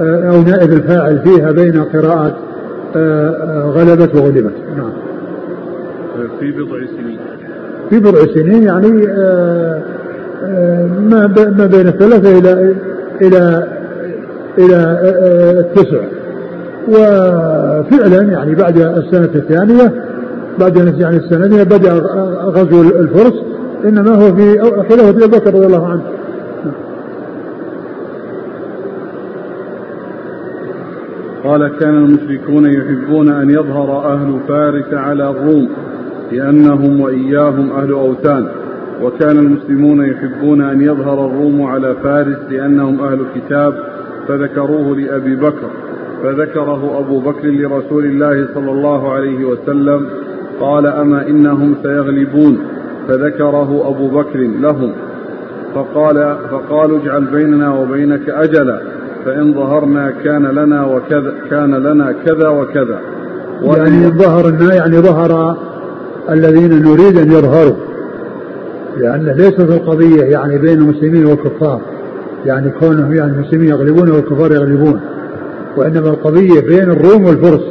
آه، 0.00 0.30
أو 0.30 0.42
نائب 0.42 0.72
الفاعل 0.72 1.18
فيها 1.24 1.52
بين 1.52 1.82
قراءة 1.82 2.38
آه، 2.96 3.62
غلبت 3.62 4.14
وغلبت. 4.14 4.52
نعم. 4.76 4.92
في 6.40 6.52
بضع 6.52 6.78
سنين. 6.96 7.18
في 7.90 7.98
بضع 7.98 8.34
سنين 8.34 8.62
يعني 8.62 8.88
ما 11.00 11.26
ما 11.58 11.66
بين 11.66 11.88
الثلاثة 11.88 12.38
إلى 12.38 12.74
إلى 13.20 13.68
إلى 14.58 15.00
التسع 15.60 16.00
وفعلا 16.88 18.22
يعني 18.22 18.54
بعد 18.54 18.78
السنة 18.78 19.30
الثانية 19.34 19.92
بعد 20.58 20.76
يعني 20.76 21.16
السنة 21.16 21.44
الثانية 21.44 21.62
بدأ 21.62 21.92
غزو 22.44 22.82
الفرس 22.82 23.34
إنما 23.84 24.14
هو 24.14 24.34
في 24.34 24.58
خلافة 24.58 25.08
أبي 25.08 25.26
بكر 25.26 25.54
رضي 25.54 25.66
الله 25.66 25.88
عنه. 25.88 26.02
قال 31.44 31.78
كان 31.78 31.94
المشركون 31.94 32.66
يحبون 32.66 33.28
أن 33.28 33.50
يظهر 33.50 34.12
أهل 34.14 34.40
فارس 34.48 34.94
على 34.94 35.30
الروم 35.30 35.68
لأنهم 36.32 37.00
وإياهم 37.00 37.72
أهل 37.72 37.92
أوثان. 37.92 38.46
وكان 39.02 39.38
المسلمون 39.38 40.06
يحبون 40.06 40.62
أن 40.62 40.80
يظهر 40.80 41.26
الروم 41.26 41.62
على 41.62 41.94
فارس 42.02 42.38
لأنهم 42.50 43.00
أهل 43.00 43.18
كتاب 43.34 43.74
فذكروه 44.28 44.96
لأبي 44.96 45.36
بكر. 45.36 45.70
فذكره 46.22 46.98
أبو 46.98 47.20
بكر 47.20 47.48
لرسول 47.48 48.04
الله 48.04 48.48
صلى 48.54 48.70
الله 48.70 49.12
عليه 49.12 49.44
وسلم. 49.44 50.06
قال 50.60 50.86
أما 50.86 51.28
إنهم 51.28 51.74
سيغلبون. 51.82 52.58
فذكره 53.08 53.88
أبو 53.88 54.08
بكر 54.08 54.38
لهم. 54.38 54.92
فقال 55.74 56.36
فقالوا 56.50 56.98
اجعل 56.98 57.24
بيننا 57.24 57.74
وبينك 57.74 58.28
أجلا 58.28 58.80
فإن 59.24 59.54
ظهرنا 59.54 60.12
كان 60.24 60.46
لنا 60.46 60.84
وكذا 60.84 61.34
كان 61.50 61.74
لنا 61.74 62.14
كذا 62.26 62.48
وكذا. 62.48 62.98
يعني 63.62 64.08
ظهرنا 64.08 64.74
يعني 64.74 64.98
ظهر 64.98 65.56
الذين 66.30 66.82
نريد 66.82 67.18
أن 67.18 67.32
يظهروا. 67.32 67.76
لأن 68.96 69.34
ليست 69.36 69.60
القضية 69.60 70.22
يعني 70.22 70.58
بين 70.58 70.78
المسلمين 70.78 71.26
والكفار. 71.26 71.80
يعني 72.46 72.70
كونهم 72.70 73.14
يعني 73.14 73.32
المسلمين 73.32 73.68
يغلبون 73.68 74.10
والكفار 74.10 74.52
يغلبون. 74.52 75.00
وإنما 75.76 76.08
القضية 76.08 76.60
بين 76.60 76.90
الروم 76.90 77.24
والفرس. 77.24 77.62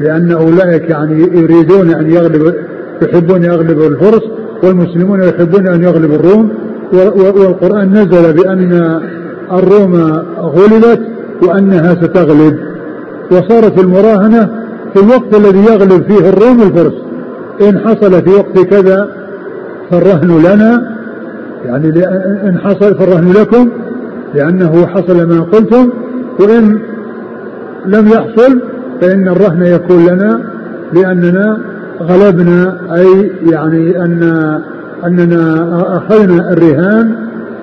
لأن 0.00 0.32
أولئك 0.32 0.90
يعني 0.90 1.20
يريدون 1.20 1.90
أن 1.90 2.10
يغلب 2.10 2.54
يحبون 3.02 3.44
يغلبوا 3.44 3.88
الفرس 3.88 4.22
والمسلمون 4.62 5.22
يحبون 5.22 5.66
أن 5.66 5.82
يغلبوا 5.82 6.16
الروم 6.16 6.50
والقرآن 7.36 7.92
نزل 7.92 8.32
بأن 8.32 9.00
الروم 9.52 9.94
غلبت 10.38 11.00
وأنها 11.42 11.94
ستغلب. 11.94 12.58
وصارت 13.30 13.78
المراهنة 13.78 14.48
في 14.94 15.00
الوقت 15.00 15.34
الذي 15.34 15.58
يغلب 15.58 16.02
فيه 16.02 16.28
الروم 16.28 16.62
الفرس. 16.62 16.94
إن 17.68 17.78
حصل 17.78 18.22
في 18.22 18.30
وقت 18.30 18.58
كذا 18.58 19.08
فالرهن 19.90 20.38
لنا. 20.38 20.98
يعني 21.64 21.88
إن 22.48 22.58
حصل 22.58 22.98
فالرهن 22.98 23.32
لكم 23.32 23.68
لأنه 24.34 24.86
حصل 24.86 25.28
ما 25.28 25.40
قلتم. 25.40 25.90
وإن 26.40 26.78
لم 27.86 28.08
يحصل 28.08 28.60
فإن 29.00 29.28
الرهن 29.28 29.62
يكون 29.62 30.06
لنا 30.06 30.40
لأننا 30.92 31.58
غلبنا 32.00 32.78
أي 32.94 33.30
يعني 33.50 34.04
أن 34.04 34.22
أننا 35.04 35.68
أخذنا 35.96 36.52
الرهان 36.52 37.14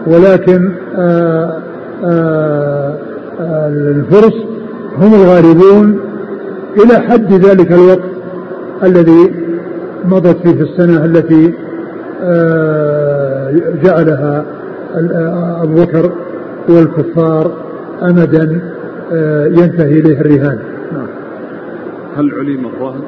ولكن 0.07 0.71
آآ 0.97 1.59
آآ 2.05 2.95
الفرس 3.69 4.33
هم 4.97 5.13
الغالبون 5.13 5.99
إلى 6.83 6.99
حد 6.99 7.33
ذلك 7.33 7.71
الوقت 7.71 8.09
الذي 8.83 9.31
مضت 10.05 10.37
فيه 10.47 10.61
السنة 10.61 11.05
التي 11.05 11.53
جعلها 13.83 14.45
أبو 15.63 15.83
بكر 15.83 16.11
والكفار 16.69 17.51
أمدا 18.03 18.61
ينتهي 19.61 19.99
إليه 19.99 20.21
الرهان 20.21 20.59
نعم. 20.91 21.07
هل 22.17 22.31
علم 22.33 22.65
الرهن؟ 22.65 23.01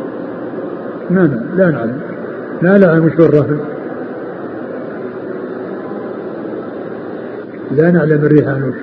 لا 1.09 1.21
لا 1.21 1.39
لا 1.55 1.71
نعلم 1.71 2.01
لا 2.61 2.77
نعلم 2.77 3.09
شو 3.17 3.25
الرهن 3.25 3.59
لا 7.71 7.91
نعلم 7.91 8.25
الرهان 8.25 8.63
وش 8.63 8.75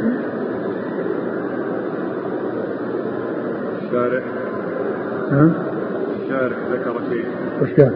الشارع 3.83 4.23
ها؟ 5.31 5.51
الشارع 6.23 6.57
ذكر 6.73 7.01
شيء. 7.11 7.25
وش 7.63 7.71
كان؟ 7.77 7.93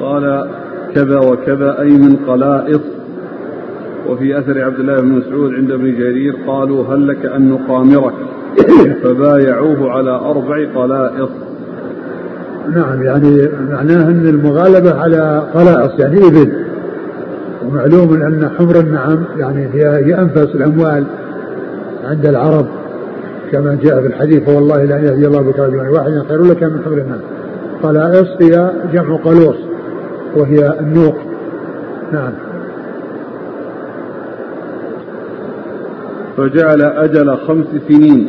قال 0.00 0.48
كذا 0.94 1.18
وكذا 1.18 1.80
أي 1.80 1.88
من 1.90 2.16
قلائص 2.16 2.97
وفي 4.06 4.38
أثر 4.38 4.64
عبد 4.64 4.80
الله 4.80 5.00
بن 5.00 5.08
مسعود 5.08 5.54
عند 5.54 5.70
ابن 5.70 5.94
جرير 5.94 6.36
قالوا 6.46 6.94
هل 6.94 7.08
لك 7.08 7.26
أن 7.26 7.48
نقامرك؟ 7.48 8.14
فبايعوه 9.02 9.90
على 9.90 10.10
أربع 10.10 10.72
قلائص 10.74 11.30
نعم 12.74 13.02
يعني 13.02 13.48
معناه 13.70 14.08
أن 14.08 14.26
المغالبة 14.28 14.94
على 14.94 15.42
قلائص 15.54 16.00
يعني 16.00 16.18
إبل. 16.18 16.52
ومعلوم 17.64 18.22
أن 18.22 18.50
حمر 18.58 18.80
النعم 18.80 19.24
يعني 19.36 19.68
هي, 19.74 19.88
هي 19.88 20.18
أنفس 20.18 20.54
الأموال 20.54 21.04
عند 22.04 22.26
العرب 22.26 22.66
كما 23.52 23.78
جاء 23.82 24.00
في 24.00 24.06
الحديث 24.06 24.48
والله 24.48 24.84
لا 24.84 24.98
يهدي 24.98 25.26
الله 25.26 25.42
بك 25.42 25.58
رجلا 25.58 25.90
واحدا 25.90 26.24
خير 26.28 26.42
لك 26.42 26.62
من 26.62 26.82
حمر 26.84 26.98
النعم. 26.98 27.20
قلائص 27.82 28.28
هي 28.40 28.70
جمع 28.92 29.16
قلوص 29.16 29.56
وهي 30.36 30.78
النوق. 30.80 31.16
نعم. 32.12 32.32
فجعل 36.38 36.82
أجل 36.82 37.36
خمس 37.36 37.66
سنين 37.88 38.28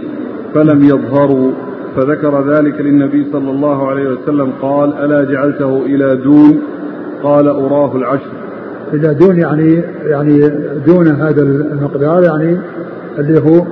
فلم 0.53 0.83
يظهروا 0.83 1.51
فذكر 1.95 2.51
ذلك 2.51 2.81
للنبي 2.81 3.25
صلى 3.31 3.51
الله 3.51 3.89
عليه 3.89 4.09
وسلم 4.09 4.51
قال 4.61 4.93
ألا 4.93 5.31
جعلته 5.31 5.85
إلى 5.85 6.15
دون؟ 6.15 6.59
قال 7.23 7.47
أراه 7.47 7.95
العشر. 7.95 8.31
إلى 8.93 9.13
دون 9.13 9.37
يعني 9.37 9.83
يعني 10.03 10.49
دون 10.87 11.07
هذا 11.07 11.41
المقدار 11.41 12.23
يعني 12.23 12.57
اللي 13.19 13.39
هو 13.39 13.65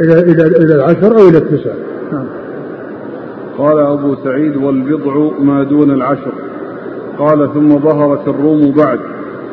إلى 0.00 0.20
إلى 0.20 0.46
إلى 0.46 0.74
العشر 0.74 1.20
أو 1.20 1.28
إلى 1.28 1.38
التسع. 1.38 1.72
نعم. 2.12 2.26
قال 3.58 3.78
أبو 3.78 4.14
سعيد 4.24 4.56
والبضع 4.56 5.30
ما 5.40 5.62
دون 5.62 5.90
العشر. 5.90 6.32
قال 7.18 7.50
ثم 7.54 7.78
ظهرت 7.78 8.28
الروم 8.28 8.72
بعد. 8.72 8.98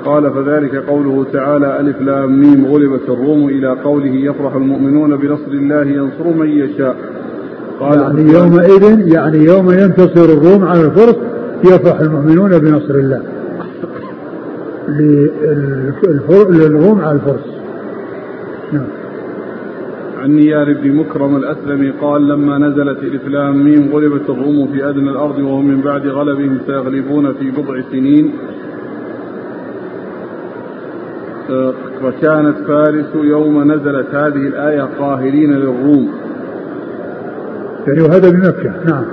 قال 0.06 0.32
فذلك 0.34 0.76
قوله 0.76 1.26
تعالى 1.34 1.80
ألف 1.80 2.02
لام 2.02 2.40
ميم 2.40 2.66
غلبت 2.66 3.10
الروم 3.10 3.50
إلى 3.50 3.68
قوله 3.68 4.16
يفرح 4.16 4.56
المؤمنون 4.56 5.16
بنصر 5.16 5.52
الله 5.52 5.82
ينصر 5.82 6.28
من 6.28 6.50
يشاء. 6.50 6.96
قال 7.80 8.00
يعني 8.00 8.34
يومئذ 8.34 9.14
يعني 9.14 9.38
يوم 9.38 9.72
ينتصر 9.72 10.26
الروم 10.26 10.64
على 10.64 10.86
الفرس 10.86 11.16
يفرح 11.64 12.00
المؤمنون 12.00 12.60
بنصر 12.60 12.96
الله. 12.96 13.22
للروم 16.50 17.02
على 17.02 17.16
الفرس. 17.16 17.46
نعم. 18.74 18.88
عن 20.18 20.32
نيار 20.32 20.74
بن 20.74 20.96
مكرم 20.96 21.36
الأسلمي 21.36 21.90
قال 21.90 22.28
لما 22.28 22.58
نزلت 22.58 23.04
الإسلام 23.04 23.64
ميم 23.64 23.90
غلبت 23.94 24.30
الروم 24.30 24.68
في 24.74 24.90
أدنى 24.90 25.10
الأرض 25.10 25.40
وهم 25.40 25.68
من 25.68 25.82
بعد 25.82 26.08
غلبهم 26.08 26.58
سيغلبون 26.68 27.34
في 27.34 27.52
بضع 27.52 27.82
سنين. 27.92 28.32
وكانت 32.04 32.58
فارس 32.68 33.16
يوم 33.16 33.72
نزلت 33.72 34.16
هذه 34.16 34.48
الآية 34.48 34.82
قاهرين 35.00 35.54
للروم. 35.54 36.10
يعني 37.88 38.02
وهذا 38.02 38.30
بمكة 38.30 38.74
نعم. 38.86 39.06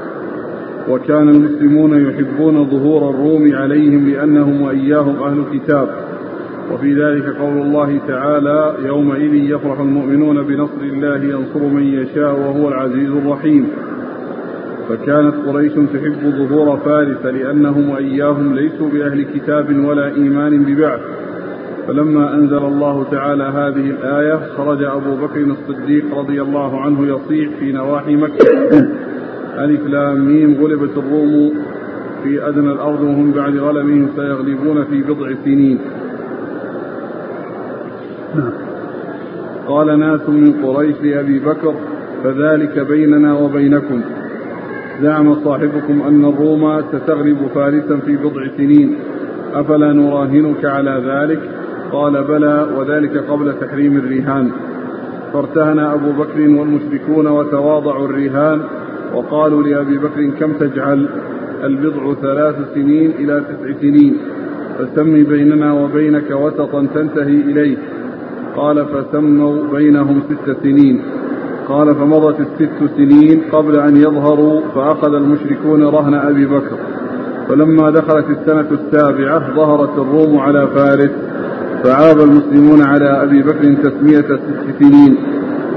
وكان 0.88 1.28
المسلمون 1.28 2.06
يحبون 2.06 2.70
ظهور 2.70 3.10
الروم 3.10 3.54
عليهم 3.54 4.08
لأنهم 4.08 4.60
وإياهم 4.62 5.22
أهل 5.22 5.44
كتاب 5.52 5.88
وفي 6.72 7.04
ذلك 7.04 7.36
قول 7.36 7.58
الله 7.58 8.00
تعالى 8.08 8.74
يومئذ 8.82 9.34
يفرح 9.34 9.80
المؤمنون 9.80 10.42
بنصر 10.42 10.82
الله 10.82 11.16
ينصر 11.16 11.58
من 11.58 11.82
يشاء 11.82 12.32
وهو 12.32 12.68
العزيز 12.68 13.10
الرحيم. 13.10 13.68
فكانت 14.88 15.34
قريش 15.46 15.72
تحب 15.72 16.46
ظهور 16.48 16.76
فارس 16.76 17.24
لأنهم 17.24 17.90
وإياهم 17.90 18.54
ليسوا 18.54 18.88
بأهل 18.88 19.22
كتاب 19.22 19.84
ولا 19.84 20.06
إيمان 20.14 20.64
ببعث. 20.64 21.00
فلما 21.88 22.34
أنزل 22.34 22.64
الله 22.64 23.04
تعالى 23.10 23.44
هذه 23.44 23.90
الآية 23.90 24.40
خرج 24.56 24.82
أبو 24.82 25.16
بكر 25.16 25.40
الصديق 25.40 26.18
رضي 26.18 26.42
الله 26.42 26.80
عنه 26.80 27.06
يصيح 27.06 27.50
في 27.58 27.72
نواحي 27.72 28.16
مكة. 28.16 28.46
ألف 29.64 29.86
لام 29.86 30.26
ميم 30.26 30.56
غلبت 30.60 30.98
الروم 30.98 31.54
في 32.22 32.48
أدنى 32.48 32.72
الأرض 32.72 33.00
وهم 33.00 33.32
بعد 33.32 33.56
غلبهم 33.56 34.08
سيغلبون 34.16 34.84
في 34.84 35.02
بضع 35.02 35.32
سنين. 35.44 35.78
قال 39.66 39.98
ناس 39.98 40.28
من 40.28 40.52
قريش 40.52 40.96
لأبي 41.02 41.38
بكر 41.38 41.74
فذلك 42.24 42.78
بيننا 42.78 43.34
وبينكم. 43.34 44.00
زعم 45.02 45.34
صاحبكم 45.34 46.02
أن 46.02 46.24
الروم 46.24 46.82
ستغلب 46.92 47.38
فارسا 47.54 47.96
في 47.96 48.16
بضع 48.16 48.46
سنين. 48.56 48.96
أفلا 49.54 49.92
نراهنك 49.92 50.64
على 50.64 51.02
ذلك؟ 51.06 51.57
قال 51.92 52.24
بلى 52.24 52.66
وذلك 52.76 53.16
قبل 53.16 53.54
تحريم 53.60 53.96
الرهان 53.96 54.50
فارتهن 55.32 55.78
أبو 55.78 56.12
بكر 56.12 56.40
والمشركون 56.40 57.26
وتواضعوا 57.26 58.08
الرهان 58.08 58.60
وقالوا 59.14 59.62
لأبي 59.62 59.98
بكر 59.98 60.30
كم 60.40 60.52
تجعل 60.52 61.08
البضع 61.64 62.14
ثلاث 62.14 62.54
سنين 62.74 63.10
إلى 63.10 63.42
تسع 63.48 63.80
سنين؟ 63.80 64.16
فسم 64.78 65.24
بيننا 65.24 65.72
وبينك 65.72 66.30
وسطا 66.30 66.86
تنتهي 66.94 67.40
إليه 67.40 67.76
قال 68.56 68.86
فسموا 68.86 69.56
بينهم 69.72 70.22
ست 70.28 70.56
سنين. 70.62 71.00
قال 71.68 71.94
فمضت 71.94 72.40
الست 72.40 72.96
سنين 72.96 73.42
قبل 73.52 73.78
أن 73.78 73.96
يظهروا 73.96 74.60
فأخذ 74.74 75.14
المشركون 75.14 75.82
رهن 75.82 76.14
أبي 76.14 76.46
بكر. 76.46 76.76
فلما 77.48 77.90
دخلت 77.90 78.26
السنة 78.30 78.66
السابعة 78.70 79.54
ظهرت 79.56 79.98
الروم 79.98 80.38
على 80.38 80.66
فارس. 80.66 81.10
فعاب 81.84 82.20
المسلمون 82.20 82.82
على 82.82 83.22
أبي 83.22 83.42
بكر 83.42 83.74
تسمية 83.82 84.20
ست 84.20 84.78
سنين 84.78 85.16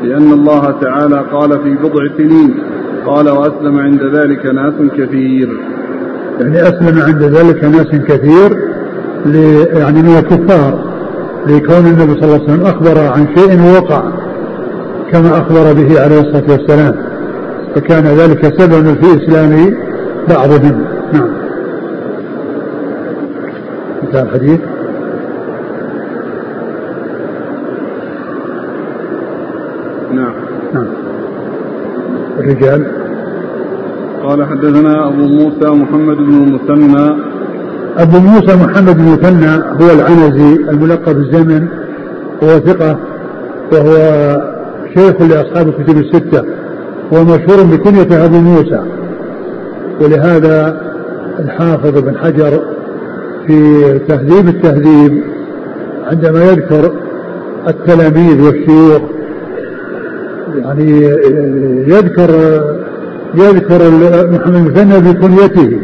لأن 0.04 0.34
الله 0.34 0.76
تعالى 0.82 1.26
قال 1.32 1.50
في 1.64 1.76
بضع 1.76 2.08
سنين 2.18 2.56
قال 3.06 3.30
وأسلم 3.30 3.80
عند 3.80 4.04
ذلك 4.16 4.46
ناس 4.46 4.74
كثير. 4.98 5.50
يعني 6.40 6.62
أسلم 6.62 7.02
عند 7.02 7.24
ذلك 7.24 7.64
ناس 7.64 7.88
كثير 7.88 8.58
يعني 9.74 10.02
من 10.02 10.18
الكفار 10.18 10.92
لكون 11.48 11.86
النبي 11.86 12.22
صلى 12.22 12.24
الله 12.24 12.34
عليه 12.34 12.44
وسلم 12.44 12.66
أخبر 12.66 13.00
عن 13.00 13.28
شيء 13.36 13.62
وقع 13.78 14.04
كما 15.12 15.38
أخبر 15.38 15.74
به 15.74 16.02
عليه 16.02 16.20
الصلاة 16.20 16.52
والسلام 16.52 16.96
فكان 17.76 18.04
ذلك 18.04 18.62
سببا 18.62 18.94
في 18.94 19.24
إسلام 19.24 19.74
بعضهم. 20.30 20.86
نعم. 21.14 21.30
انتهى 24.04 24.22
الحديث. 24.22 24.60
الرجال. 32.52 32.86
قال 34.24 34.46
حدثنا 34.46 35.08
أبو 35.08 35.22
موسى 35.22 35.70
محمد 35.70 36.18
بن 36.18 36.34
المثنى. 36.34 37.16
أبو 37.98 38.20
موسى 38.20 38.56
محمد 38.56 38.98
بن 38.98 39.12
مثنى 39.12 39.64
هو 39.82 39.92
العنزي 39.94 40.56
الملقب 40.70 41.18
الزمن 41.18 41.68
هو 42.44 42.50
ثقة 42.50 42.98
وهو 43.72 43.98
شيخ 44.94 45.22
لأصحاب 45.22 45.68
الكتب 45.68 45.98
الستة 45.98 46.44
ومشهور 47.12 47.64
بكنية 47.64 48.26
أبو 48.26 48.38
موسى. 48.38 48.82
ولهذا 50.02 50.82
الحافظ 51.40 52.00
بن 52.00 52.18
حجر 52.18 52.62
في 53.48 54.00
تهذيب 54.00 54.48
التهذيب 54.48 55.24
عندما 56.12 56.44
يذكر 56.44 56.92
التلاميذ 57.68 58.42
والشيوخ 58.42 59.02
يعني 60.56 61.02
يذكر 61.88 62.30
يذكر 63.36 63.80
محمد 64.32 64.56
المثنى 64.56 65.14
بكنيته 65.14 65.80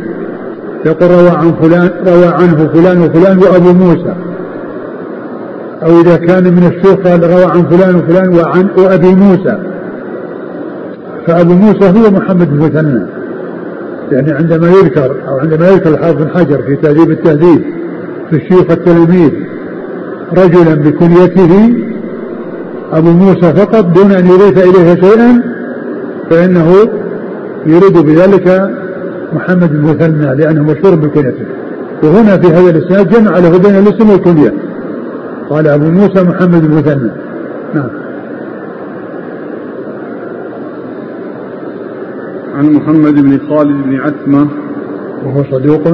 يقول 0.85 1.11
روى 1.11 1.29
عن 1.29 1.53
فلان 1.61 1.89
روى 2.07 2.27
عنه 2.27 2.67
فلان 2.67 3.01
وفلان 3.01 3.37
وأبو 3.37 3.73
موسى. 3.73 4.13
أو 5.83 6.01
إذا 6.01 6.15
كان 6.15 6.43
من 6.43 6.71
الشيوخ 6.73 7.07
قال 7.07 7.23
روى 7.23 7.45
عن 7.45 7.63
فلان 7.63 7.95
وفلان 7.95 8.29
وعن 8.29 8.67
وأبي 8.77 9.15
موسى. 9.15 9.57
فأبو 11.27 11.53
موسى 11.53 11.85
هو 11.85 12.11
محمد 12.11 12.49
بن 12.49 12.65
مثنى 12.65 13.05
يعني 14.11 14.31
عندما 14.31 14.69
يذكر 14.69 15.15
أو 15.27 15.39
عندما 15.39 15.69
يذكر 15.69 15.89
الحافظ 15.89 16.23
بن 16.23 16.29
حجر 16.29 16.61
في 16.61 16.75
تهذيب 16.75 17.11
التهذيب 17.11 17.61
في 18.29 18.35
الشيوخ 18.35 18.71
التلاميذ 18.71 19.31
رجلا 20.37 20.75
بكنيته 20.75 21.73
أبو 22.93 23.09
موسى 23.09 23.53
فقط 23.53 23.85
دون 23.85 24.11
أن 24.11 24.25
يضيف 24.25 24.57
إليها 24.57 24.95
شيئا 24.95 25.41
فإنه 26.29 26.73
يريد 27.65 27.97
بذلك 27.97 28.71
محمد 29.33 29.71
المثنى 29.71 30.35
لأنه 30.35 30.63
مشهور 30.63 30.95
بكنيته. 30.95 31.45
وهنا 32.03 32.37
في 32.37 32.47
هذا 32.47 32.69
الإسناد 32.69 33.09
جمع 33.09 33.37
له 33.37 33.57
بين 33.57 33.75
الاسم 33.75 34.09
والكنية 34.09 34.53
قال 35.49 35.67
أبو 35.67 35.85
موسى 35.85 36.23
محمد 36.23 36.63
المثنى 36.63 37.11
نعم. 37.73 37.89
عن 42.55 42.65
محمد 42.69 43.13
بن 43.13 43.39
خالد 43.49 43.83
بن 43.83 43.95
عتمة. 43.95 44.47
وهو 45.25 45.43
صدوق 45.43 45.87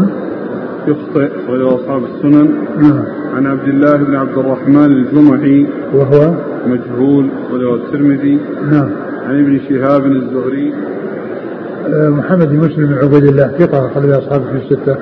يخطئ 0.88 1.32
وله 1.50 1.76
أصحاب 1.76 2.04
السنن. 2.04 2.50
نعم. 2.78 3.23
عن 3.34 3.46
عبد 3.46 3.68
الله 3.68 3.96
بن 3.96 4.16
عبد 4.16 4.38
الرحمن 4.38 4.86
الجمحي 4.86 5.68
وهو 5.94 6.34
مجهول 6.68 7.30
وله 7.54 7.76
الترمذي. 7.76 8.40
نعم. 8.72 8.90
عن 9.28 9.40
ابن 9.40 9.60
شهاب 9.70 10.06
الزهري. 10.06 10.74
آه، 11.88 12.10
محمد 12.10 12.50
بن 12.50 12.58
مسلم 12.58 12.86
بن 12.86 12.94
عبيد 12.94 13.24
الله 13.24 13.48
ثقة 13.48 13.88
أخرج 13.88 14.10
أصحابه 14.10 14.44
في 14.44 14.58
الستة. 14.58 14.98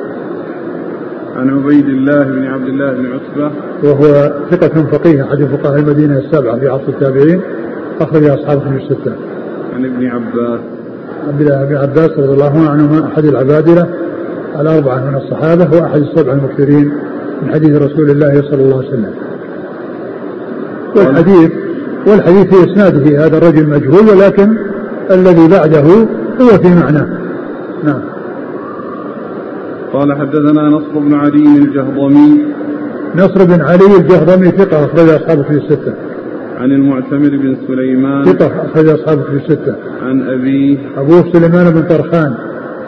عن 1.36 1.50
عبيد 1.50 1.86
الله 1.86 2.24
بن 2.24 2.46
عبد 2.46 2.68
الله 2.68 2.94
بن 2.94 3.06
عتبة. 3.06 3.52
وهو 3.84 4.34
ثقة 4.52 4.84
فقيه 4.84 5.24
أحد 5.24 5.44
فقهاء 5.44 5.80
المدينة 5.80 6.18
السبعة 6.18 6.60
في 6.60 6.68
عصر 6.68 6.88
التابعين 6.88 7.42
أخرج 8.02 8.24
أصحابه 8.24 8.62
في 8.62 8.84
الستة. 8.84 9.14
عن 9.76 9.86
ابن 9.86 10.06
عباس. 10.06 10.60
عبد 11.28 11.42
الله 11.42 11.66
بن 11.66 11.76
عباس 11.76 12.10
رضي 12.10 12.34
الله 12.34 12.70
عنهما 12.70 13.08
أحد 13.08 13.26
العبادلة 13.26 13.88
الأربعة 14.60 15.10
من 15.10 15.16
الصحابة 15.16 15.82
وأحد 15.82 16.02
السبع 16.02 16.34
المكثرين. 16.34 16.92
من 17.42 17.52
حديث 17.52 17.82
رسول 17.82 18.10
الله 18.10 18.42
صلى 18.42 18.64
الله 18.64 18.78
عليه 18.78 18.88
وسلم. 18.88 19.14
والحديث 20.96 21.52
والحديث 22.08 22.56
في 22.56 22.72
إسناده 22.72 23.26
هذا 23.26 23.38
الرجل 23.38 23.70
مجهول 23.70 24.10
ولكن 24.10 24.58
الذي 25.12 25.48
بعده 25.48 26.08
هو 26.42 26.58
في 26.64 26.76
معناه. 26.76 27.08
نعم. 27.84 28.02
قال 29.94 30.14
حدثنا 30.14 30.70
نصر 30.70 31.00
بن 31.00 31.14
علي 31.14 31.58
الجهضمي. 31.58 32.46
نصر 33.16 33.46
بن 33.46 33.62
علي 33.62 33.98
الجهضمي 34.00 34.52
ثقة 34.52 34.86
أخرج 34.86 35.10
أصحابه 35.10 35.44
في 35.44 35.52
الستة. 35.54 35.94
عن 36.58 36.72
المعتمر 36.72 37.30
بن 37.30 37.58
سليمان. 37.68 38.26
ثقة 38.26 38.66
أخرج 38.66 38.90
أصحابه 38.90 39.22
في 39.22 39.34
الستة. 39.34 39.76
عن 40.02 40.22
أبيه 40.22 40.78
أبوه 40.98 41.32
سليمان 41.34 41.74
بن 41.74 41.82
طرخان 41.82 42.34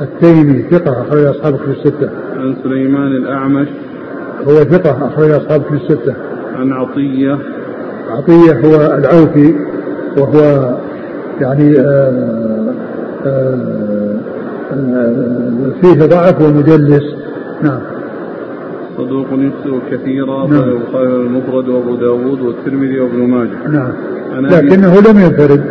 التيمي 0.02 0.66
ثقة 0.72 1.02
أخرج 1.02 1.24
أصحابه 1.24 1.58
في 1.58 1.72
الستة. 1.72 2.10
عن 2.38 2.56
سليمان 2.64 3.08
الأعمش. 3.08 3.68
هو 4.48 4.54
ثقة 4.64 5.08
أخرج 5.08 5.32
أصحابه 5.32 5.64
في 5.64 5.74
الستة. 5.74 6.14
عن 6.56 6.72
عطية. 6.72 7.38
عطية 8.10 8.54
هو 8.54 8.98
العوفي 8.98 9.56
وهو 10.18 10.74
يعني 11.42 11.80
آه 11.80 12.24
فيه 15.82 16.06
ضعف 16.06 16.42
ومدلس. 16.42 17.04
نعم. 17.62 17.80
صدوق 18.98 19.28
يخطئ 19.32 19.80
كثيرا 19.92 20.48
نعم. 20.48 20.70
البخاري 20.70 21.08
المفرد 21.08 21.70
وأبو 21.70 21.96
داود 21.96 22.42
والترمذي 22.42 23.00
وابن 23.00 23.20
ماجه. 23.20 23.68
نعم. 23.70 23.94
لكنه 24.48 25.00
لم 25.00 25.20
ينفرد 25.20 25.64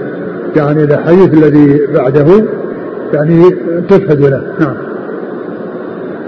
يعني 0.57 0.85
الحديث 0.85 1.35
الذي 1.35 1.81
بعده 1.95 2.45
يعني 3.15 3.51
تشهد 3.89 4.21
له. 4.21 4.43
نعم. 4.61 4.75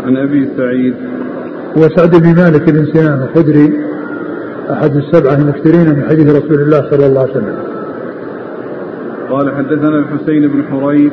عن 0.06 0.16
أبي 0.16 0.48
سعيد. 0.56 0.94
هو 1.78 1.88
سعد 1.96 2.16
بن 2.22 2.34
مالك 2.34 2.70
بن 2.70 2.86
سنان 2.92 3.22
الخدري 3.22 3.80
أحد 4.70 4.96
السبعة 4.96 5.34
المكثرين 5.34 5.88
من 5.96 6.04
حديث 6.08 6.36
رسول 6.36 6.60
الله 6.62 6.90
صلى 6.90 7.06
الله 7.06 7.20
عليه 7.20 7.30
وسلم. 7.30 7.56
قال 9.30 9.54
حدثنا 9.54 9.98
الحسين 9.98 10.48
بن 10.48 10.64
حريث. 10.70 11.12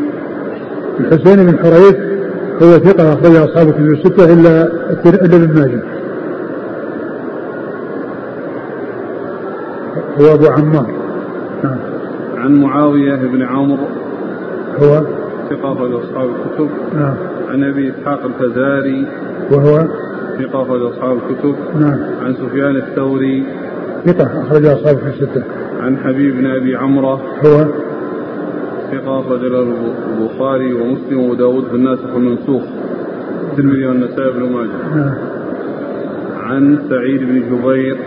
الحسين 1.00 1.46
بن 1.46 1.58
حريث 1.58 1.96
هو 2.64 2.72
ثقة 2.72 3.14
أخرج 3.14 3.36
أصحاب 3.36 3.68
الكتب 3.68 3.86
الستة 3.86 4.34
إلا 4.34 4.64
إلا 5.06 5.36
ابن 5.36 5.60
ماجه. 5.60 5.82
هو 10.22 10.34
أبو 10.34 10.46
عمار. 10.46 10.92
نعم. 11.64 11.78
عن 12.38 12.54
معاوية 12.56 13.16
بن 13.16 13.42
عمرو. 13.42 13.88
هو؟ 14.82 15.02
ثقة 15.50 15.74
أخرج 15.74 15.94
أصحاب 15.94 16.30
الكتب. 16.30 16.70
نعم. 16.96 17.14
عن 17.50 17.64
أبي 17.64 17.90
إسحاق 17.92 18.26
الفزاري. 18.26 19.08
وهو؟ 19.52 19.88
ثقة 20.42 20.62
أخرج 20.62 20.82
أصحاب 20.82 21.18
الكتب. 21.18 21.56
نعم. 21.80 22.00
عن 22.22 22.34
سفيان 22.34 22.76
الثوري. 22.76 23.44
ثقة 24.06 24.42
أخرج 24.42 24.66
أصحاب 24.66 24.98
الستة. 25.08 25.44
عن 25.80 25.98
حبيب 25.98 26.36
بن 26.36 26.46
أبي 26.46 26.76
عمرة. 26.76 27.22
هو؟ 27.46 27.66
ثقة 28.92 29.20
أخرج 29.20 29.42
له 29.42 29.76
البخاري 30.20 30.74
ومسلم 30.74 31.20
وداود 31.20 31.66
في 31.68 31.76
الناسخ 31.76 32.14
والمنسوخ 32.14 32.64
الترمذي 33.52 33.86
والنسائي 33.86 34.32
بن 34.32 34.54
ماجه. 34.54 34.96
نعم. 34.96 35.14
عن 36.40 36.80
سعيد 36.90 37.22
بن 37.22 37.40
جبير. 37.40 37.98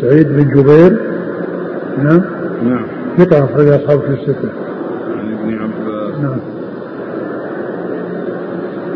سعيد 0.00 0.28
بن 0.28 0.48
جبير. 0.48 1.00
نعم. 1.98 2.22
نعم. 2.64 2.86
ثقة 3.18 3.44
أخرج 3.44 3.66
أصحاب 3.66 4.00
في 4.00 4.10
الستة. 4.10 4.48
عن 5.18 5.32
ابن 5.32 5.54
عباس. 5.54 6.20
نعم. 6.22 6.38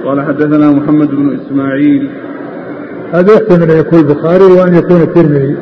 قال 0.05 0.21
حدثنا 0.21 0.71
محمد 0.71 1.11
بن 1.11 1.39
إسماعيل. 1.47 2.11
هذا 3.13 3.33
يحتمل 3.33 3.71
أن 3.71 3.79
يكون 3.79 3.99
البخاري 3.99 4.45
وأن 4.45 4.75
يكون 4.75 5.03
الترمذي. 5.03 5.57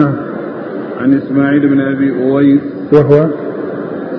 نعم. 0.00 0.14
عن 1.00 1.14
إسماعيل 1.14 1.68
بن 1.68 1.80
أبي 1.80 2.22
أويس. 2.22 2.60
وهو؟ 2.92 3.26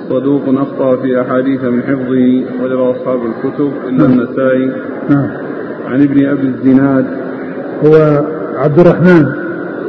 صدوق 0.08 0.42
أخطأ 0.48 0.96
في 0.96 1.20
أحاديث 1.20 1.64
من 1.64 1.82
حفظه 1.82 2.44
وجرى 2.62 2.90
أصحاب 2.90 3.20
الكتب 3.26 3.72
إلا 3.88 4.08
نعم. 4.08 4.20
النسائي. 4.20 4.72
نعم. 5.10 5.30
عن 5.86 6.02
ابن 6.02 6.26
أبي 6.26 6.42
الزناد. 6.42 7.06
هو 7.84 8.24
عبد 8.56 8.78
الرحمن 8.78 9.26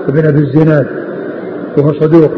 بن 0.09 0.25
أبي 0.25 0.39
الزناد 0.39 0.87
وهو 1.77 1.93
صدوق. 1.93 2.31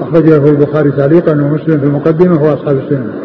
أخرجه 0.00 0.50
البخاري 0.50 0.90
تعليقا 0.90 1.32
ومسلم 1.32 1.78
في 1.78 1.86
المقدمة 1.86 2.36
هو 2.36 2.54
أصحاب 2.54 2.76
السنة. 2.76 3.23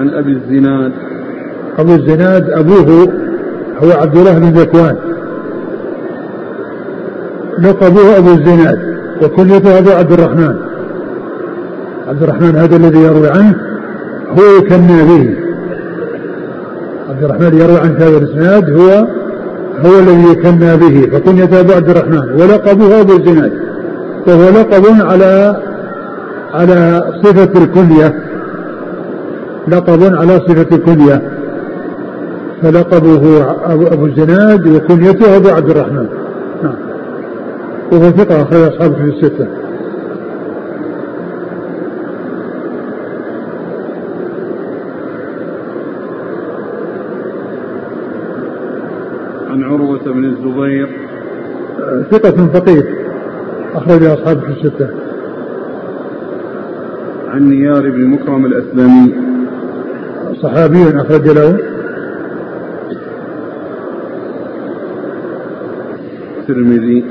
عن 0.00 0.08
أبي 0.08 0.32
الزناد. 0.32 0.92
أبو 1.78 1.94
الزناد 1.94 2.50
أبوه 2.50 3.08
هو 3.82 3.90
عبد 3.90 4.16
الله 4.16 4.38
بن 4.38 4.48
ذكوان. 4.48 4.96
لقبه 7.58 8.18
أبو 8.18 8.30
الزناد 8.30 8.78
وكنيته 9.22 9.78
أبو 9.78 9.90
عبد 9.90 10.12
الرحمن. 10.12 10.54
عبد 12.08 12.22
الرحمن 12.22 12.56
هذا 12.56 12.76
الذي 12.76 12.98
يروي 12.98 13.28
عنه 13.28 13.54
هو 14.30 14.56
يكنى 14.58 15.02
به. 15.02 15.34
عبد 17.08 17.24
الرحمن 17.24 17.58
يروي 17.60 17.78
عن 17.80 17.96
هذا 17.96 18.18
الإسناد 18.18 18.70
هو 18.70 19.06
هو 19.84 19.98
الذي 19.98 20.30
يكنى 20.30 20.76
به 20.76 21.18
فكنيته 21.18 21.60
أبو 21.60 21.72
عبد 21.72 21.90
الرحمن 21.90 22.40
ولقبه 22.40 23.00
أبو 23.00 23.12
الزناد 23.16 23.52
وهو 24.26 24.48
لقب 24.48 24.84
على 25.00 25.56
على 26.54 27.04
صفة 27.24 27.64
الكنية. 27.64 28.29
لقب 29.70 30.14
على 30.14 30.32
صفة 30.32 30.76
الكنية. 30.76 31.22
فلقبه 32.62 33.50
أبو 33.92 34.06
الزناد 34.06 34.66
وكنيته 34.66 35.36
أبو 35.36 35.48
عبد 35.48 35.70
الرحمن. 35.70 36.08
نعم. 36.62 36.74
وهو 37.92 38.10
ثقة 38.10 38.42
أخرج 38.42 38.62
أصحابه 38.62 38.94
في 38.94 39.04
الستة. 39.04 39.46
عن 49.50 49.62
عروة 49.62 49.98
بن 49.98 50.24
الزبير. 50.24 50.88
ثقة 52.10 52.46
فقيه 52.46 52.84
أخرج 53.74 54.04
أصحابه 54.04 54.40
في 54.40 54.50
الستة. 54.50 54.88
عن 57.28 57.48
نيار 57.48 57.90
بن 57.90 58.06
مكرم 58.06 58.46
الأسلمي. 58.46 59.29
صحابي 60.42 61.00
أخرج 61.00 61.28
له 61.28 61.58
الترمذي 66.38 67.04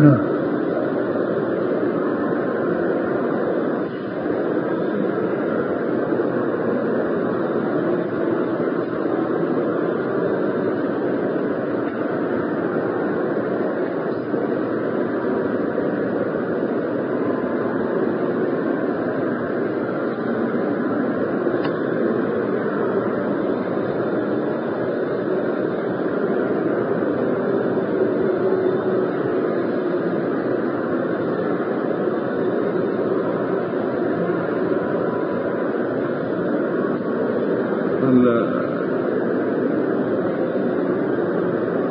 نعم 0.00 0.34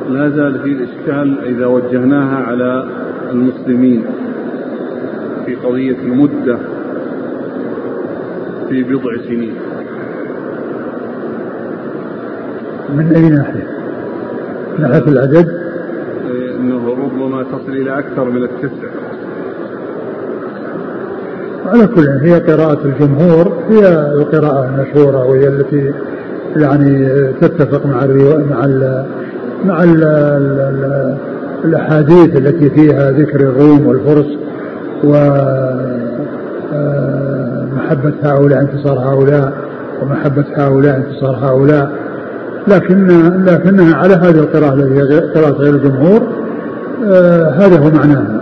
لا 0.10 0.23
زال 0.36 0.60
في 0.60 0.70
الإشكال 0.70 1.38
إذا 1.46 1.66
وجهناها 1.66 2.36
على 2.36 2.86
المسلمين 3.32 4.06
في 5.46 5.56
قضية 5.56 5.98
المدة 6.04 6.58
في 8.70 8.84
بضع 8.84 9.18
سنين 9.28 9.56
من 12.96 13.16
أي 13.16 13.30
ناحية؟ 13.30 13.68
ناحية 14.80 15.08
العدد؟ 15.08 15.50
إيه، 16.30 16.56
أنه 16.56 16.90
ربما 16.90 17.44
تصل 17.44 17.72
إلى 17.72 18.00
أكثر 18.00 18.30
من 18.30 18.44
التسع 18.44 18.88
على 21.66 21.88
كل 21.88 22.08
هي 22.22 22.40
قراءة 22.40 22.86
الجمهور 22.86 23.54
هي 23.70 23.88
القراءة 23.90 24.70
المشهورة 24.70 25.26
وهي 25.26 25.48
التي 25.48 25.94
يعني 26.56 27.08
تتفق 27.42 27.86
مع 27.86 28.06
مع 28.50 28.66
مع 29.66 29.84
ال 29.84 30.04
ال 30.04 30.60
ال 30.60 31.16
الأحاديث 31.66 32.38
التي 32.38 32.70
فيها 32.70 33.12
ذكر 33.12 33.40
الروم 33.40 33.88
والفرس 33.88 34.26
ومحبة 35.04 35.84
آه، 38.24 38.34
هؤلاء 38.34 38.62
انتصار 38.62 39.00
هؤلاء 39.00 39.54
ومحبة 40.02 40.46
هؤلاء 40.56 40.96
انتصار 40.96 41.36
هؤلاء. 41.36 41.92
لكن 42.68 43.08
لكنها 43.46 43.96
على 43.96 44.14
هذه 44.14 44.40
القراءة 44.40 44.74
التي 44.74 45.40
قراءة 45.40 45.52
غير 45.52 45.76
الجمهور 45.76 46.22
آه 47.06 47.50
هذا 47.50 47.80
هو 47.80 47.92
معناها. 47.92 48.42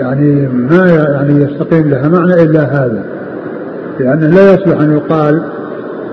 يعني 0.00 0.48
ما 0.48 0.86
يعني 0.90 1.42
يستقيم 1.42 1.90
لها 1.90 2.08
معنى 2.08 2.42
إلا 2.42 2.62
هذا. 2.62 3.02
لأنه 4.00 4.26
لا 4.26 4.54
يصلح 4.54 4.80
أن 4.80 4.92
يقال 4.92 5.42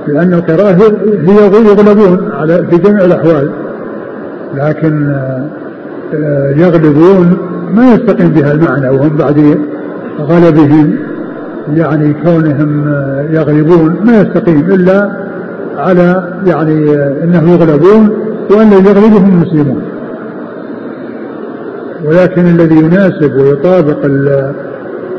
لأن 0.07 0.33
القراءة 0.33 0.73
هي 0.73 1.45
يغلبون 1.65 2.31
على 2.31 2.65
في 2.69 2.77
جميع 2.77 3.05
الأحوال. 3.05 3.49
لكن 4.55 5.09
آه، 6.13 6.49
يغلبون 6.55 7.37
ما 7.73 7.93
يستقيم 7.93 8.29
بها 8.29 8.51
المعنى 8.51 8.89
وهم 8.89 9.17
بعد 9.17 9.57
غلبهم 10.19 10.95
يعني 11.73 12.13
كونهم 12.13 12.87
آه، 12.87 13.25
يغلبون 13.31 13.95
ما 14.03 14.21
يستقيم 14.21 14.71
إلا 14.71 15.11
على 15.77 16.33
يعني 16.45 16.97
آه، 16.97 17.23
أنه 17.23 17.51
يغلبون 17.51 18.09
وأن 18.51 18.71
يغلبهم 18.71 19.29
المسلمون. 19.29 19.81
ولكن 22.05 22.41
الذي 22.41 22.75
يناسب 22.75 23.35
ويطابق 23.35 23.97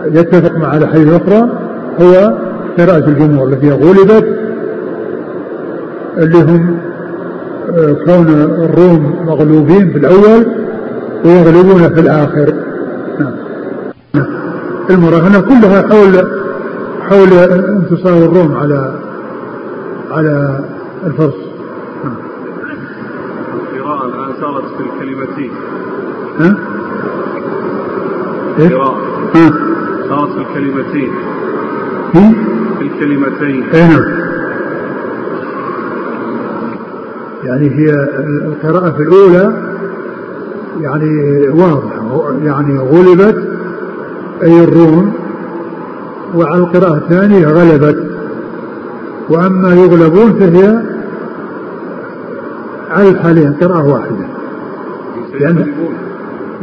يتفق 0.07 0.57
مع 0.57 0.77
الحديث 0.77 1.09
الأخرى 1.09 1.49
هو 2.01 2.33
قراءة 2.79 3.09
الجمهور 3.09 3.49
التي 3.49 3.71
غلبت 3.71 4.25
اللي 6.19 6.39
هم 6.39 6.77
كون 8.05 8.29
الروم 8.65 9.27
مغلوبين 9.27 9.91
في 9.93 9.99
الأول 9.99 10.47
ويغلبون 11.25 11.95
في 11.95 12.01
الآخر. 12.01 12.55
نعم. 13.21 14.27
المراهنة 14.91 15.41
كلها 15.41 15.83
حول 15.83 16.43
حول 17.09 17.33
انتصار 17.49 18.19
الروم 18.19 18.57
على 18.57 18.95
على 20.11 20.61
الفرس. 21.07 21.35
القراءة 23.55 24.07
الآن 24.07 24.33
صارت 24.41 24.65
في 24.65 24.83
الكلمتين. 24.83 25.51
ها؟ 26.41 26.57
القراءة؟ 28.59 28.97
صارت 30.09 30.31
في 30.33 30.39
الكلمتين. 30.39 31.11
في؟ 32.13 32.33
في 32.79 32.85
الكلمتين. 32.85 33.65
أي 33.75 33.89
نعم. 33.89 34.32
يعني 37.45 37.71
هي 37.71 37.91
القراءة 38.47 38.91
في 38.91 39.03
الأولى 39.03 39.53
يعني 40.81 41.49
واضحة 41.49 42.35
يعني 42.45 42.79
غلبت 42.79 43.49
أي 44.43 44.65
الروم 44.65 45.13
وعلى 46.35 46.59
القراءة 46.59 46.97
الثانية 46.97 47.47
غلبت. 47.47 48.13
وأما 49.29 49.75
يغلبون 49.75 50.33
فهي 50.33 50.83
على 52.91 53.09
الحالين 53.09 53.53
قراءة 53.53 53.89
واحدة. 53.89 54.27
لأن 55.41 55.67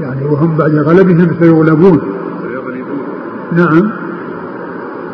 يعني 0.02 0.26
وهم 0.26 0.58
بعد 0.58 0.76
غلبهم 0.76 1.28
سيغلبون. 1.40 2.00
نعم. 3.52 3.92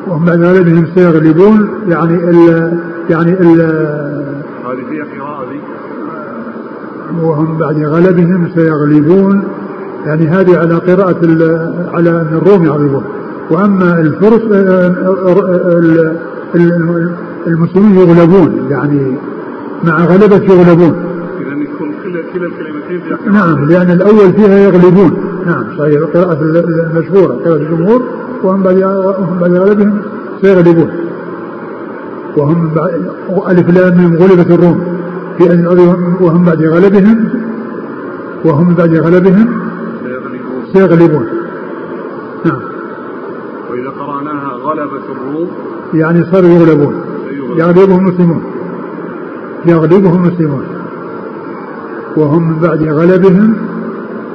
وهم 0.07 0.25
بعد 0.25 0.41
غلبهم 0.43 0.85
سيغلبون 0.95 1.69
يعني 1.87 2.15
ال 2.15 2.77
يعني 3.09 3.31
ال 3.31 3.59
هذه 5.03 5.07
فيها 5.13 5.25
قراءة 5.25 5.61
وهم 7.21 7.57
بعد 7.57 7.83
غلبهم 7.83 8.49
سيغلبون. 8.55 9.43
يعني 10.05 10.27
هذه 10.27 10.57
على 10.57 10.75
قراءة 10.75 11.19
على 11.93 12.09
أن 12.09 12.29
الروم 12.31 12.65
يغلبون. 12.65 13.03
وأما 13.51 13.99
الفرس 13.99 14.41
المسلمين 17.47 17.99
يغلبون. 17.99 18.67
يعني 18.69 19.17
مع 19.83 20.05
غلبة 20.05 20.41
يغلبون. 20.53 20.95
إذا 21.39 21.61
يكون 21.63 21.91
كلا 22.03 22.21
كلا 22.33 22.47
الكلمتين 22.47 23.33
نعم 23.33 23.65
لأن 23.65 23.91
الأول 23.91 24.33
فيها 24.33 24.57
يغلبون. 24.57 25.17
نعم 25.45 25.77
صحيح. 25.77 25.97
القراءة 25.97 26.41
المشهورة 26.41 27.33
قراءة 27.33 27.55
الجمهور. 27.55 28.01
وهم 28.43 28.63
بعد 28.63 29.53
غلبهم 29.57 30.01
سيغلبون. 30.41 31.04
وهم 32.37 32.71
ألف 33.49 33.69
لام 33.69 34.15
غلبت 34.15 34.51
الروم. 34.51 34.95
في 35.37 35.53
أن 35.53 35.65
وهم 36.21 36.43
بعد 36.43 36.63
غلبهم 36.63 37.29
وهم 38.45 38.73
بعد 38.73 38.95
غلبهم 38.95 39.47
سيغلبون. 40.73 41.25
نعم. 42.45 42.59
وإذا 43.71 43.89
قرأناها 43.89 44.49
غلبت 44.49 45.03
الروم. 45.11 45.47
يعني 45.93 46.25
صاروا 46.31 46.49
يغلبون. 46.49 46.95
يغلبهم 47.57 48.07
المسلمون. 48.07 48.43
يغلبهم 49.65 50.25
المسلمون. 50.25 50.63
وهم 52.17 52.49
من 52.49 52.59
بعد 52.59 52.83
غلبهم 52.83 53.55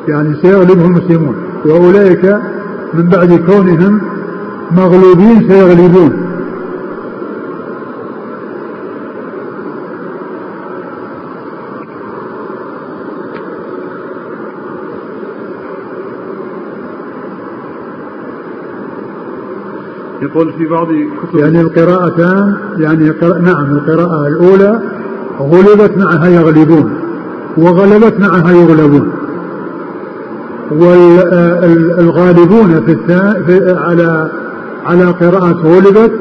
يعني 0.09 0.35
سيغلبهم 0.43 0.97
المسلمون. 0.97 1.35
وأولئك 1.65 2.25
من 2.95 3.03
بعد 3.03 3.33
كونهم 3.51 4.01
مغلوبين 4.71 5.49
سيغلبون. 5.49 6.30
يقول 20.23 20.53
في 20.53 20.67
بعض 20.67 20.87
كتب 20.87 21.39
يعني 21.39 21.61
القراءتان 21.61 22.57
يعني 22.79 23.13
نعم 23.43 23.73
القراءة 23.73 24.27
الأولى 24.27 24.81
غلبت 25.41 25.97
معها 25.97 26.29
يغلبون 26.29 26.91
وغلبت 27.57 28.21
معها 28.21 28.53
يغلبون. 28.53 29.13
والغالبون 31.99 32.81
في, 32.87 32.97
في 33.47 33.77
على 33.79 34.31
على 34.87 35.05
قراءة 35.05 35.57
غلبت 35.65 36.13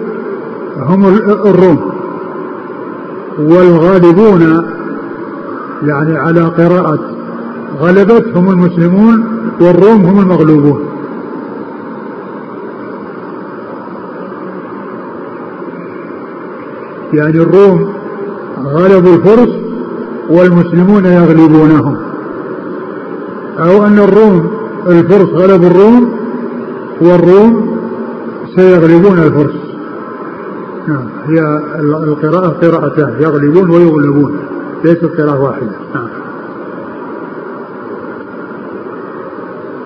هم 0.78 1.06
الروم. 1.46 1.92
والغالبون 3.40 4.64
يعني 5.84 6.18
على 6.18 6.42
قراءة 6.42 7.00
غلبت 7.80 8.26
هم 8.36 8.50
المسلمون 8.50 9.24
والروم 9.62 10.06
هم 10.06 10.20
المغلوبون. 10.20 10.89
يعني 17.14 17.38
الروم 17.38 17.94
غلبوا 18.64 19.16
الفرس 19.16 19.50
والمسلمون 20.30 21.06
يغلبونهم. 21.06 21.98
أو 23.60 23.86
أن 23.86 24.00
الروم 24.00 24.52
الفرس 24.88 25.30
غلبوا 25.30 25.68
الروم 25.68 26.20
والروم 27.02 27.80
سيغلبون 28.56 29.20
الفرس. 29.20 29.56
نعم 30.88 31.08
هي 31.26 31.40
القراءة 31.80 32.48
قراءتان 32.48 33.16
يغلبون 33.20 33.70
ويغلبون 33.70 34.40
ليست 34.84 35.06
قراءة 35.06 35.42
واحدة. 35.42 35.72
نعم. 35.96 36.08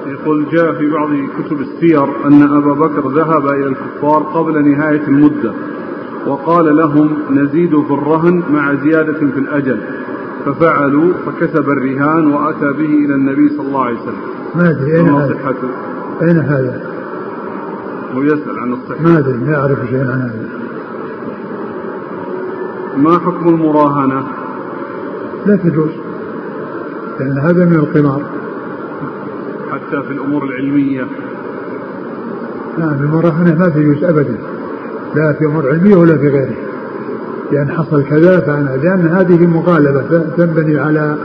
يقول 0.08 0.46
جاء 0.52 0.74
في 0.74 0.90
بعض 0.90 1.10
كتب 1.10 1.60
السير 1.62 2.28
أن 2.28 2.42
أبا 2.42 2.74
بكر 2.74 3.10
ذهب 3.10 3.48
إلى 3.48 3.68
الكفار 3.68 4.24
قبل 4.24 4.72
نهاية 4.72 5.08
المدة. 5.08 5.54
وقال 6.28 6.76
لهم 6.76 7.18
نزيد 7.30 7.70
في 7.70 7.94
الرهن 7.94 8.44
مع 8.54 8.74
زيادة 8.74 9.14
في 9.14 9.40
الأجل. 9.40 9.80
ففعلوا 10.46 11.14
فكسب 11.26 11.70
الرهان 11.70 12.28
وأتى 12.28 12.72
به 12.74 13.06
إلى 13.06 13.16
النبي 13.16 13.50
صلى 13.50 13.68
الله 13.68 13.86
عليه 13.86 14.00
وسلم. 14.00 14.16
ما 14.56 14.70
أدري 14.70 14.96
أين 14.98 15.10
هذا؟ 15.10 15.34
صحته؟ 15.34 15.70
أين 16.22 16.40
هذا؟ 16.40 16.82
هو 18.14 18.22
يسأل 18.24 18.60
عن 18.60 18.74
الصحة. 18.74 19.02
ما 19.02 19.18
أدري 19.18 19.38
ما 19.38 19.56
أعرف 19.56 19.78
شيئا 19.90 20.02
عن 20.02 20.22
هذا. 20.22 20.50
ما 22.98 23.20
حكم 23.20 23.48
المراهنة؟ 23.48 24.24
لا 25.46 25.56
تجوز 25.56 25.92
لأن 27.20 27.38
هذا 27.38 27.66
من 27.66 27.76
القمار. 27.76 28.22
حتى 29.72 30.04
في 30.08 30.14
الأمور 30.14 30.44
العلمية. 30.44 31.08
نعم 32.78 32.94
المراهنة 32.94 33.56
ما 33.60 33.70
تجوز 33.70 34.04
أبدا. 34.04 34.38
لا 35.16 35.34
في 35.34 35.46
أمور 35.46 35.70
علمية 35.70 35.96
ولا 35.96 36.18
في 36.18 36.28
غيره. 36.28 36.56
لأن 37.52 37.72
حصل 37.72 38.04
كذا 38.04 38.40
فأنا 38.40 38.70
لأن 38.84 39.08
هذه 39.08 39.48
مغالبة 39.48 40.26
تنبني 40.38 40.80
على 40.80 41.18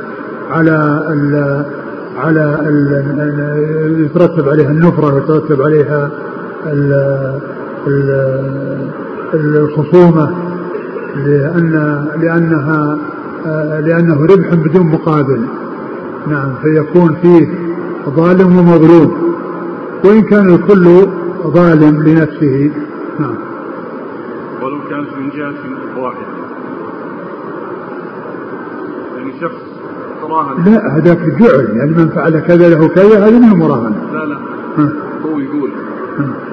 على 0.50 1.06
ال 1.12 1.64
على 2.16 2.60
ال 2.66 4.04
يترتب 4.04 4.48
عليها 4.48 4.70
النفرة 4.70 5.14
ويترتب 5.14 5.62
عليها 5.62 6.10
ال 6.66 7.40
الخصومة. 9.34 10.30
لأن 11.16 12.06
لأنها 12.20 12.98
لأنه 13.80 14.26
ربح 14.26 14.54
بدون 14.54 14.86
مقابل. 14.86 15.40
نعم 16.26 16.54
فيكون 16.62 17.16
فيه 17.22 17.48
ظالم 18.08 18.58
ومظلوم. 18.58 19.34
وإن 20.04 20.22
كان 20.22 20.54
الكل 20.54 21.06
ظالم 21.46 22.02
لنفسه. 22.02 22.70
نعم. 23.20 23.47
كانت 24.90 25.08
من 25.18 25.30
جهة 25.30 25.54
واحدة. 26.02 26.26
يعني 29.16 29.40
شخص 29.40 29.62
تراهن. 30.22 30.72
لا 30.72 30.96
هذاك 30.96 31.18
جعل 31.18 31.76
يعني 31.76 31.90
من 31.90 32.08
فعل 32.08 32.40
كذا 32.40 32.68
له 32.68 32.88
كذا 32.88 33.26
هذا 33.26 33.38
من 33.38 33.52
المراهنة 33.52 34.12
لا 34.12 34.24
لا. 34.24 34.38
هو 35.24 35.38
يقول 35.38 35.70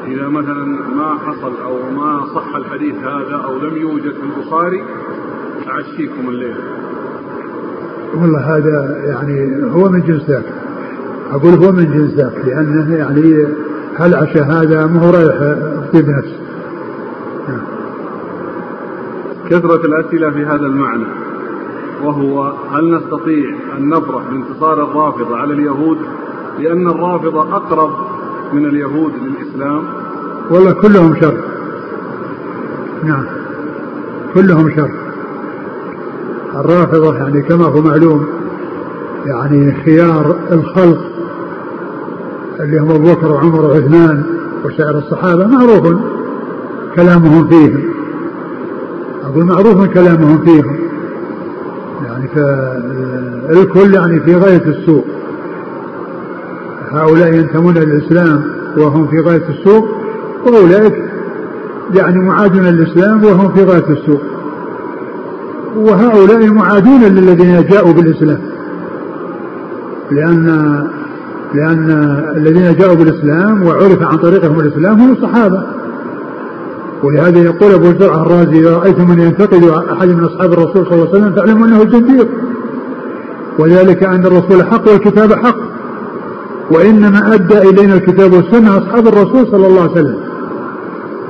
إذا 0.08 0.28
مثلا 0.28 0.66
ما 0.96 1.18
حصل 1.26 1.54
أو 1.64 1.92
ما 1.96 2.26
صح 2.36 2.56
الحديث 2.56 2.96
هذا 2.96 3.36
أو 3.46 3.60
لم 3.60 3.78
يوجد 3.78 4.14
في 4.14 4.24
البخاري 4.24 4.84
أعشيكم 5.68 6.30
الليل. 6.30 6.56
والله 8.16 8.58
هذا 8.58 9.04
يعني 9.06 9.64
هو 9.72 9.90
من 9.90 10.02
جنس 10.02 10.30
ذاك. 10.30 10.46
أقول 11.32 11.54
هو 11.54 11.72
من 11.72 11.86
جنس 11.86 12.14
ذاك 12.14 12.46
لأنه 12.46 12.96
يعني 12.96 13.48
هل 13.98 14.16
عشاء 14.16 14.44
هذا 14.44 14.86
ما 14.86 15.06
هو 15.06 15.10
رايح 15.10 15.38
في 15.92 15.98
نفسه 15.98 16.45
كثرة 19.50 19.82
الأسئلة 19.86 20.30
في 20.30 20.46
هذا 20.46 20.66
المعنى 20.66 21.06
وهو 22.04 22.54
هل 22.72 22.96
نستطيع 22.96 23.56
أن 23.78 23.90
نفرح 23.90 24.24
بانتصار 24.32 24.84
الرافضة 24.84 25.38
على 25.38 25.54
اليهود 25.54 25.98
لأن 26.60 26.88
الرافضة 26.88 27.42
أقرب 27.42 27.92
من 28.54 28.66
اليهود 28.66 29.12
للإسلام؟ 29.22 29.84
والله 30.52 30.72
كلهم 30.72 31.16
شر. 31.22 31.38
نعم. 33.04 33.26
كلهم 34.34 34.70
شر. 34.76 34.92
الرافضة 36.56 37.18
يعني 37.18 37.42
كما 37.42 37.66
هو 37.66 37.82
معلوم 37.82 38.26
يعني 39.26 39.76
خيار 39.86 40.36
الخلق 40.52 41.00
اللي 42.60 42.80
هم 42.80 42.92
أبو 42.92 43.14
بكر 43.14 43.32
وعمر 43.32 43.66
وعثمان 43.66 44.24
وسائر 44.66 44.98
الصحابة 44.98 45.48
معروف 45.48 45.96
كلامهم 46.96 47.48
فيهم. 47.48 47.85
أقول 49.36 49.46
معروف 49.46 49.88
كلامهم 49.88 50.46
فيهم. 50.46 50.76
يعني 52.06 52.28
فالكل 52.28 53.94
يعني 53.94 54.20
في 54.20 54.36
غاية 54.36 54.62
السوء. 54.68 55.06
هؤلاء 56.92 57.34
ينتمون 57.34 57.74
للاسلام 57.74 58.44
وهم 58.78 59.08
في 59.08 59.20
غاية 59.20 59.44
السوء 59.50 59.88
وأولئك 60.46 60.94
يعني 61.96 62.20
معادون 62.20 62.64
للإسلام 62.64 63.24
وهم 63.24 63.54
في 63.54 63.64
غاية 63.64 63.90
السوء. 63.90 64.22
وهؤلاء 65.76 66.54
معادون 66.54 67.02
للذين 67.02 67.68
جاءوا 67.68 67.94
بالإسلام. 67.94 68.42
لأن 70.12 70.46
لأن 71.54 71.90
الذين 72.38 72.76
جاءوا 72.76 72.96
بالإسلام 72.96 73.64
وعرف 73.64 74.02
عن 74.02 74.18
طريقهم 74.18 74.60
الإسلام 74.60 75.00
هم 75.00 75.12
الصحابة. 75.12 75.64
ولهذا 77.04 77.40
يقول 77.40 77.74
أبو 77.74 77.86
زرع 78.00 78.22
الرازي 78.22 78.60
إذا 78.60 78.78
رأيتم 78.78 79.10
من 79.10 79.20
ينتقد 79.20 79.64
أحد 79.64 80.08
من 80.08 80.24
أصحاب 80.24 80.54
الرسول 80.54 80.86
صلى 80.86 80.94
الله 80.94 81.08
عليه 81.08 81.20
وسلم 81.20 81.36
فاعلموا 81.36 81.68
أنه 81.68 81.80
زنديق 81.80 82.28
وذلك 83.60 84.04
أن 84.04 84.26
الرسول 84.26 84.64
حق 84.64 84.92
والكتاب 84.92 85.34
حق. 85.34 85.58
وإنما 86.72 87.34
أدى 87.34 87.58
إلينا 87.70 87.94
الكتاب 87.94 88.34
والسنة 88.34 88.78
أصحاب 88.78 89.08
الرسول 89.08 89.48
صلى 89.52 89.68
الله 89.68 89.82
عليه 89.82 89.92
وسلم. 89.92 90.20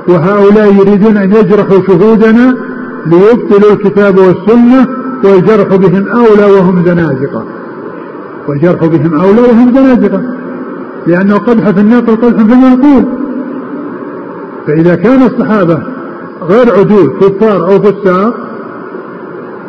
وهؤلاء 0.08 0.74
يريدون 0.74 1.16
أن 1.16 1.32
يجرحوا 1.32 1.78
شهودنا 1.86 2.56
ليبطلوا 3.06 3.72
الكتاب 3.72 4.18
والسنة 4.18 4.86
والجرح 5.24 5.76
بهم 5.76 6.08
أولى 6.08 6.44
وهم 6.44 6.84
زنازقة. 6.86 7.44
والجرح 8.48 8.84
بهم 8.84 9.20
أولى 9.20 9.40
وهم 9.40 9.74
زنادقة 9.74 10.22
لأنه 11.06 11.38
قدح 11.38 11.70
في 11.70 11.80
الناقل 11.80 12.16
قدح 12.16 12.42
في 12.42 12.52
المنقول 12.52 13.04
فإذا 14.66 14.94
كان 14.94 15.22
الصحابة 15.22 15.82
غير 16.42 16.78
عدول 16.78 17.10
كفار 17.20 17.66
أو 17.66 17.80
فساق 17.82 18.34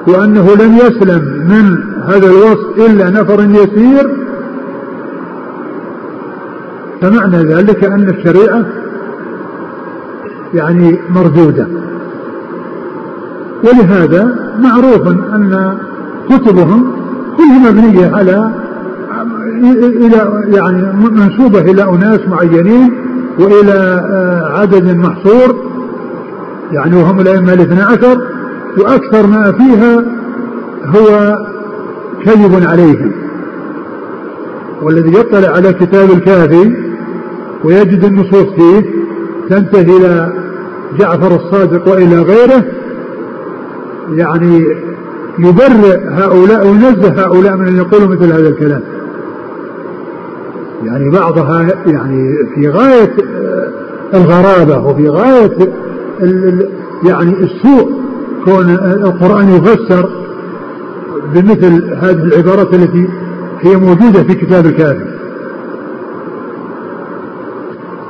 وأنه 0.07 0.55
لم 0.55 0.75
يسلم 0.75 1.21
من 1.49 1.77
هذا 2.07 2.27
الوصف 2.27 2.89
إلا 2.89 3.09
نفر 3.09 3.43
يسير 3.43 4.09
فمعنى 7.01 7.37
ذلك 7.37 7.83
أن 7.83 8.09
الشريعة 8.09 8.65
يعني 10.53 10.99
مردودة 11.15 11.67
ولهذا 13.63 14.35
معروف 14.59 15.07
أن 15.07 15.77
كتبهم 16.29 16.91
كلها 17.37 17.71
مبنية 17.71 18.15
على 18.15 18.51
إلى 19.83 20.43
يعني 20.47 20.93
منسوبة 20.93 21.59
إلى 21.61 21.83
أناس 21.83 22.19
معينين 22.27 23.06
وإلى 23.39 23.73
آه، 24.11 24.59
عدد 24.59 24.95
محصور 24.95 25.55
يعني 26.71 26.95
وهم 26.95 27.19
الأئمة 27.19 27.53
الاثنى 27.53 27.81
عشر 27.81 28.21
وأكثر 28.77 29.27
ما 29.27 29.51
فيها 29.51 30.05
هو 30.85 31.37
كذب 32.25 32.67
عليهم. 32.67 33.11
والذي 34.81 35.19
يطلع 35.19 35.49
على 35.49 35.73
كتاب 35.73 36.11
الكافي 36.11 36.75
ويجد 37.63 38.03
النصوص 38.03 38.45
فيه 38.55 38.85
تنتهي 39.49 39.97
إلى 39.97 40.33
جعفر 40.99 41.35
الصادق 41.35 41.87
وإلى 41.87 42.21
غيره 42.21 42.63
يعني 44.11 44.65
يبرئ 45.39 45.99
هؤلاء 46.09 46.67
وينزه 46.67 47.23
هؤلاء 47.23 47.57
من 47.57 47.67
أن 47.67 47.77
يقولوا 47.77 48.07
مثل 48.07 48.33
هذا 48.33 48.49
الكلام. 48.49 48.81
يعني 50.83 51.09
بعضها 51.09 51.67
يعني 51.85 52.33
في 52.55 52.69
غاية 52.69 53.13
الغرابة 54.13 54.87
وفي 54.87 55.09
غاية 55.09 55.51
يعني 57.03 57.33
السوء 57.39 57.91
كون 58.45 58.69
القرآن 59.03 59.49
يفسر 59.49 60.09
بمثل 61.33 61.93
هذه 62.01 62.23
العبارات 62.23 62.73
التي 62.73 63.07
هي 63.61 63.75
موجودة 63.75 64.23
في 64.23 64.33
كتاب 64.33 64.65
الكافي 64.65 65.05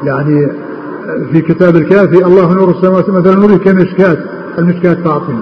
يعني 0.04 0.52
في 1.32 1.42
كتاب 1.42 1.76
الكافي 1.76 2.26
الله 2.26 2.54
نور 2.54 2.72
السماوات 2.72 3.10
مثلا 3.10 3.36
نور 3.36 3.58
كمشكات 3.58 4.18
المشكات 4.58 4.98
فاطمة. 4.98 5.40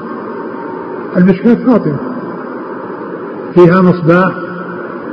المشكات 1.17 1.57
فاطمة. 1.57 1.97
فيها 3.55 3.81
مصباح 3.81 4.33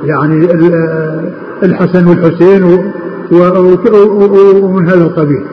يعني 0.05 0.47
الحسن 1.63 2.07
والحسين 2.07 2.63
ومن 4.63 4.89
هذا 4.89 5.05
القبيل. 5.05 5.45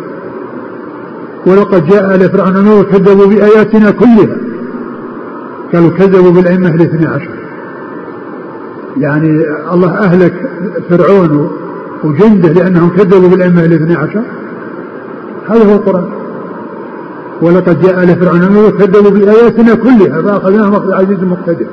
ولقد 1.47 1.87
جاء 1.87 2.15
آل 2.15 2.29
فرعون 2.29 2.65
نور 2.65 2.83
كذبوا 2.83 3.25
بآياتنا 3.27 3.91
كلها. 3.91 4.37
قالوا 5.73 5.89
كذبوا 5.89 6.31
بالأئمة 6.31 6.69
الاثنى 6.75 7.07
عشر. 7.07 7.29
يعني 8.97 9.43
الله 9.73 9.97
أهلك 9.97 10.33
فرعون 10.89 11.51
وجنده 12.03 12.49
لأنهم 12.49 12.89
كذبوا 12.89 13.29
بالأئمة 13.29 13.65
الاثنى 13.65 13.95
عشر. 13.95 14.21
هذا 15.49 15.63
هو 15.71 15.75
القرآن. 15.75 16.09
ولقد 17.41 17.81
جاء 17.81 18.03
آل 18.03 18.15
فرعون 18.15 18.53
نور 18.53 18.69
كذبوا 18.69 19.11
بآياتنا 19.11 19.75
كلها 19.75 20.21
فأخذناهم 20.21 20.75
أخذ 20.75 20.91
عزيز 20.91 21.23
مقتدر. 21.23 21.65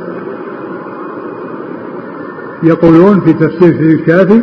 يقولون 2.63 3.21
في 3.21 3.33
تفسير 3.33 3.73
في 3.73 3.93
الكافي 3.93 4.41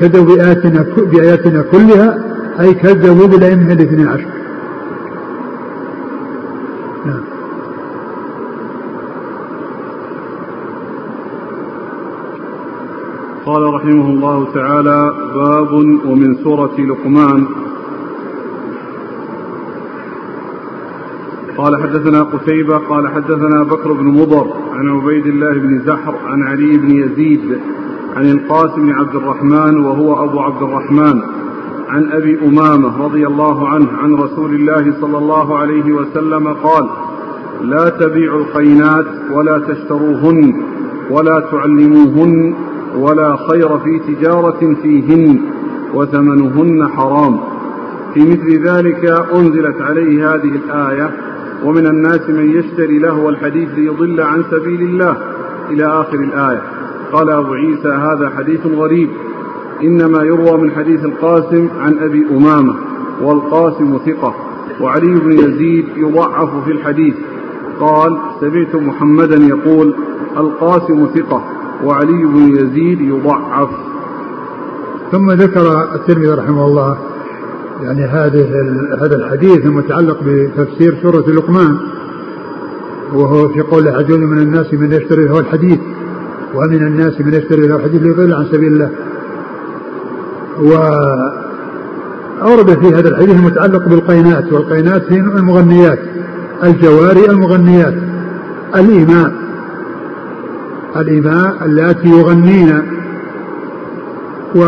كذبوا 0.00 0.36
بآياتنا 0.36 0.86
بآياتنا 0.96 1.62
كلها 1.62 2.18
أي 2.60 2.74
كذبوا 2.74 3.26
بالأئمة 3.26 3.72
الاثنين 3.72 4.08
عشر. 4.08 4.26
نعم. 7.06 7.20
قال 13.46 13.74
رحمه 13.74 14.10
الله 14.10 14.52
تعالى 14.54 15.12
باب 15.34 15.72
ومن 16.06 16.36
سورة 16.44 16.80
لقمان. 16.80 17.46
قال 21.56 21.82
حدثنا 21.82 22.22
قتيبة 22.22 22.78
قال 22.78 23.08
حدثنا 23.08 23.62
بكر 23.62 23.92
بن 23.92 24.06
مضر 24.06 24.52
عن 24.72 24.88
عبيد 24.88 25.26
الله 25.26 25.52
بن 25.52 25.82
زحر 25.86 26.14
عن 26.26 26.42
علي 26.42 26.76
بن 26.76 26.90
يزيد 26.90 27.58
عن 28.16 28.24
القاسم 28.24 28.82
بن 28.82 28.90
عبد 28.90 29.14
الرحمن 29.14 29.84
وهو 29.84 30.24
أبو 30.24 30.40
عبد 30.40 30.62
الرحمن 30.62 31.22
عن 31.88 32.12
أبي 32.12 32.38
أمامة 32.46 33.04
رضي 33.04 33.26
الله 33.26 33.68
عنه 33.68 33.88
عن 33.92 34.14
رسول 34.14 34.54
الله 34.54 34.94
صلى 35.00 35.18
الله 35.18 35.58
عليه 35.58 35.92
وسلم 35.92 36.48
قال 36.48 36.88
لا 37.62 37.88
تبيعوا 37.88 38.40
القينات 38.40 39.06
ولا 39.30 39.58
تشتروهن 39.58 40.62
ولا 41.10 41.40
تعلموهن 41.50 42.54
ولا 42.96 43.36
خير 43.36 43.78
في 43.78 44.14
تجارة 44.14 44.76
فيهن 44.82 45.40
وثمنهن 45.94 46.88
حرام. 46.88 47.40
في 48.14 48.20
مثل 48.20 48.68
ذلك 48.68 49.04
أنزلت 49.34 49.80
عليه 49.80 50.34
هذه 50.34 50.52
الآية 50.64 51.31
ومن 51.64 51.86
الناس 51.86 52.28
من 52.28 52.50
يشتري 52.50 52.98
لهو 52.98 53.28
الحديث 53.28 53.68
ليضل 53.76 54.20
عن 54.20 54.44
سبيل 54.50 54.82
الله 54.82 55.16
إلى 55.70 55.84
آخر 55.84 56.14
الآية. 56.14 56.62
قال 57.12 57.30
أبو 57.30 57.52
عيسى 57.52 57.88
هذا 57.88 58.30
حديث 58.36 58.66
غريب. 58.66 59.10
إنما 59.82 60.22
يروى 60.22 60.58
من 60.58 60.70
حديث 60.70 61.04
القاسم 61.04 61.68
عن 61.78 61.98
أبي 61.98 62.26
أمامة 62.30 62.74
والقاسم 63.22 63.98
ثقة 64.06 64.34
وعلي 64.80 65.14
بن 65.14 65.32
يزيد 65.32 65.86
يضعف 65.96 66.64
في 66.64 66.72
الحديث. 66.72 67.14
قال 67.80 68.18
سمعت 68.40 68.74
محمدا 68.74 69.36
يقول 69.36 69.94
القاسم 70.36 71.06
ثقة 71.14 71.44
وعلي 71.84 72.24
بن 72.24 72.48
يزيد 72.56 73.00
يضعف. 73.00 73.68
ثم 75.12 75.30
ذكر 75.30 75.94
الترمذي 75.94 76.34
رحمه 76.34 76.66
الله 76.66 77.11
يعني 77.82 78.04
هذه 78.04 78.46
هذا 79.00 79.16
الحديث 79.16 79.66
المتعلق 79.66 80.18
بتفسير 80.24 80.98
سورة 81.02 81.24
لقمان 81.30 81.76
وهو 83.14 83.48
في 83.48 83.60
قول 83.60 83.88
عز 83.88 84.10
من 84.10 84.38
الناس 84.38 84.74
من 84.74 84.92
يشتري 84.92 85.24
له 85.24 85.40
الحديث 85.40 85.78
ومن 86.54 86.86
الناس 86.86 87.20
من 87.20 87.34
يشتري 87.34 87.66
له 87.66 87.76
الحديث 87.76 88.02
ليضل 88.02 88.34
عن 88.34 88.46
سبيل 88.52 88.72
الله. 88.72 88.90
وأورد 92.40 92.78
في 92.80 92.94
هذا 92.94 93.08
الحديث 93.08 93.36
المتعلق 93.36 93.88
بالقينات 93.88 94.52
والقينات 94.52 95.12
هي 95.12 95.20
المغنيات 95.20 95.98
الجواري 96.64 97.30
المغنيات 97.30 97.94
الإيماء 98.76 99.32
الإيماء 100.96 101.64
اللاتي 101.64 102.08
يغنين. 102.08 102.82
و 104.54 104.62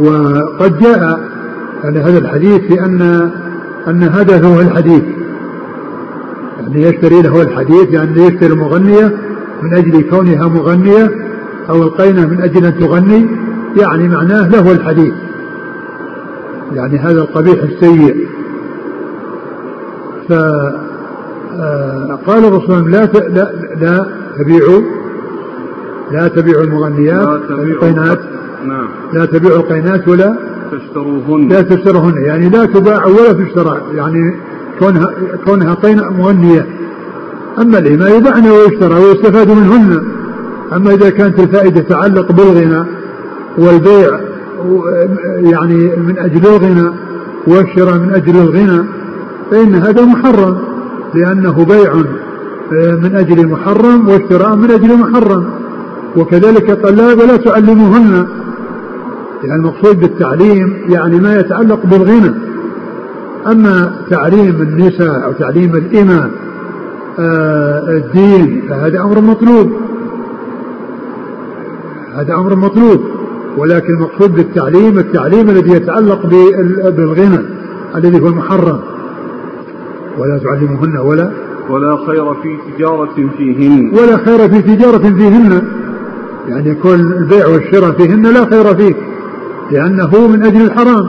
وقد 0.00 0.78
جاء 0.78 1.33
يعني 1.84 1.98
هذا 1.98 2.18
الحديث 2.18 2.60
في 2.60 2.80
أن 2.80 3.30
أن 3.88 4.02
هدفه 4.02 4.60
الحديث. 4.60 5.02
يعني 6.60 6.82
يشتري 6.82 7.22
له 7.22 7.42
الحديث 7.42 7.88
يعني 7.90 8.20
يشتري 8.20 8.52
المغنية 8.52 9.12
من 9.62 9.74
أجل 9.74 10.02
كونها 10.10 10.48
مغنية 10.48 11.10
أو 11.70 11.82
القينة 11.82 12.26
من 12.26 12.40
أجل 12.42 12.66
أن 12.66 12.78
تغني 12.78 13.26
يعني 13.76 14.08
معناه 14.08 14.48
له 14.48 14.72
الحديث. 14.72 15.14
يعني 16.72 16.98
هذا 16.98 17.20
القبيح 17.20 17.62
السيء. 17.62 18.28
فقال 20.28 20.84
الرسول 22.44 22.92
لا 22.92 23.04
لا 23.14 23.52
لا 23.80 24.06
تبيعوا 24.38 24.82
لا 26.10 26.28
تبيعوا 26.28 26.64
المغنيات 26.64 27.40
القينات. 27.50 28.18
نعم. 28.66 28.88
لا 29.12 29.24
تبيعوا 29.24 29.56
القينات 29.56 30.08
ولا 30.08 30.53
تشتروهن 30.78 31.48
لا 31.48 31.62
تشتروهن 31.62 32.14
يعني 32.24 32.48
لا 32.48 32.64
تباع 32.66 33.06
ولا 33.06 33.32
تشترى 33.32 33.80
يعني 33.94 34.34
كونها 34.78 35.10
كونها 35.46 35.74
قينة 35.74 36.10
مغنية. 36.10 36.66
أما 37.58 37.78
الإماء 37.78 38.18
يباعن 38.18 38.46
ويشترى 38.46 38.94
ويستفاد 38.94 39.50
منهن. 39.50 40.02
أما 40.72 40.94
إذا 40.94 41.10
كانت 41.10 41.40
الفائدة 41.40 41.80
تتعلق 41.80 42.32
بالغنى 42.32 42.84
والبيع 43.58 44.20
يعني 45.38 45.96
من 45.96 46.18
أجل 46.18 46.46
الغنى 46.46 46.90
والشراء 47.46 47.98
من 47.98 48.10
أجل 48.14 48.36
الغنى 48.36 48.84
فإن 49.50 49.74
هذا 49.74 50.04
محرم 50.04 50.58
لأنه 51.14 51.64
بيع 51.64 51.94
من 53.02 53.16
أجل 53.16 53.48
محرم 53.48 54.08
واشتراء 54.08 54.56
من 54.56 54.70
أجل 54.70 54.96
محرم. 54.96 55.44
وكذلك 56.16 56.70
الطلاب 56.70 57.18
لا 57.18 57.36
تعلموهن 57.36 58.26
يعني 59.48 59.60
المقصود 59.60 60.00
بالتعليم 60.00 60.76
يعني 60.88 61.20
ما 61.20 61.36
يتعلق 61.36 61.86
بالغنى. 61.86 62.34
أما 63.46 63.92
تعليم 64.10 64.62
النساء 64.62 65.24
أو 65.24 65.32
تعليم 65.32 65.74
الإمام 65.74 66.30
آه، 67.18 67.88
الدين 67.88 68.62
فهذا 68.68 69.00
أمر 69.00 69.20
مطلوب. 69.20 69.72
هذا 72.14 72.34
أمر 72.34 72.54
مطلوب. 72.54 73.00
ولكن 73.56 73.94
المقصود 73.94 74.34
بالتعليم 74.34 74.98
التعليم 74.98 75.50
الذي 75.50 75.70
يتعلق 75.70 76.26
بالغنى 76.96 77.38
الذي 77.96 78.22
هو 78.22 78.26
المحرم 78.26 78.80
ولا 80.18 80.38
تعلمهن 80.38 80.96
ولا 80.98 81.30
ولا 81.70 81.96
خير 82.06 82.34
في 82.34 82.58
تجارة 82.76 83.30
فيهن. 83.36 83.92
ولا 83.98 84.16
خير 84.16 84.48
في 84.48 84.62
تجارة 84.62 84.98
فيهن. 84.98 85.62
يعني 86.48 86.70
يكون 86.70 86.94
البيع 86.94 87.46
والشراء 87.46 87.92
فيهن 87.92 88.26
لا 88.26 88.44
خير 88.44 88.74
فيه. 88.74 88.94
لأنه 89.70 90.28
من 90.28 90.44
أجل 90.44 90.60
الحرام. 90.60 91.08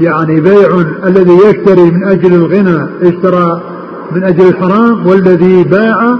يعني 0.00 0.40
بيع 0.40 0.84
الذي 1.04 1.36
يشتري 1.46 1.90
من 1.90 2.04
أجل 2.04 2.34
الغنى 2.34 2.86
اشترى 3.02 3.62
من 4.12 4.24
أجل 4.24 4.48
الحرام 4.48 5.06
والذي 5.06 5.64
باع 5.64 6.18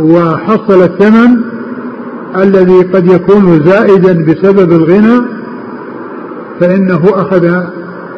وحصل 0.00 0.82
الثمن 0.82 1.40
الذي 2.36 2.82
قد 2.82 3.06
يكون 3.06 3.62
زائدا 3.64 4.24
بسبب 4.24 4.72
الغنى 4.72 5.20
فإنه 6.60 7.00
أخذ 7.04 7.44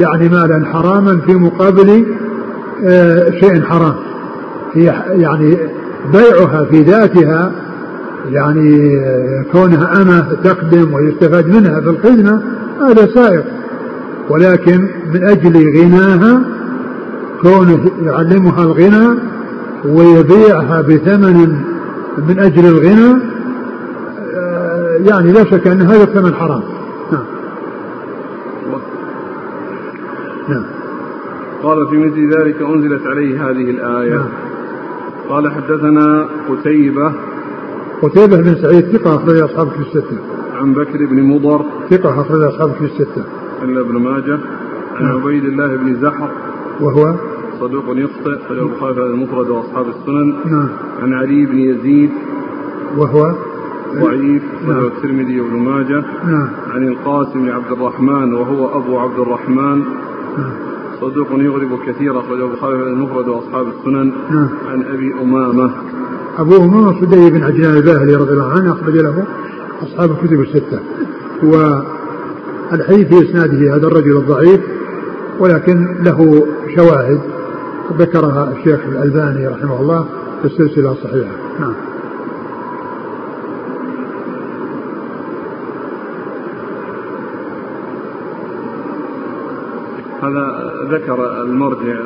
يعني 0.00 0.28
مالا 0.28 0.66
حراما 0.72 1.20
في 1.26 1.34
مقابل 1.34 2.06
آه، 2.84 3.30
شيء 3.30 3.62
حرام. 3.62 3.94
يعني 5.10 5.56
بيعها 6.12 6.64
في 6.64 6.82
ذاتها 6.82 7.52
يعني 8.28 9.00
كونها 9.52 10.02
أمة 10.02 10.34
تقدم 10.44 10.94
ويستفاد 10.94 11.46
منها 11.46 11.80
في 11.80 11.90
الخدمة 11.90 12.42
هذا 12.80 13.06
سائق. 13.06 13.44
ولكن 14.30 14.88
من 15.14 15.24
أجل 15.24 15.80
غناها 15.80 16.42
كونه 17.42 17.90
يعلمها 18.02 18.62
الغنى 18.62 19.18
ويبيعها 19.84 20.80
بثمن 20.80 21.62
من 22.28 22.38
أجل 22.38 22.66
الغنى 22.66 23.22
آه، 24.34 24.96
يعني 25.10 25.32
لا 25.32 25.44
شك 25.44 25.66
أن 25.66 25.82
هذا 25.82 26.02
الثمن 26.02 26.34
حرام. 26.34 26.62
نعم. 27.12 27.24
نعم. 30.48 30.64
قال 31.62 31.88
في 31.88 31.96
مثل 31.96 32.40
ذلك 32.40 32.62
أنزلت 32.62 33.06
عليه 33.06 33.50
هذه 33.50 33.70
الآية. 33.70 34.14
نعم. 34.14 34.28
قال 35.28 35.50
حدثنا 35.52 36.28
قتيبة 36.48 37.12
قتيبة 38.02 38.36
بن 38.36 38.54
سعيد 38.54 38.84
ثقة 38.96 39.16
أخرج 39.16 39.36
أصحابك 39.36 39.72
في 39.72 39.80
الستة. 39.80 40.18
عن 40.54 40.72
بكر 40.72 41.06
بن 41.06 41.22
مضر. 41.22 41.64
ثقة 41.90 42.20
أخرج 42.20 42.42
أصحابك 42.42 42.74
في 42.74 42.84
الستة. 42.84 43.24
إلا 43.62 43.80
ابن 43.80 43.96
ماجه. 43.96 44.38
عن 44.94 45.04
نعم. 45.04 45.20
عبيد 45.20 45.44
الله 45.44 45.76
بن 45.76 45.94
زحر. 45.94 46.30
وهو؟ 46.80 47.14
صدوق 47.60 47.84
يخطئ. 47.88 48.38
خرج 48.48 48.58
البخاري 48.58 48.94
في 48.94 49.00
المفرد 49.00 49.48
وأصحاب 49.48 49.86
السنن. 49.88 50.34
نعم. 50.44 50.68
عن 51.02 51.12
علي 51.12 51.46
بن 51.46 51.58
يزيد. 51.58 52.10
وهو؟ 52.96 53.32
ضعيف. 53.94 54.42
نعم. 54.68 54.84
الترمذي 54.84 55.40
وابن 55.40 55.56
ماجه. 55.56 56.04
نعم. 56.24 56.48
عن 56.70 56.88
القاسم 56.88 57.40
بن 57.40 57.50
عبد 57.50 57.72
الرحمن 57.72 58.34
وهو 58.34 58.78
أبو 58.78 58.98
عبد 58.98 59.18
الرحمن. 59.18 59.78
نعم. 60.38 60.52
صدوق 61.00 61.28
يغرب 61.32 61.78
كثيرا 61.86 62.20
أخرجه 62.20 62.44
البخاري 62.44 62.78
في 62.78 62.82
المفرد 62.82 63.28
وأصحاب 63.28 63.66
السنن. 63.66 64.12
نعم. 64.30 64.48
عن 64.68 64.82
أبي 64.82 65.14
أمامة. 65.22 65.70
أبو 66.40 66.56
أمامة 66.56 67.00
صدي 67.00 67.30
بن 67.30 67.44
عجلان 67.44 67.76
الباهلي 67.76 68.14
رضي 68.14 68.32
الله 68.32 68.50
عنه 68.50 68.72
أخرج 68.72 68.96
له 68.96 69.24
أصحاب 69.82 70.10
الكتب 70.10 70.40
الستة. 70.40 70.80
والحديث 71.42 73.08
في 73.08 73.30
إسناده 73.30 73.76
هذا 73.76 73.86
الرجل 73.86 74.16
الضعيف 74.16 74.60
ولكن 75.38 75.96
له 76.02 76.46
شواهد 76.76 77.20
ذكرها 77.98 78.52
الشيخ 78.52 78.80
الألباني 78.88 79.46
رحمه 79.46 79.80
الله 79.80 80.06
في 80.42 80.46
السلسلة 80.46 80.92
الصحيحة. 80.92 81.32
نعم. 81.60 81.74
هذا 90.22 90.72
ذكر 90.90 91.42
المرجع 91.42 91.96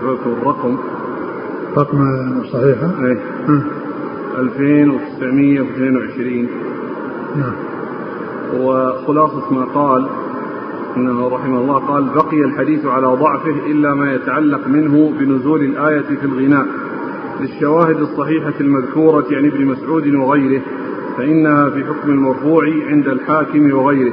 حببتم 0.00 0.30
الرقم. 0.42 0.76
رقم 1.78 1.98
صحيحة؟ 2.52 2.90
إيه. 3.06 3.18
2922 4.38 6.48
نعم. 7.36 7.52
وخلاصة 8.60 9.54
ما 9.54 9.64
قال 9.64 10.06
إنه 10.96 11.28
رحمه 11.28 11.58
الله 11.58 11.78
قال 11.78 12.04
بقي 12.04 12.44
الحديث 12.44 12.86
على 12.86 13.06
ضعفه 13.06 13.66
إلا 13.66 13.94
ما 13.94 14.14
يتعلق 14.14 14.68
منه 14.68 15.12
بنزول 15.18 15.62
الآية 15.62 16.02
في 16.02 16.24
الغناء. 16.24 16.66
للشواهد 17.40 18.00
الصحيحة 18.00 18.54
المذكورة 18.60 19.26
عن 19.32 19.46
ابن 19.46 19.66
مسعود 19.66 20.14
وغيره 20.14 20.62
فإنها 21.16 21.70
في 21.70 21.84
حكم 21.84 22.10
المرفوع 22.10 22.64
عند 22.86 23.08
الحاكم 23.08 23.72
وغيره. 23.72 24.12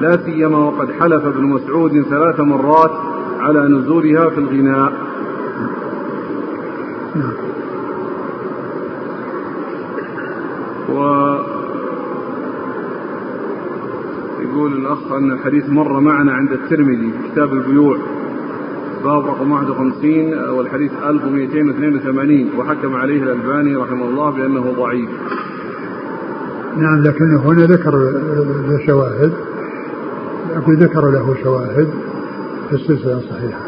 لا 0.00 0.16
سيما 0.16 0.58
وقد 0.58 0.92
حلف 0.92 1.24
ابن 1.24 1.44
مسعود 1.44 2.02
ثلاث 2.02 2.40
مرات 2.40 2.92
على 3.40 3.68
نزولها 3.68 4.30
في 4.30 4.38
الغناء 4.38 5.08
و 10.88 10.98
يقول 14.58 14.72
الأخ 14.72 15.12
أن 15.12 15.32
الحديث 15.32 15.68
مر 15.68 16.00
معنا 16.00 16.32
عند 16.32 16.52
الترمذي 16.52 17.12
في 17.12 17.32
كتاب 17.32 17.52
البيوع. 17.52 17.98
باب 19.04 19.26
رقم 19.26 19.52
51 19.52 20.34
والحديث 20.50 20.92
1282 21.06 22.50
وحكم 22.58 22.96
عليه 22.96 23.22
الألباني 23.22 23.76
رحمه 23.76 24.08
الله 24.08 24.30
بأنه 24.30 24.74
ضعيف. 24.78 25.08
نعم 26.76 27.02
لكنه 27.02 27.40
هنا 27.40 27.66
ذكر 27.66 27.98
له 27.98 28.86
شواهد. 28.86 29.32
أقول 30.56 30.76
ذكر 30.76 31.10
له 31.10 31.34
شواهد 31.42 31.88
في 32.68 32.74
السلسلة 32.74 33.18
الصحيحة. 33.18 33.60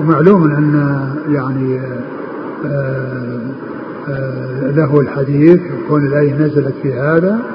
ومعلوم 0.00 0.44
أن 0.44 1.08
يعني 1.28 1.80
آه، 2.66 3.40
آه، 4.08 4.70
له 4.70 5.00
الحديث 5.00 5.60
وكون 5.72 6.06
الآية 6.06 6.34
نزلت 6.34 6.74
في 6.82 6.92
هذا 6.92 7.53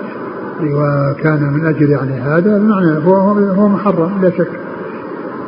وكان 0.64 1.54
من 1.54 1.66
أجل 1.66 1.90
يعني 1.90 2.22
هذا 2.22 2.58
بمعنى 2.58 3.06
هو 3.06 3.16
هو 3.16 3.68
محرم 3.68 4.22
لا 4.22 4.30
شك. 4.30 4.52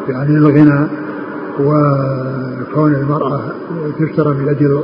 يعني 0.09 0.37
الغنى 0.37 0.87
وكون 1.59 2.95
المرأة 2.95 3.41
تشترى 3.99 4.33
من 4.33 4.49
أجل 4.49 4.83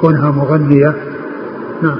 كونها 0.00 0.30
مغنية. 0.30 0.94
نعم. 1.82 1.98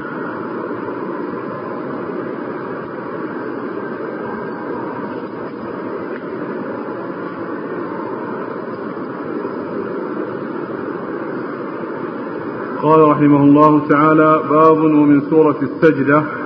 قال 12.83 13.01
رحمه 13.01 13.43
الله 13.43 13.87
تعالى 13.89 14.41
باب 14.49 14.77
ومن 14.77 15.21
سورة 15.29 15.57
السجدة. 15.61 16.38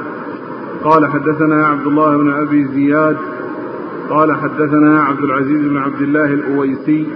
قال 0.83 1.07
حدثنا 1.07 1.67
عبد 1.67 1.87
الله 1.87 2.17
بن 2.17 2.31
أبي 2.31 2.65
زياد 2.65 3.17
قال 4.09 4.35
حدثنا 4.35 5.03
عبد 5.03 5.23
العزيز 5.23 5.67
بن 5.67 5.77
عبد 5.77 6.01
الله 6.01 6.25
الأويسي 6.25 7.07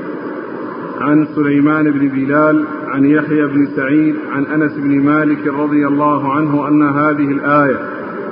عن 1.02 1.28
سليمان 1.36 1.92
بن 1.92 2.08
بلال 2.08 2.66
عن 2.88 3.06
يحيى 3.06 3.46
بن 3.46 3.68
سعيد 3.76 4.16
عن 4.32 4.46
أنس 4.46 4.74
بن 4.74 5.06
مالك 5.06 5.48
رضي 5.48 5.88
الله 5.88 6.34
عنه 6.34 6.68
أن 6.68 6.82
هذه 6.84 7.32
الآية 7.32 7.80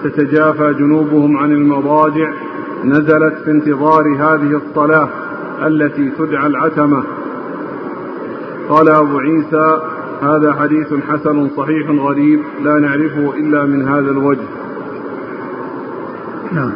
تتجافى 0.03 0.73
جنوبهم 0.73 1.37
عن 1.37 1.51
المضاجع 1.51 2.33
نزلت 2.83 3.33
في 3.45 3.51
انتظار 3.51 4.03
هذه 4.19 4.61
الصلاة 4.67 5.09
التي 5.65 6.09
تدعى 6.09 6.47
العتمة. 6.47 7.03
قال 8.69 8.89
أبو 8.89 9.19
عيسى 9.19 9.81
هذا 10.21 10.53
حديث 10.53 10.93
حسن 11.09 11.49
صحيح 11.57 11.89
غريب 11.89 12.39
لا 12.63 12.79
نعرفه 12.79 13.33
إلا 13.37 13.65
من 13.65 13.87
هذا 13.87 14.11
الوجه. 14.11 14.64
نعم. 16.55 16.71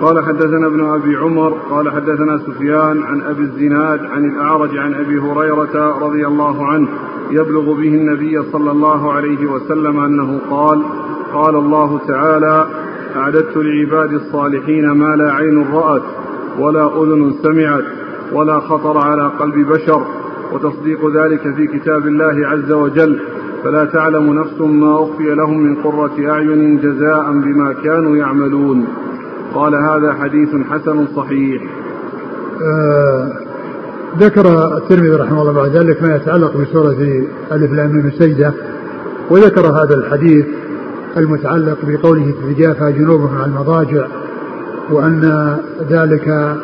قال 0.00 0.24
حدثنا 0.24 0.66
ابن 0.66 0.84
أبي 0.84 1.16
عمر 1.16 1.52
قال 1.70 1.90
حدثنا 1.90 2.38
سفيان 2.38 3.02
عن 3.02 3.20
أبي 3.20 3.42
الزناد 3.42 4.00
عن 4.04 4.24
الأعرج 4.24 4.76
عن 4.78 4.94
أبي 4.94 5.18
هريرة 5.18 5.98
رضي 5.98 6.26
الله 6.26 6.66
عنه 6.66 6.88
يبلغ 7.30 7.72
به 7.72 7.94
النبي 7.94 8.42
صلى 8.52 8.70
الله 8.70 9.12
عليه 9.12 9.46
وسلم 9.46 10.00
أنه 10.00 10.40
قال 10.50 10.82
قال 11.34 11.56
الله 11.56 12.00
تعالى 12.08 12.66
أعددت 13.16 13.56
لعبادي 13.56 14.16
الصالحين 14.16 14.90
ما 14.90 15.16
لا 15.16 15.32
عين 15.32 15.72
رأت 15.72 16.02
ولا 16.58 17.02
أذن 17.02 17.32
سمعت 17.42 17.84
ولا 18.32 18.60
خطر 18.60 18.98
على 18.98 19.32
قلب 19.38 19.68
بشر 19.68 20.06
وتصديق 20.52 21.10
ذلك 21.16 21.54
في 21.56 21.66
كتاب 21.66 22.06
الله 22.06 22.48
عز 22.48 22.72
وجل. 22.72 23.20
فلا 23.64 23.84
تعلم 23.84 24.40
نفس 24.40 24.60
ما 24.60 25.02
أخفي 25.02 25.34
لهم 25.34 25.60
من 25.60 25.82
قرة 25.82 26.30
أعين 26.30 26.78
جزاء 26.78 27.32
بما 27.32 27.72
كانوا 27.84 28.16
يعملون. 28.16 28.86
قال 29.54 29.74
هذا 29.74 30.14
حديث 30.14 30.48
حسن 30.70 31.06
صحيح. 31.16 31.62
آه 32.62 33.32
ذكر 34.18 34.76
الترمذي 34.76 35.10
رحمه 35.10 35.42
الله 35.42 35.52
بعد 35.52 35.76
ذلك 35.76 36.02
ما 36.02 36.16
يتعلق 36.16 36.56
بسورة 36.56 36.96
ألف 37.52 37.72
لام 37.72 38.06
السجدة 38.06 38.52
وذكر 39.30 39.66
هذا 39.66 39.94
الحديث 39.94 40.46
المتعلق 41.16 41.78
بقوله 41.82 42.34
تتجافى 42.42 42.92
جنوبهم 42.92 43.38
عن 43.38 43.50
المضاجع 43.50 44.06
وأن 44.90 45.56
ذلك 45.90 46.56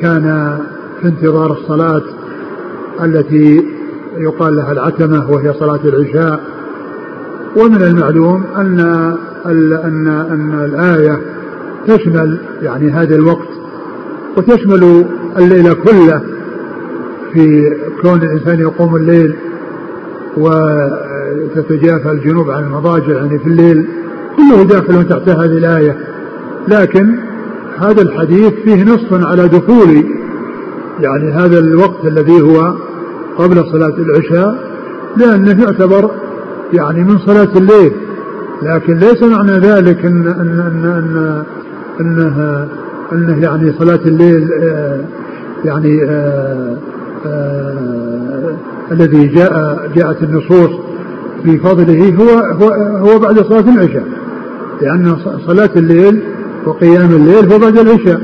كان 0.00 0.58
في 1.00 1.08
انتظار 1.08 1.52
الصلاة 1.52 2.02
التي 3.04 3.77
يقال 4.18 4.56
لها 4.56 4.72
العتمة 4.72 5.30
وهي 5.30 5.52
صلاة 5.52 5.80
العشاء. 5.84 6.40
ومن 7.56 7.82
المعلوم 7.82 8.44
أن 8.56 8.80
أن 9.46 10.06
أن 10.06 10.64
الآية 10.64 11.20
تشمل 11.86 12.38
يعني 12.62 12.90
هذا 12.90 13.14
الوقت 13.14 13.48
وتشمل 14.36 15.04
الليل 15.38 15.72
كله 15.72 16.22
في 17.32 17.76
كون 18.02 18.22
الإنسان 18.22 18.60
يقوم 18.60 18.96
الليل 18.96 19.36
وتتجافى 20.36 22.10
الجنوب 22.10 22.50
عن 22.50 22.64
المضاجع 22.64 23.12
يعني 23.12 23.38
في 23.38 23.46
الليل 23.46 23.88
كله 24.36 24.64
داخل 24.64 25.08
تحت 25.08 25.28
هذه 25.28 25.58
الآية. 25.58 25.96
لكن 26.68 27.14
هذا 27.78 28.02
الحديث 28.02 28.52
فيه 28.64 28.84
نص 28.84 29.12
على 29.12 29.48
دخول 29.48 30.04
يعني 31.00 31.32
هذا 31.32 31.58
الوقت 31.58 32.04
الذي 32.04 32.40
هو 32.40 32.74
قبل 33.38 33.64
صلاة 33.72 33.94
العشاء 33.98 34.58
لأنه 35.16 35.64
يعتبر 35.64 36.10
يعني 36.72 37.04
من 37.04 37.18
صلاة 37.18 37.48
الليل. 37.56 37.92
لكن 38.62 38.94
ليس 38.94 39.22
معنى 39.22 39.52
ذلك 39.52 40.04
أن 40.04 40.26
أن 40.26 40.60
أن, 40.60 40.84
أن 40.86 41.44
انه 42.00 42.68
إنه 43.12 43.42
يعني 43.42 43.72
صلاة 43.78 44.00
الليل 44.06 44.50
آه، 44.62 45.00
يعني 45.64 46.04
آه، 46.04 46.76
آه، 47.26 48.56
الذي 48.92 49.26
جاء 49.26 49.80
جاءت 49.96 50.22
النصوص 50.22 50.70
في 51.44 51.58
فضله 51.58 52.14
هو 52.14 52.28
هو 52.38 52.68
هو 53.08 53.18
بعد 53.18 53.40
صلاة 53.40 53.74
العشاء. 53.74 54.06
لأن 54.82 55.16
صلاة 55.46 55.70
الليل 55.76 56.22
وقيام 56.66 57.10
الليل 57.10 57.52
هو 57.52 57.58
بعد 57.58 57.78
العشاء. 57.78 58.20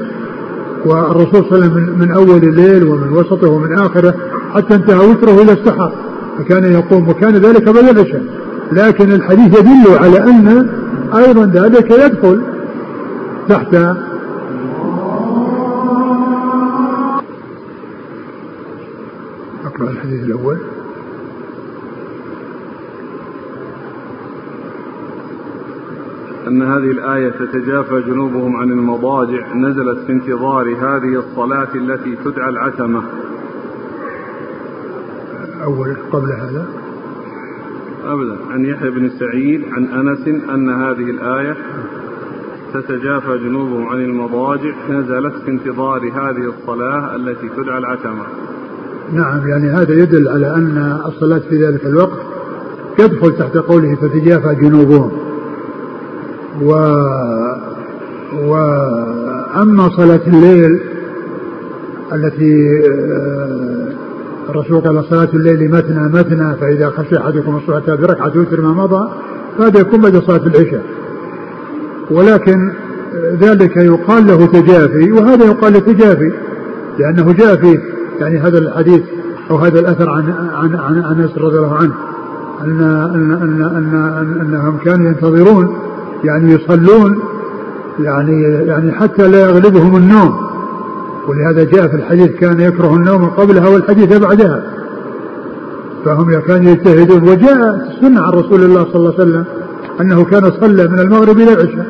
والرسول 0.86 1.44
صلى 1.44 1.52
الله 1.52 1.64
عليه 1.64 1.72
وسلم 1.72 1.98
من 1.98 2.10
أول 2.10 2.42
الليل 2.42 2.84
ومن 2.84 3.12
وسطه 3.12 3.50
ومن 3.50 3.78
آخره 3.78 4.14
حتى 4.54 4.74
انتهى 4.74 5.06
وتره 5.08 5.42
إلى 5.42 5.52
السحر 5.52 5.92
فكان 6.38 6.72
يقوم 6.72 7.08
وكان 7.08 7.36
ذلك 7.36 7.68
بعد 7.68 7.98
العشاء 7.98 8.22
لكن 8.72 9.12
الحديث 9.12 9.58
يدل 9.58 9.98
على 9.98 10.24
أن 10.24 10.68
أيضا 11.14 11.46
ذلك 11.46 11.90
يدخل 11.90 12.42
تحت 13.48 13.74
أقرأ 19.64 19.90
الحديث 19.90 20.22
الأول. 20.24 20.58
أن 26.48 26.62
هذه 26.62 26.90
الآية 26.90 27.30
تتجافى 27.30 28.02
جنوبهم 28.06 28.56
عن 28.56 28.70
المضاجع 28.70 29.54
نزلت 29.54 29.98
في 30.06 30.12
انتظار 30.12 30.68
هذه 30.68 31.18
الصلاة 31.18 31.68
التي 31.74 32.16
تدعى 32.24 32.48
العتمة. 32.48 33.02
أول 35.64 35.96
قبل 36.12 36.32
هذا؟ 36.32 36.66
أبدا. 38.04 38.36
عن 38.50 38.64
يحيى 38.64 38.90
بن 38.90 39.10
سعيد 39.18 39.64
عن 39.72 39.84
أنس 39.84 40.28
أن 40.28 40.70
هذه 40.70 41.10
الآية 41.10 41.56
تتجافى 42.74 43.38
جنوبهم 43.38 43.86
عن 43.88 44.00
المضاجع 44.00 44.74
نزلت 44.90 45.34
في 45.44 45.50
انتظار 45.50 46.00
هذه 46.00 46.52
الصلاة 46.58 47.16
التي 47.16 47.48
تدعى 47.48 47.78
العتمة. 47.78 48.24
نعم 49.12 49.48
يعني 49.48 49.70
هذا 49.70 49.94
يدل 49.94 50.28
على 50.28 50.54
أن 50.54 51.00
الصلاة 51.06 51.38
في 51.38 51.66
ذلك 51.66 51.86
الوقت 51.86 52.18
يدخل 52.98 53.36
تحت 53.36 53.56
قوله 53.56 53.94
تتجافى 53.94 54.54
جنوبهم 54.54 55.12
و 56.62 56.72
وأما 58.34 59.88
صلاة 59.96 60.20
الليل 60.26 60.80
التي 62.12 62.80
آه، 62.88 64.03
الرسول 64.48 64.80
قال 64.80 65.04
صلاة 65.10 65.28
الليل 65.34 65.70
مثنى 65.70 66.08
مثنى 66.08 66.56
فإذا 66.56 66.90
خشي 66.90 67.18
أحدكم 67.18 67.56
الصلاة 67.56 67.96
بركعة 67.96 68.32
يوتر 68.34 68.60
ما 68.60 68.72
مضى 68.72 69.10
فهذا 69.58 69.80
يكون 69.80 70.00
بعد 70.00 70.22
صلاة 70.22 70.46
العشاء. 70.46 70.82
ولكن 72.10 72.72
ذلك 73.40 73.76
يقال 73.76 74.26
له 74.26 74.46
تجافي 74.46 75.12
وهذا 75.12 75.44
يقال 75.44 75.72
له 75.72 75.78
تجافي 75.78 76.32
لأنه 76.98 77.32
جاء 77.32 77.56
في 77.56 77.78
يعني 78.18 78.38
هذا 78.38 78.58
الحديث 78.58 79.02
أو 79.50 79.56
هذا 79.56 79.80
الأثر 79.80 80.10
عن 80.10 80.34
عن 80.54 80.74
عن 80.74 80.98
أنس 80.98 81.38
رضي 81.38 81.58
الله 81.58 81.76
عنه 81.76 81.94
أن 82.60 82.82
أن 83.14 83.32
أن 83.32 83.62
أن 84.20 84.40
أنهم 84.40 84.78
كانوا 84.84 85.06
ينتظرون 85.06 85.78
يعني 86.24 86.52
يصلون 86.52 87.18
يعني 87.98 88.42
يعني 88.42 88.92
حتى 88.92 89.28
لا 89.28 89.40
يغلبهم 89.40 89.96
النوم. 89.96 90.43
ولهذا 91.28 91.64
جاء 91.64 91.88
في 91.88 91.96
الحديث 91.96 92.30
كان 92.30 92.60
يكره 92.60 92.96
النوم 92.96 93.24
قبلها 93.24 93.68
والحديث 93.68 94.18
بعدها. 94.18 94.62
فهم 96.04 96.40
كانوا 96.40 96.70
يجتهدون. 96.70 97.22
وجاء 97.28 97.88
السنة 97.90 98.20
عن 98.20 98.32
رسول 98.32 98.62
الله 98.62 98.84
صلى 98.84 98.96
الله 98.96 99.14
عليه 99.18 99.22
وسلم 99.22 99.44
أنه 100.00 100.24
كان 100.24 100.50
صلى 100.60 100.88
من 100.88 100.98
المغرب 100.98 101.38
إلى 101.38 101.52
العشاء. 101.52 101.86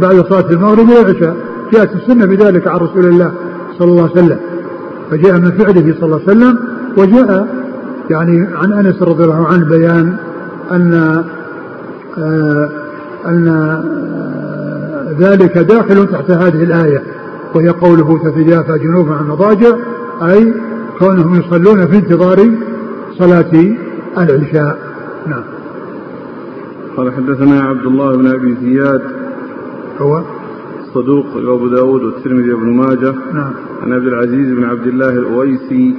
بعد 0.00 0.14
صلاة 0.14 0.50
المغرب 0.50 0.90
إلى 0.90 1.00
العشاء 1.00 1.36
جاءت 1.72 1.90
السنة 1.94 2.26
بذلك 2.26 2.68
عن 2.68 2.78
رسول 2.78 3.04
الله 3.04 3.32
صلى 3.78 3.88
الله 3.90 4.02
عليه 4.02 4.12
وسلم. 4.12 4.38
فجاء 5.10 5.38
من 5.38 5.50
فعله 5.50 5.94
صلى 6.00 6.04
الله 6.04 6.20
عليه 6.28 6.38
وسلم. 6.38 6.58
وجاء 6.96 7.48
يعني 8.10 8.48
عن 8.54 8.72
أنس 8.72 9.02
رضي 9.02 9.24
الله 9.24 9.46
عنه 9.46 9.64
بيان 9.68 10.16
أن 10.70 10.94
آه 12.18 12.70
أن 13.26 13.48
آه 13.48 13.82
ذلك 15.18 15.58
داخل 15.58 16.06
تحت 16.06 16.30
هذه 16.30 16.62
الآية. 16.62 17.02
وهي 17.54 17.68
قوله 17.68 18.18
تتجافى 18.24 18.78
جنوبا 18.78 19.14
عن 19.14 19.24
المضاجع 19.24 19.76
أي 20.22 20.54
كونهم 20.98 21.40
يصلون 21.40 21.86
في 21.86 21.96
انتظار 21.96 22.50
صلاة 23.18 23.74
العشاء. 24.18 24.78
نعم. 25.26 25.42
قال 26.96 27.12
حدثنا 27.12 27.60
عبد 27.62 27.86
الله 27.86 28.16
بن 28.16 28.26
أبي 28.26 28.54
زياد 28.54 29.02
هو؟ 30.00 30.22
صدوق 30.94 31.26
أبو 31.36 31.68
داود 31.68 32.02
والترمذي 32.02 32.52
وابن 32.52 32.70
ماجه. 32.76 33.14
نعم. 33.32 33.52
عن 33.82 33.92
عبد 33.92 34.06
العزيز 34.06 34.54
بن 34.54 34.64
عبد 34.64 34.86
الله 34.86 35.10
الأويسي. 35.10 35.96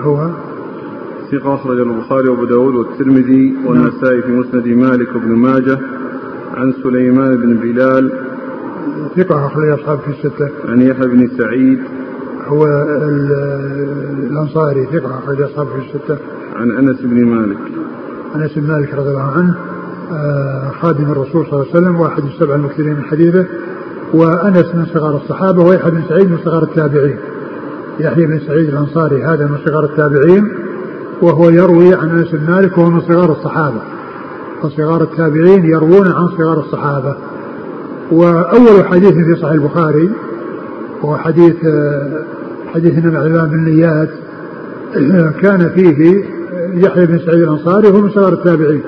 هو؟ 0.00 0.30
ثقة 1.32 1.54
أخرج 1.54 1.78
البخاري 1.78 2.28
وأبو 2.28 2.44
داود 2.44 2.74
والترمذي 2.74 3.54
والنسائي 3.66 4.22
في 4.22 4.32
مسند 4.32 4.68
مالك 4.68 5.08
وابن 5.14 5.36
ماجه. 5.36 5.78
عن 6.54 6.72
سليمان 6.82 7.36
بن 7.36 7.54
بلال 7.54 8.31
ثقة 9.16 9.46
أخرج 9.46 9.68
أصحاب 9.68 9.98
في 9.98 10.10
الستة. 10.10 10.48
عن 10.68 10.80
يحيى 10.80 11.06
بن 11.06 11.28
سعيد. 11.38 11.78
هو 12.46 12.66
الأنصاري 14.30 14.86
ثقة 14.92 15.18
أخرج 15.18 15.42
أصحاب 15.42 15.66
في 15.66 15.78
الستة. 15.78 16.18
عن 16.56 16.70
أنس 16.70 17.00
بن 17.00 17.24
مالك. 17.24 17.58
أنس 18.36 18.52
بن 18.56 18.68
مالك 18.68 18.94
رضي 18.94 19.10
الله 19.10 19.32
عنه 19.36 19.56
آه، 20.12 20.70
خادم 20.80 21.12
الرسول 21.12 21.46
صلى 21.46 21.52
الله 21.52 21.66
عليه 21.74 21.80
وسلم 21.80 22.00
واحد 22.00 22.24
السبع 22.24 22.54
المكثرين 22.54 22.96
من 22.96 23.04
حديثه 23.04 23.46
وأنس 24.14 24.74
من 24.74 24.86
صغار 24.94 25.16
الصحابة 25.16 25.64
ويحيى 25.64 25.90
بن 25.90 26.02
سعيد 26.08 26.30
من 26.30 26.38
صغار 26.44 26.62
التابعين. 26.62 27.16
يحيى 28.00 28.26
بن 28.26 28.38
سعيد 28.38 28.68
الأنصاري 28.68 29.24
هذا 29.24 29.46
من 29.46 29.58
صغار 29.66 29.84
التابعين 29.84 30.48
وهو 31.22 31.50
يروي 31.50 31.94
عن 31.94 32.10
أنس 32.10 32.30
بن 32.30 32.50
مالك 32.50 32.78
وهو 32.78 32.90
من 32.90 33.00
صغار 33.00 33.32
الصحابة. 33.32 33.80
فصغار 34.62 35.02
التابعين 35.02 35.64
يروون 35.64 36.06
عن 36.06 36.28
صغار 36.28 36.60
الصحابة. 36.60 37.16
وأول 38.12 38.84
حديث 38.84 39.12
في 39.12 39.36
صحيح 39.36 39.52
البخاري 39.52 40.10
هو 41.04 41.16
حديث 41.16 41.54
حديث 42.74 42.94
عليه 43.04 43.42
بن 43.42 43.64
نيات 43.64 44.10
كان 45.40 45.70
فيه 45.74 46.24
يحيى 46.74 47.06
بن 47.06 47.18
سعيد 47.18 47.42
الأنصاري 47.42 47.88
وهو 47.88 48.00
من 48.00 48.10
صغار 48.10 48.32
التابعين 48.32 48.82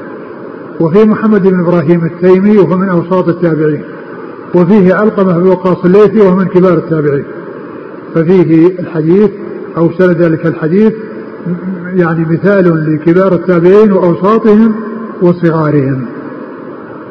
وفيه 0.81 1.05
محمد 1.05 1.43
بن 1.43 1.61
إبراهيم 1.61 2.05
التيمي 2.05 2.59
وهو 2.59 2.77
من 2.77 2.89
أوساط 2.89 3.29
التابعين 3.29 3.83
وفيه 4.55 4.95
علقمة 4.95 5.39
بن 5.39 5.47
وقاص 5.47 5.85
الليثي 5.85 6.21
وهو 6.21 6.37
من 6.37 6.45
كبار 6.45 6.79
التابعين 6.79 7.25
ففيه 8.15 8.67
الحديث 8.79 9.31
أو 9.77 9.93
سند 9.99 10.23
ذلك 10.23 10.47
الحديث 10.47 10.93
يعني 11.95 12.27
مثال 12.31 12.95
لكبار 12.95 13.35
التابعين 13.35 13.93
وأوساطهم 13.93 14.75
وصغارهم 15.23 16.07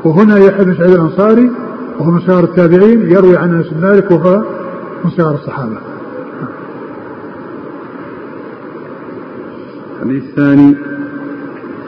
وهنا 0.04 0.38
يحيى 0.38 0.66
بن 0.66 0.76
سعيد 0.76 0.92
الأنصاري 0.92 1.52
وهو 2.00 2.12
من 2.12 2.20
صغار 2.20 2.44
التابعين 2.44 3.12
يروي 3.12 3.38
عن 3.38 3.54
أنس 3.54 3.68
بن 3.68 3.82
مالك 3.82 4.12
وهو 4.12 4.44
من 5.04 5.12
صغار 5.12 5.36
الصحابة. 5.36 5.78
الحديث 10.02 10.24
الثاني. 10.24 10.76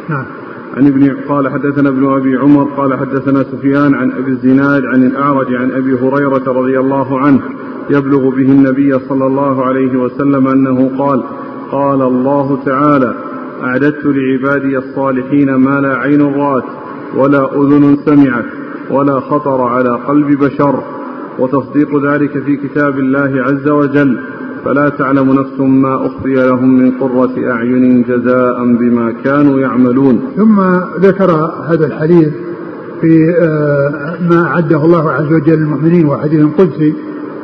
نعم. 0.10 0.26
عن 0.78 0.88
ابن 0.88 1.16
قال 1.30 1.49
حدثنا 1.49 1.89
ابن 1.89 2.14
أبي 2.14 2.36
عمر 2.36 2.64
قال 2.64 2.99
حدثنا 2.99 3.43
سفيان 3.43 3.93
عن 3.95 4.12
أبي 4.12 4.32
الزناد 4.32 4.86
عن 4.86 5.03
الأعرج 5.03 5.56
عن 5.56 5.72
أبي 5.72 5.93
هريرة 5.93 6.51
رضي 6.51 6.80
الله 6.80 7.20
عنه 7.20 7.41
يبلغ 7.89 8.30
به 8.30 8.51
النبي 8.51 8.99
صلى 8.99 9.26
الله 9.26 9.66
عليه 9.66 9.97
وسلم 9.97 10.47
أنه 10.47 10.91
قال 10.97 11.24
قال 11.72 12.01
الله 12.01 12.64
تعالى 12.66 13.16
أعددت 13.64 14.06
لعبادي 14.06 14.78
الصالحين 14.78 15.56
ما 15.56 15.80
لا 15.80 15.97
عين 15.97 16.22
رات 16.22 16.64
ولا 17.16 17.62
أذن 17.62 17.97
سمعت. 18.06 18.45
ولا 18.91 19.19
خطر 19.19 19.61
على 19.61 19.89
قلب 19.89 20.39
بشر 20.39 20.83
وتصديق 21.39 22.05
ذلك 22.05 22.43
في 22.43 22.55
كتاب 22.55 22.99
الله 22.99 23.43
عز 23.43 23.67
وجل. 23.67 24.19
فلا 24.65 24.89
تعلم 24.89 25.33
نفس 25.33 25.59
ما 25.59 26.05
أخفي 26.05 26.33
لهم 26.33 26.77
من 26.77 26.91
قرة 26.91 27.51
أعين 27.51 28.03
جزاء 28.03 28.65
بما 28.79 29.13
كانوا 29.23 29.59
يعملون. 29.59 30.21
ثم 30.38 30.61
ذكر 30.99 31.31
هذا 31.67 31.86
الحديث 31.86 32.29
في 33.01 33.36
آه، 33.41 34.17
ما 34.29 34.47
أعده 34.47 34.86
الله 34.86 35.11
عز 35.11 35.33
وجل 35.33 35.59
للمؤمنين. 35.59 36.05
وحديث 36.05 36.45
قدسي 36.57 36.93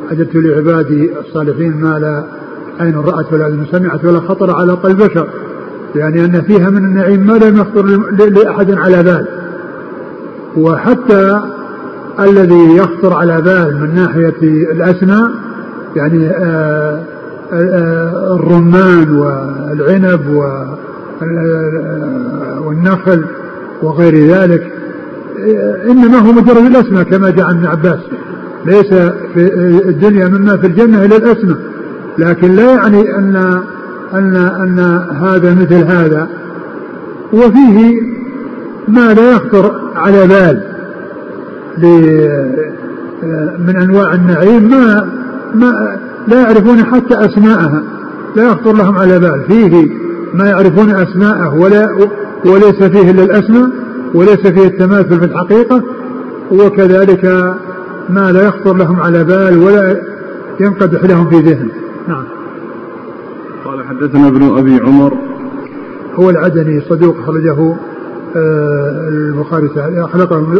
أعددت 0.08 0.36
لعبادي 0.36 1.10
الصالحين 1.20 1.80
ما 1.80 1.98
لا 1.98 2.24
عين 2.80 2.96
رأت 2.96 3.32
ولا 3.32 3.46
أذن 3.46 3.66
سمعت 3.72 4.04
ولا 4.04 4.20
خطر 4.20 4.50
على 4.50 4.72
قلب 4.72 5.02
بشر 5.02 5.28
يعني 5.94 6.24
أن 6.24 6.42
فيها 6.42 6.70
من 6.70 6.84
النعيم 6.84 7.26
ما 7.26 7.32
لم 7.32 7.56
يخطر 7.56 7.86
لأحد 8.28 8.70
على 8.70 9.02
بال. 9.02 9.41
وحتى 10.56 11.40
الذي 12.20 12.76
يخطر 12.76 13.14
على 13.14 13.40
بال 13.40 13.80
من 13.80 13.94
ناحية 13.94 14.34
الأسماء 14.72 15.30
يعني 15.96 16.26
آه، 16.26 17.02
آه، 17.52 18.36
الرمان 18.36 19.12
والعنب 19.12 20.20
والنخل 22.66 23.24
وغير 23.82 24.26
ذلك 24.26 24.72
إنما 25.90 26.18
هو 26.18 26.32
مجرد 26.32 26.66
الاسماء 26.66 27.02
كما 27.02 27.30
جاء 27.30 27.46
عن 27.46 27.56
ابن 27.56 27.66
عباس. 27.66 28.00
ليس 28.66 28.94
في 29.34 29.46
الدنيا 29.88 30.28
مما 30.28 30.56
في 30.56 30.66
الجنة 30.66 31.04
إلا 31.04 31.16
الاسماء 31.16 31.56
لكن 32.18 32.52
لا 32.54 32.74
يعني 32.74 33.16
أن 33.16 33.36
أن 34.14 34.36
أن 34.36 34.78
هذا 35.22 35.54
مثل 35.54 35.74
هذا. 35.74 36.28
وفيه 37.32 38.00
ما 38.88 39.14
لا 39.14 39.30
يخطر 39.32 39.80
على 39.96 40.26
بال 40.26 40.62
من 43.58 43.76
أنواع 43.76 44.14
النعيم 44.14 44.70
ما 44.70 45.08
ما 45.54 45.96
لا 46.28 46.40
يعرفون 46.40 46.84
حتى 46.84 47.14
أسماءها. 47.14 47.82
لا 48.36 48.42
يخطر 48.42 48.72
لهم 48.72 48.98
على 48.98 49.18
بال. 49.18 49.44
فيه 49.48 49.88
ما 50.34 50.48
يعرفون 50.48 50.90
أسماءه 50.90 51.54
ولا 51.54 52.08
وليس 52.44 52.82
فيه 52.82 53.10
إلا 53.10 53.22
الأسماء 53.22 53.70
وليس 54.14 54.46
فيه 54.46 54.66
التماثل 54.66 55.18
في 55.18 55.24
الحقيقة 55.24 55.82
وكذلك 56.50 57.54
ما 58.08 58.32
لا 58.32 58.42
يخطر 58.42 58.76
لهم 58.76 59.00
على 59.00 59.24
بال 59.24 59.58
ولا 59.58 60.02
ينقدح 60.60 61.04
لهم 61.04 61.30
في 61.30 61.36
ذهن. 61.36 61.68
نعم. 62.08 62.24
قال 63.64 63.84
حدثنا 63.84 64.28
ابن 64.28 64.58
أبي 64.58 64.80
عمر. 64.82 65.18
هو 66.14 66.30
العدني 66.30 66.80
صدوق 66.88 67.16
آه، 68.36 69.08
البخاري 69.08 69.70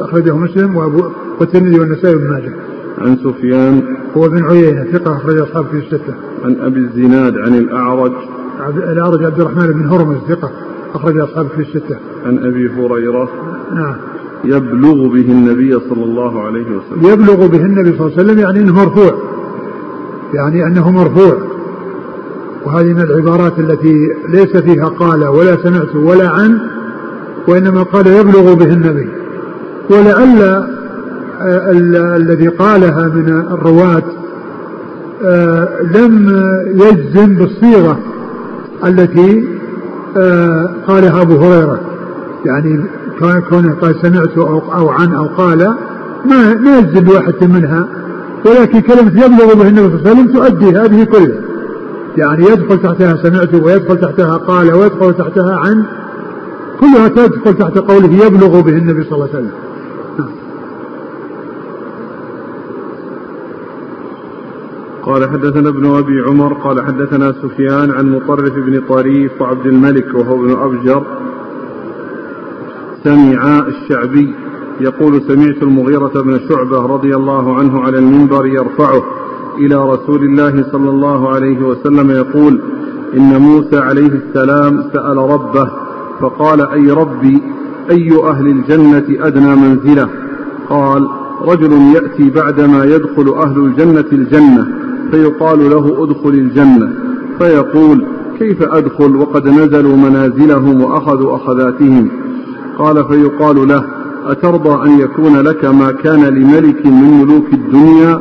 اخرجه 0.00 0.36
مسلم 0.36 0.76
وابو 0.76 1.02
والترمذي 1.40 1.80
والنسائي 1.80 2.16
بن 2.16 2.30
ماجه. 2.30 2.52
عن 2.98 3.16
سفيان. 3.16 3.82
هو 4.16 4.28
بن 4.28 4.44
عيينة 4.44 4.84
ثقة 4.92 5.16
أخرج 5.16 5.38
أصحاب 5.38 5.64
في 5.66 5.76
الستة. 5.76 6.14
عن 6.44 6.56
أبي 6.60 6.80
الزناد 6.80 7.38
عن 7.38 7.54
الأعرج. 7.54 8.12
الأعرج 8.76 9.24
عبد 9.24 9.40
الرحمن 9.40 9.72
بن 9.72 9.86
هرمز 9.86 10.16
ثقة 10.28 10.50
أخرج 10.94 11.18
أصحاب 11.18 11.46
في 11.46 11.60
الستة. 11.62 11.96
عن 12.26 12.38
أبي 12.38 12.70
هريرة. 12.70 13.28
نعم. 13.74 13.94
يبلغ 14.44 15.08
به 15.08 15.32
النبي 15.32 15.72
صلى 15.72 16.04
الله 16.04 16.42
عليه 16.42 16.66
وسلم. 16.66 17.12
يبلغ 17.12 17.46
به 17.46 17.64
النبي 17.64 17.98
صلى 17.98 18.06
الله 18.06 18.18
عليه 18.18 18.24
وسلم 18.24 18.38
يعني 18.38 18.60
أنه 18.60 18.72
مرفوع. 18.72 19.14
يعني 20.34 20.66
أنه 20.66 20.90
مرفوع. 20.90 21.36
وهذه 22.66 22.92
من 22.94 23.00
العبارات 23.00 23.58
التي 23.58 24.08
ليس 24.28 24.56
فيها 24.56 24.86
قال 24.86 25.24
ولا 25.24 25.56
سمعت 25.56 25.94
ولا 25.94 26.28
عن 26.28 26.71
وإنما 27.48 27.82
قال 27.82 28.06
يبلغ 28.06 28.54
به 28.54 28.72
النبي. 28.72 29.08
ولعل 29.90 30.66
الذي 32.16 32.48
قالها 32.48 33.08
من 33.08 33.28
الرواة 33.28 34.02
آه، 35.24 35.68
لم 35.94 36.28
يجزم 36.66 37.34
بالصيغة 37.34 37.98
التي 38.86 39.44
آه، 40.16 40.70
قالها 40.86 41.22
أبو 41.22 41.36
هريرة. 41.36 41.80
يعني 42.44 42.84
كونه 43.50 43.74
قال 43.74 43.94
سمعت 44.02 44.38
أو, 44.38 44.58
أو 44.58 44.88
عن 44.88 45.14
أو 45.14 45.26
قال 45.26 45.74
ما 46.24 46.54
ما 46.54 46.78
يجزم 46.78 47.00
بواحدة 47.00 47.46
منها. 47.46 47.88
ولكن 48.46 48.80
كلمة 48.80 49.24
يبلغ 49.24 49.54
به 49.54 49.68
النبي 49.68 49.88
صلى 49.88 49.98
الله 49.98 50.10
عليه 50.10 50.10
وسلم 50.10 50.26
تؤدي 50.26 50.78
هذه 50.78 51.04
كلها 51.04 51.52
يعني 52.16 52.44
يدخل 52.44 52.78
تحتها 52.82 53.16
سمعت 53.22 53.54
ويدخل 53.54 54.00
تحتها 54.00 54.36
قال 54.36 54.74
ويدخل 54.74 55.14
تحتها 55.14 55.56
عن 55.56 55.84
كلها 56.82 57.08
تدخل 57.08 57.54
تحت 57.54 57.78
قوله 57.78 58.26
يبلغ 58.26 58.60
به 58.60 58.76
النبي 58.78 59.02
صلى 59.04 59.12
الله 59.12 59.28
عليه 59.28 59.38
وسلم. 59.38 59.52
قال 65.02 65.28
حدثنا 65.30 65.68
ابن 65.68 65.86
أبي 65.86 66.20
عمر 66.20 66.52
قال 66.52 66.86
حدثنا 66.86 67.32
سفيان 67.32 67.90
عن 67.90 68.10
مطرف 68.10 68.54
بن 68.54 68.82
طريف 68.88 69.32
وعبد 69.40 69.66
الملك 69.66 70.14
وهو 70.14 70.34
ابن 70.34 70.50
أبجر. 70.50 71.02
سمع 73.04 73.58
الشعبي 73.58 74.34
يقول 74.80 75.22
سمعت 75.28 75.62
المغيرة 75.62 76.22
بن 76.22 76.40
شعبة 76.48 76.86
رضي 76.86 77.16
الله 77.16 77.58
عنه 77.58 77.80
على 77.80 77.98
المنبر 77.98 78.46
يرفعه 78.46 79.02
إلى 79.58 79.74
رسول 79.74 80.24
الله 80.24 80.64
صلى 80.72 80.90
الله 80.90 81.28
عليه 81.34 81.62
وسلم 81.62 82.10
يقول 82.10 82.60
إن 83.16 83.40
موسى 83.40 83.78
عليه 83.78 84.12
السلام 84.22 84.90
سأل 84.92 85.16
ربه 85.16 85.70
فقال 86.22 86.60
أي 86.60 86.90
ربي 86.90 87.42
أي 87.90 88.10
أهل 88.24 88.46
الجنة 88.46 89.26
أدنى 89.26 89.56
منزلة؟ 89.56 90.08
قال 90.68 91.08
رجل 91.46 91.72
يأتي 91.94 92.30
بعدما 92.30 92.84
يدخل 92.84 93.34
أهل 93.34 93.58
الجنة 93.58 94.04
الجنة 94.12 94.66
فيقال 95.10 95.70
له 95.70 96.04
ادخل 96.04 96.28
الجنة. 96.28 96.92
فيقول 97.38 98.06
كيف 98.38 98.62
أدخل 98.62 99.16
وقد 99.16 99.48
نزلوا 99.48 99.96
منازلهم 99.96 100.82
وأخذوا 100.82 101.36
أخذاتهم؟ 101.36 102.08
قال 102.78 103.04
فيقال 103.04 103.68
له 103.68 103.84
أترضى 104.26 104.88
أن 104.88 105.00
يكون 105.00 105.36
لك 105.36 105.64
ما 105.64 105.92
كان 105.92 106.24
لملك 106.24 106.86
من 106.86 107.20
ملوك 107.20 107.52
الدنيا؟ 107.52 108.20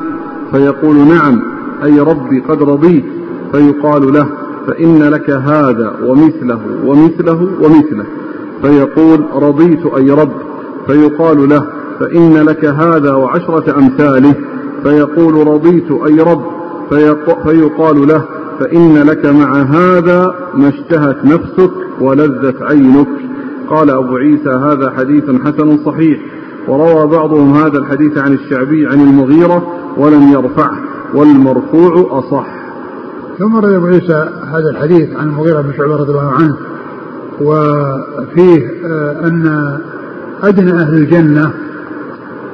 فيقول 0.52 0.96
نعم 0.96 1.42
أي 1.84 2.00
ربي 2.00 2.40
قد 2.40 2.64
رضيت. 2.64 3.06
فيقال 3.52 4.14
له 4.14 4.41
فإن 4.68 5.04
لك 5.04 5.30
هذا 5.30 5.94
ومثله 6.06 6.60
ومثله 6.86 7.50
ومثله. 7.62 8.06
فيقول 8.62 9.26
رضيت 9.44 9.86
أي 9.86 10.12
رب. 10.12 10.32
فيقال 10.88 11.50
له 11.50 11.68
فإن 12.00 12.34
لك 12.34 12.66
هذا 12.66 13.12
وعشرة 13.12 13.80
أمثاله. 13.80 14.36
فيقول 14.84 15.48
رضيت 15.48 15.92
أي 15.92 16.20
رب. 16.20 16.42
فيقال 17.44 18.08
له 18.08 18.24
فإن 18.60 18.98
لك 18.98 19.26
مع 19.26 19.62
هذا 19.62 20.36
ما 20.54 20.70
اشتهت 20.70 21.26
نفسك 21.26 21.72
ولذت 22.02 22.62
عينك. 22.62 23.08
قال 23.70 23.90
أبو 23.90 24.16
عيسى 24.16 24.50
هذا 24.50 24.94
حديث 24.98 25.24
حسن 25.24 25.78
صحيح. 25.86 26.20
وروى 26.68 27.08
بعضهم 27.08 27.54
هذا 27.54 27.78
الحديث 27.78 28.18
عن 28.18 28.34
الشعبي 28.34 28.88
عن 28.88 29.02
المغيرة 29.02 29.68
ولم 29.98 30.32
يرفعه. 30.32 30.78
والمرفوع 31.16 32.20
أصح. 32.20 32.48
ثم 33.40 33.58
رد 33.58 33.74
أبو 33.74 33.86
عيسى 33.86 34.30
هذا 34.52 34.70
الحديث 34.70 35.16
عن 35.16 35.28
المغيرة 35.28 35.62
بن 35.62 35.74
شعبة 35.78 35.96
رضي 35.96 36.12
الله 36.12 36.32
عنه 36.32 36.58
وفيه 37.42 38.72
آه، 38.86 39.28
أن 39.28 39.78
أدنى 40.44 40.72
أهل 40.72 40.94
الجنة 40.94 41.52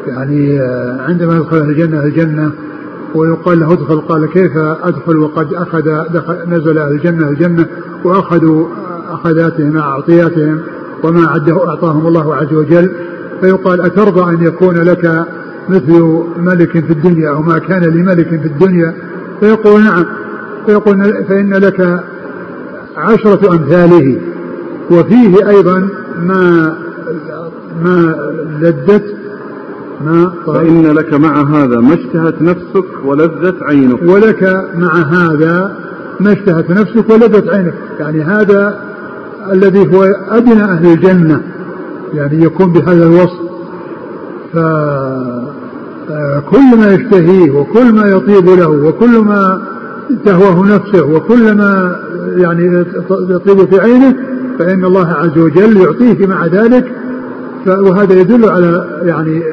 يعني 0.07 0.61
آه، 0.61 1.01
عندما 1.01 1.35
يدخل 1.35 1.57
أهل 1.57 1.69
الجنة 1.69 2.03
الجنة 2.03 2.51
ويقال 3.15 3.59
له 3.59 3.73
ادخل 3.73 4.01
قال 4.01 4.25
كيف 4.25 4.57
أدخل 4.83 5.17
وقد 5.17 5.53
أخذ 5.53 5.81
دخل 6.13 6.37
نزل 6.47 6.77
أهل 6.77 6.91
الجنة 6.91 7.29
الجنة 7.29 7.65
وأخذوا 8.03 8.67
أخذاتهم 9.09 9.77
أعطياتهم 9.77 10.59
وما 11.03 11.25
أعده 11.25 11.69
أعطاهم 11.69 12.07
الله 12.07 12.35
عز 12.35 12.53
وجل 12.53 12.91
فيقال 13.41 13.81
أترضى 13.81 14.33
أن 14.33 14.43
يكون 14.43 14.75
لك 14.75 15.25
مثل 15.69 16.23
ملك 16.37 16.71
في 16.71 16.93
الدنيا 16.93 17.29
أو 17.29 17.41
ما 17.41 17.57
كان 17.57 17.83
لملك 17.83 18.27
في 18.27 18.47
الدنيا؟ 18.47 18.93
فيقول 19.39 19.83
نعم. 19.83 20.05
فيقول 20.67 21.25
فإن 21.29 21.53
لك 21.53 22.03
عشرة 22.97 23.51
أمثاله. 23.51 24.21
وفيه 24.91 25.49
أيضا 25.49 25.87
ما 26.23 26.75
ما 27.83 28.15
لذت 28.61 29.03
ما 30.05 30.33
فإن 30.45 30.87
لك 30.87 31.13
مع 31.13 31.41
هذا 31.41 31.79
ما 31.79 31.93
اشتهت 31.93 32.41
نفسك 32.41 32.85
ولذت 33.05 33.63
عينك. 33.63 34.03
ولك 34.03 34.69
مع 34.75 34.93
هذا 34.93 35.75
ما 36.19 36.33
اشتهت 36.33 36.69
نفسك 36.69 37.09
ولذت 37.09 37.49
عينك. 37.49 37.73
يعني 37.99 38.21
هذا 38.21 38.79
الذي 39.51 39.95
هو 39.95 40.03
أدنى 40.29 40.63
أهل 40.63 40.91
الجنة. 40.91 41.41
يعني 42.13 42.43
يكون 42.43 42.73
بهذا 42.73 43.07
الوصف. 43.07 43.39
فكل 44.53 45.57
ما 46.77 46.93
يشتهيه 46.93 47.51
وكل 47.51 47.91
ما 47.91 48.05
يطيب 48.05 48.49
له 48.49 48.69
وكل 48.69 49.17
ما 49.17 49.61
تهواه 50.25 50.65
نفسه 50.75 51.05
وكل 51.05 51.57
ما 51.57 51.99
يعني 52.37 52.85
يطيب 53.09 53.65
في 53.65 53.81
عينه 53.81 54.15
فإن 54.59 54.85
الله 54.85 55.07
عز 55.07 55.37
وجل 55.37 55.77
يعطيه 55.77 56.27
مع 56.27 56.45
ذلك. 56.45 56.91
وهذا 57.67 58.13
يدل 58.13 58.49
على 58.49 58.99
يعني 59.03 59.43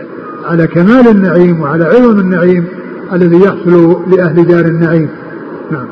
على 0.44 0.66
كمال 0.66 1.08
النعيم 1.08 1.60
وعلى 1.60 1.84
عظم 1.84 2.20
النعيم 2.20 2.64
الذي 3.12 3.36
يحصل 3.36 3.96
لأهل 4.10 4.46
دار 4.46 4.64
النعيم. 4.64 5.08
نعم. 5.70 5.86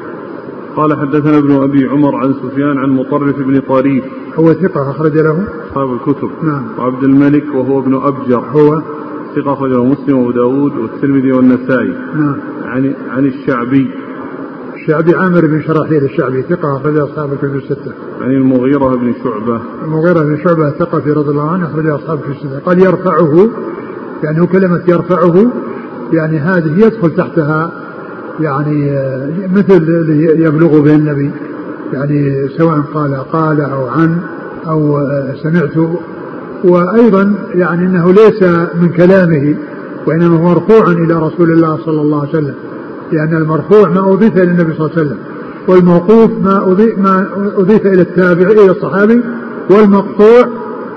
قال 0.77 0.99
حدثنا 1.01 1.39
ابن 1.39 1.63
أبي 1.63 1.85
عمر 1.85 2.17
عن 2.17 2.35
سفيان 2.35 2.79
عن 2.79 2.91
مطرف 2.91 3.37
بن 3.39 3.61
طريف 3.61 4.05
هو 4.35 4.53
ثقة 4.53 4.91
أخرج 4.91 5.19
له؟ 5.19 5.45
أصحاب 5.71 5.93
الكتب. 5.93 6.31
نعم. 6.43 6.63
وعبد 6.79 7.05
الملك 7.05 7.45
وهو 7.55 7.79
ابن 7.79 7.95
أبجر. 7.95 8.45
هو؟ 8.53 8.83
ثقة 9.37 9.53
أخرجه 9.53 9.85
مسلم 9.85 10.19
وأبو 10.19 10.31
داود 10.31 10.73
والترمذي 10.77 11.33
والنسائي. 11.33 11.95
نعم. 12.17 12.37
عن 12.65 12.95
عن 13.11 13.27
الشعبي. 13.27 13.91
الشعبي 14.83 15.15
عامر 15.15 15.47
بن 15.47 15.63
شراحيل 15.63 16.05
الشعبي 16.05 16.43
ثقة 16.43 16.77
أخرج 16.77 16.97
أصحاب 16.97 17.33
الكتب 17.33 17.57
الستة. 17.57 17.93
عن 18.21 18.31
المغيرة 18.31 18.97
بن 18.97 19.15
شعبة. 19.25 19.61
المغيرة 19.85 20.23
بن 20.23 20.39
شعبة 20.45 20.71
ثقة 20.71 21.01
في 21.01 21.13
رضي 21.13 21.31
الله 21.31 21.51
عنه 21.51 21.67
أخرج 21.67 21.87
أصحاب 21.87 22.19
الكتب 22.19 22.31
الستة. 22.31 22.59
قال 22.59 22.79
يرفعه 22.79 23.49
يعني 24.25 24.47
كلمة 24.47 24.83
يرفعه 24.89 25.51
يعني 26.13 26.39
هذه 26.39 26.87
يدخل 26.87 27.15
تحتها 27.15 27.73
يعني 28.41 28.91
آه، 28.91 29.31
مثل 29.55 29.77
اللي 29.77 30.45
يبلغ 30.45 30.81
به 30.81 30.95
النبي 30.95 31.31
يعني 31.93 32.49
سواء 32.59 32.81
قال 32.95 33.15
قال 33.15 33.61
أو 33.61 33.87
عن 33.87 34.19
أو 34.67 34.99
آه، 34.99 35.35
سمعت 35.43 35.89
وأيضا 36.65 37.35
يعني 37.55 37.87
أنه 37.87 38.13
ليس 38.13 38.43
من 38.75 38.89
كلامه 38.89 39.55
وإنما 40.07 40.37
هو 40.39 40.43
مرفوعا 40.43 40.93
إلى 40.93 41.15
رسول 41.15 41.51
الله 41.53 41.79
صلى 41.85 42.01
الله 42.01 42.21
عليه 42.21 42.31
وسلم 42.31 42.55
لأن 43.13 43.35
المرفوع 43.37 43.89
ما 43.89 44.13
أضيف 44.13 44.37
إلى 44.37 44.43
النبي 44.43 44.75
صلى 44.75 44.87
الله 44.87 44.99
عليه 44.99 45.07
وسلم 45.07 45.19
والموقوف 45.69 46.31
ما 46.45 46.73
أضيف, 46.73 46.99
ما 46.99 47.27
أضيف 47.57 47.87
إلى 47.87 48.03
التابع 48.03 48.47
إلى 48.47 48.71
الصحابي 48.71 49.23
والمقطوع 49.71 50.49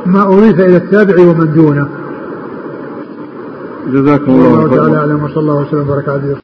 ما 0.06 0.24
أضيف 0.24 0.60
إلى 0.60 0.78
التابع 0.78 1.24
ومن 1.24 1.54
دونه 1.54 1.88
جزاكم 3.88 4.32
الله 4.32 4.50
خيرا. 4.50 4.66
الله 4.66 4.78
تعالى 4.78 4.98
أعلم 4.98 5.24
وصلى 5.24 5.38
الله 5.38 5.62
وسلم 5.62 5.82
وبارك 5.82 6.10
على 6.10 6.20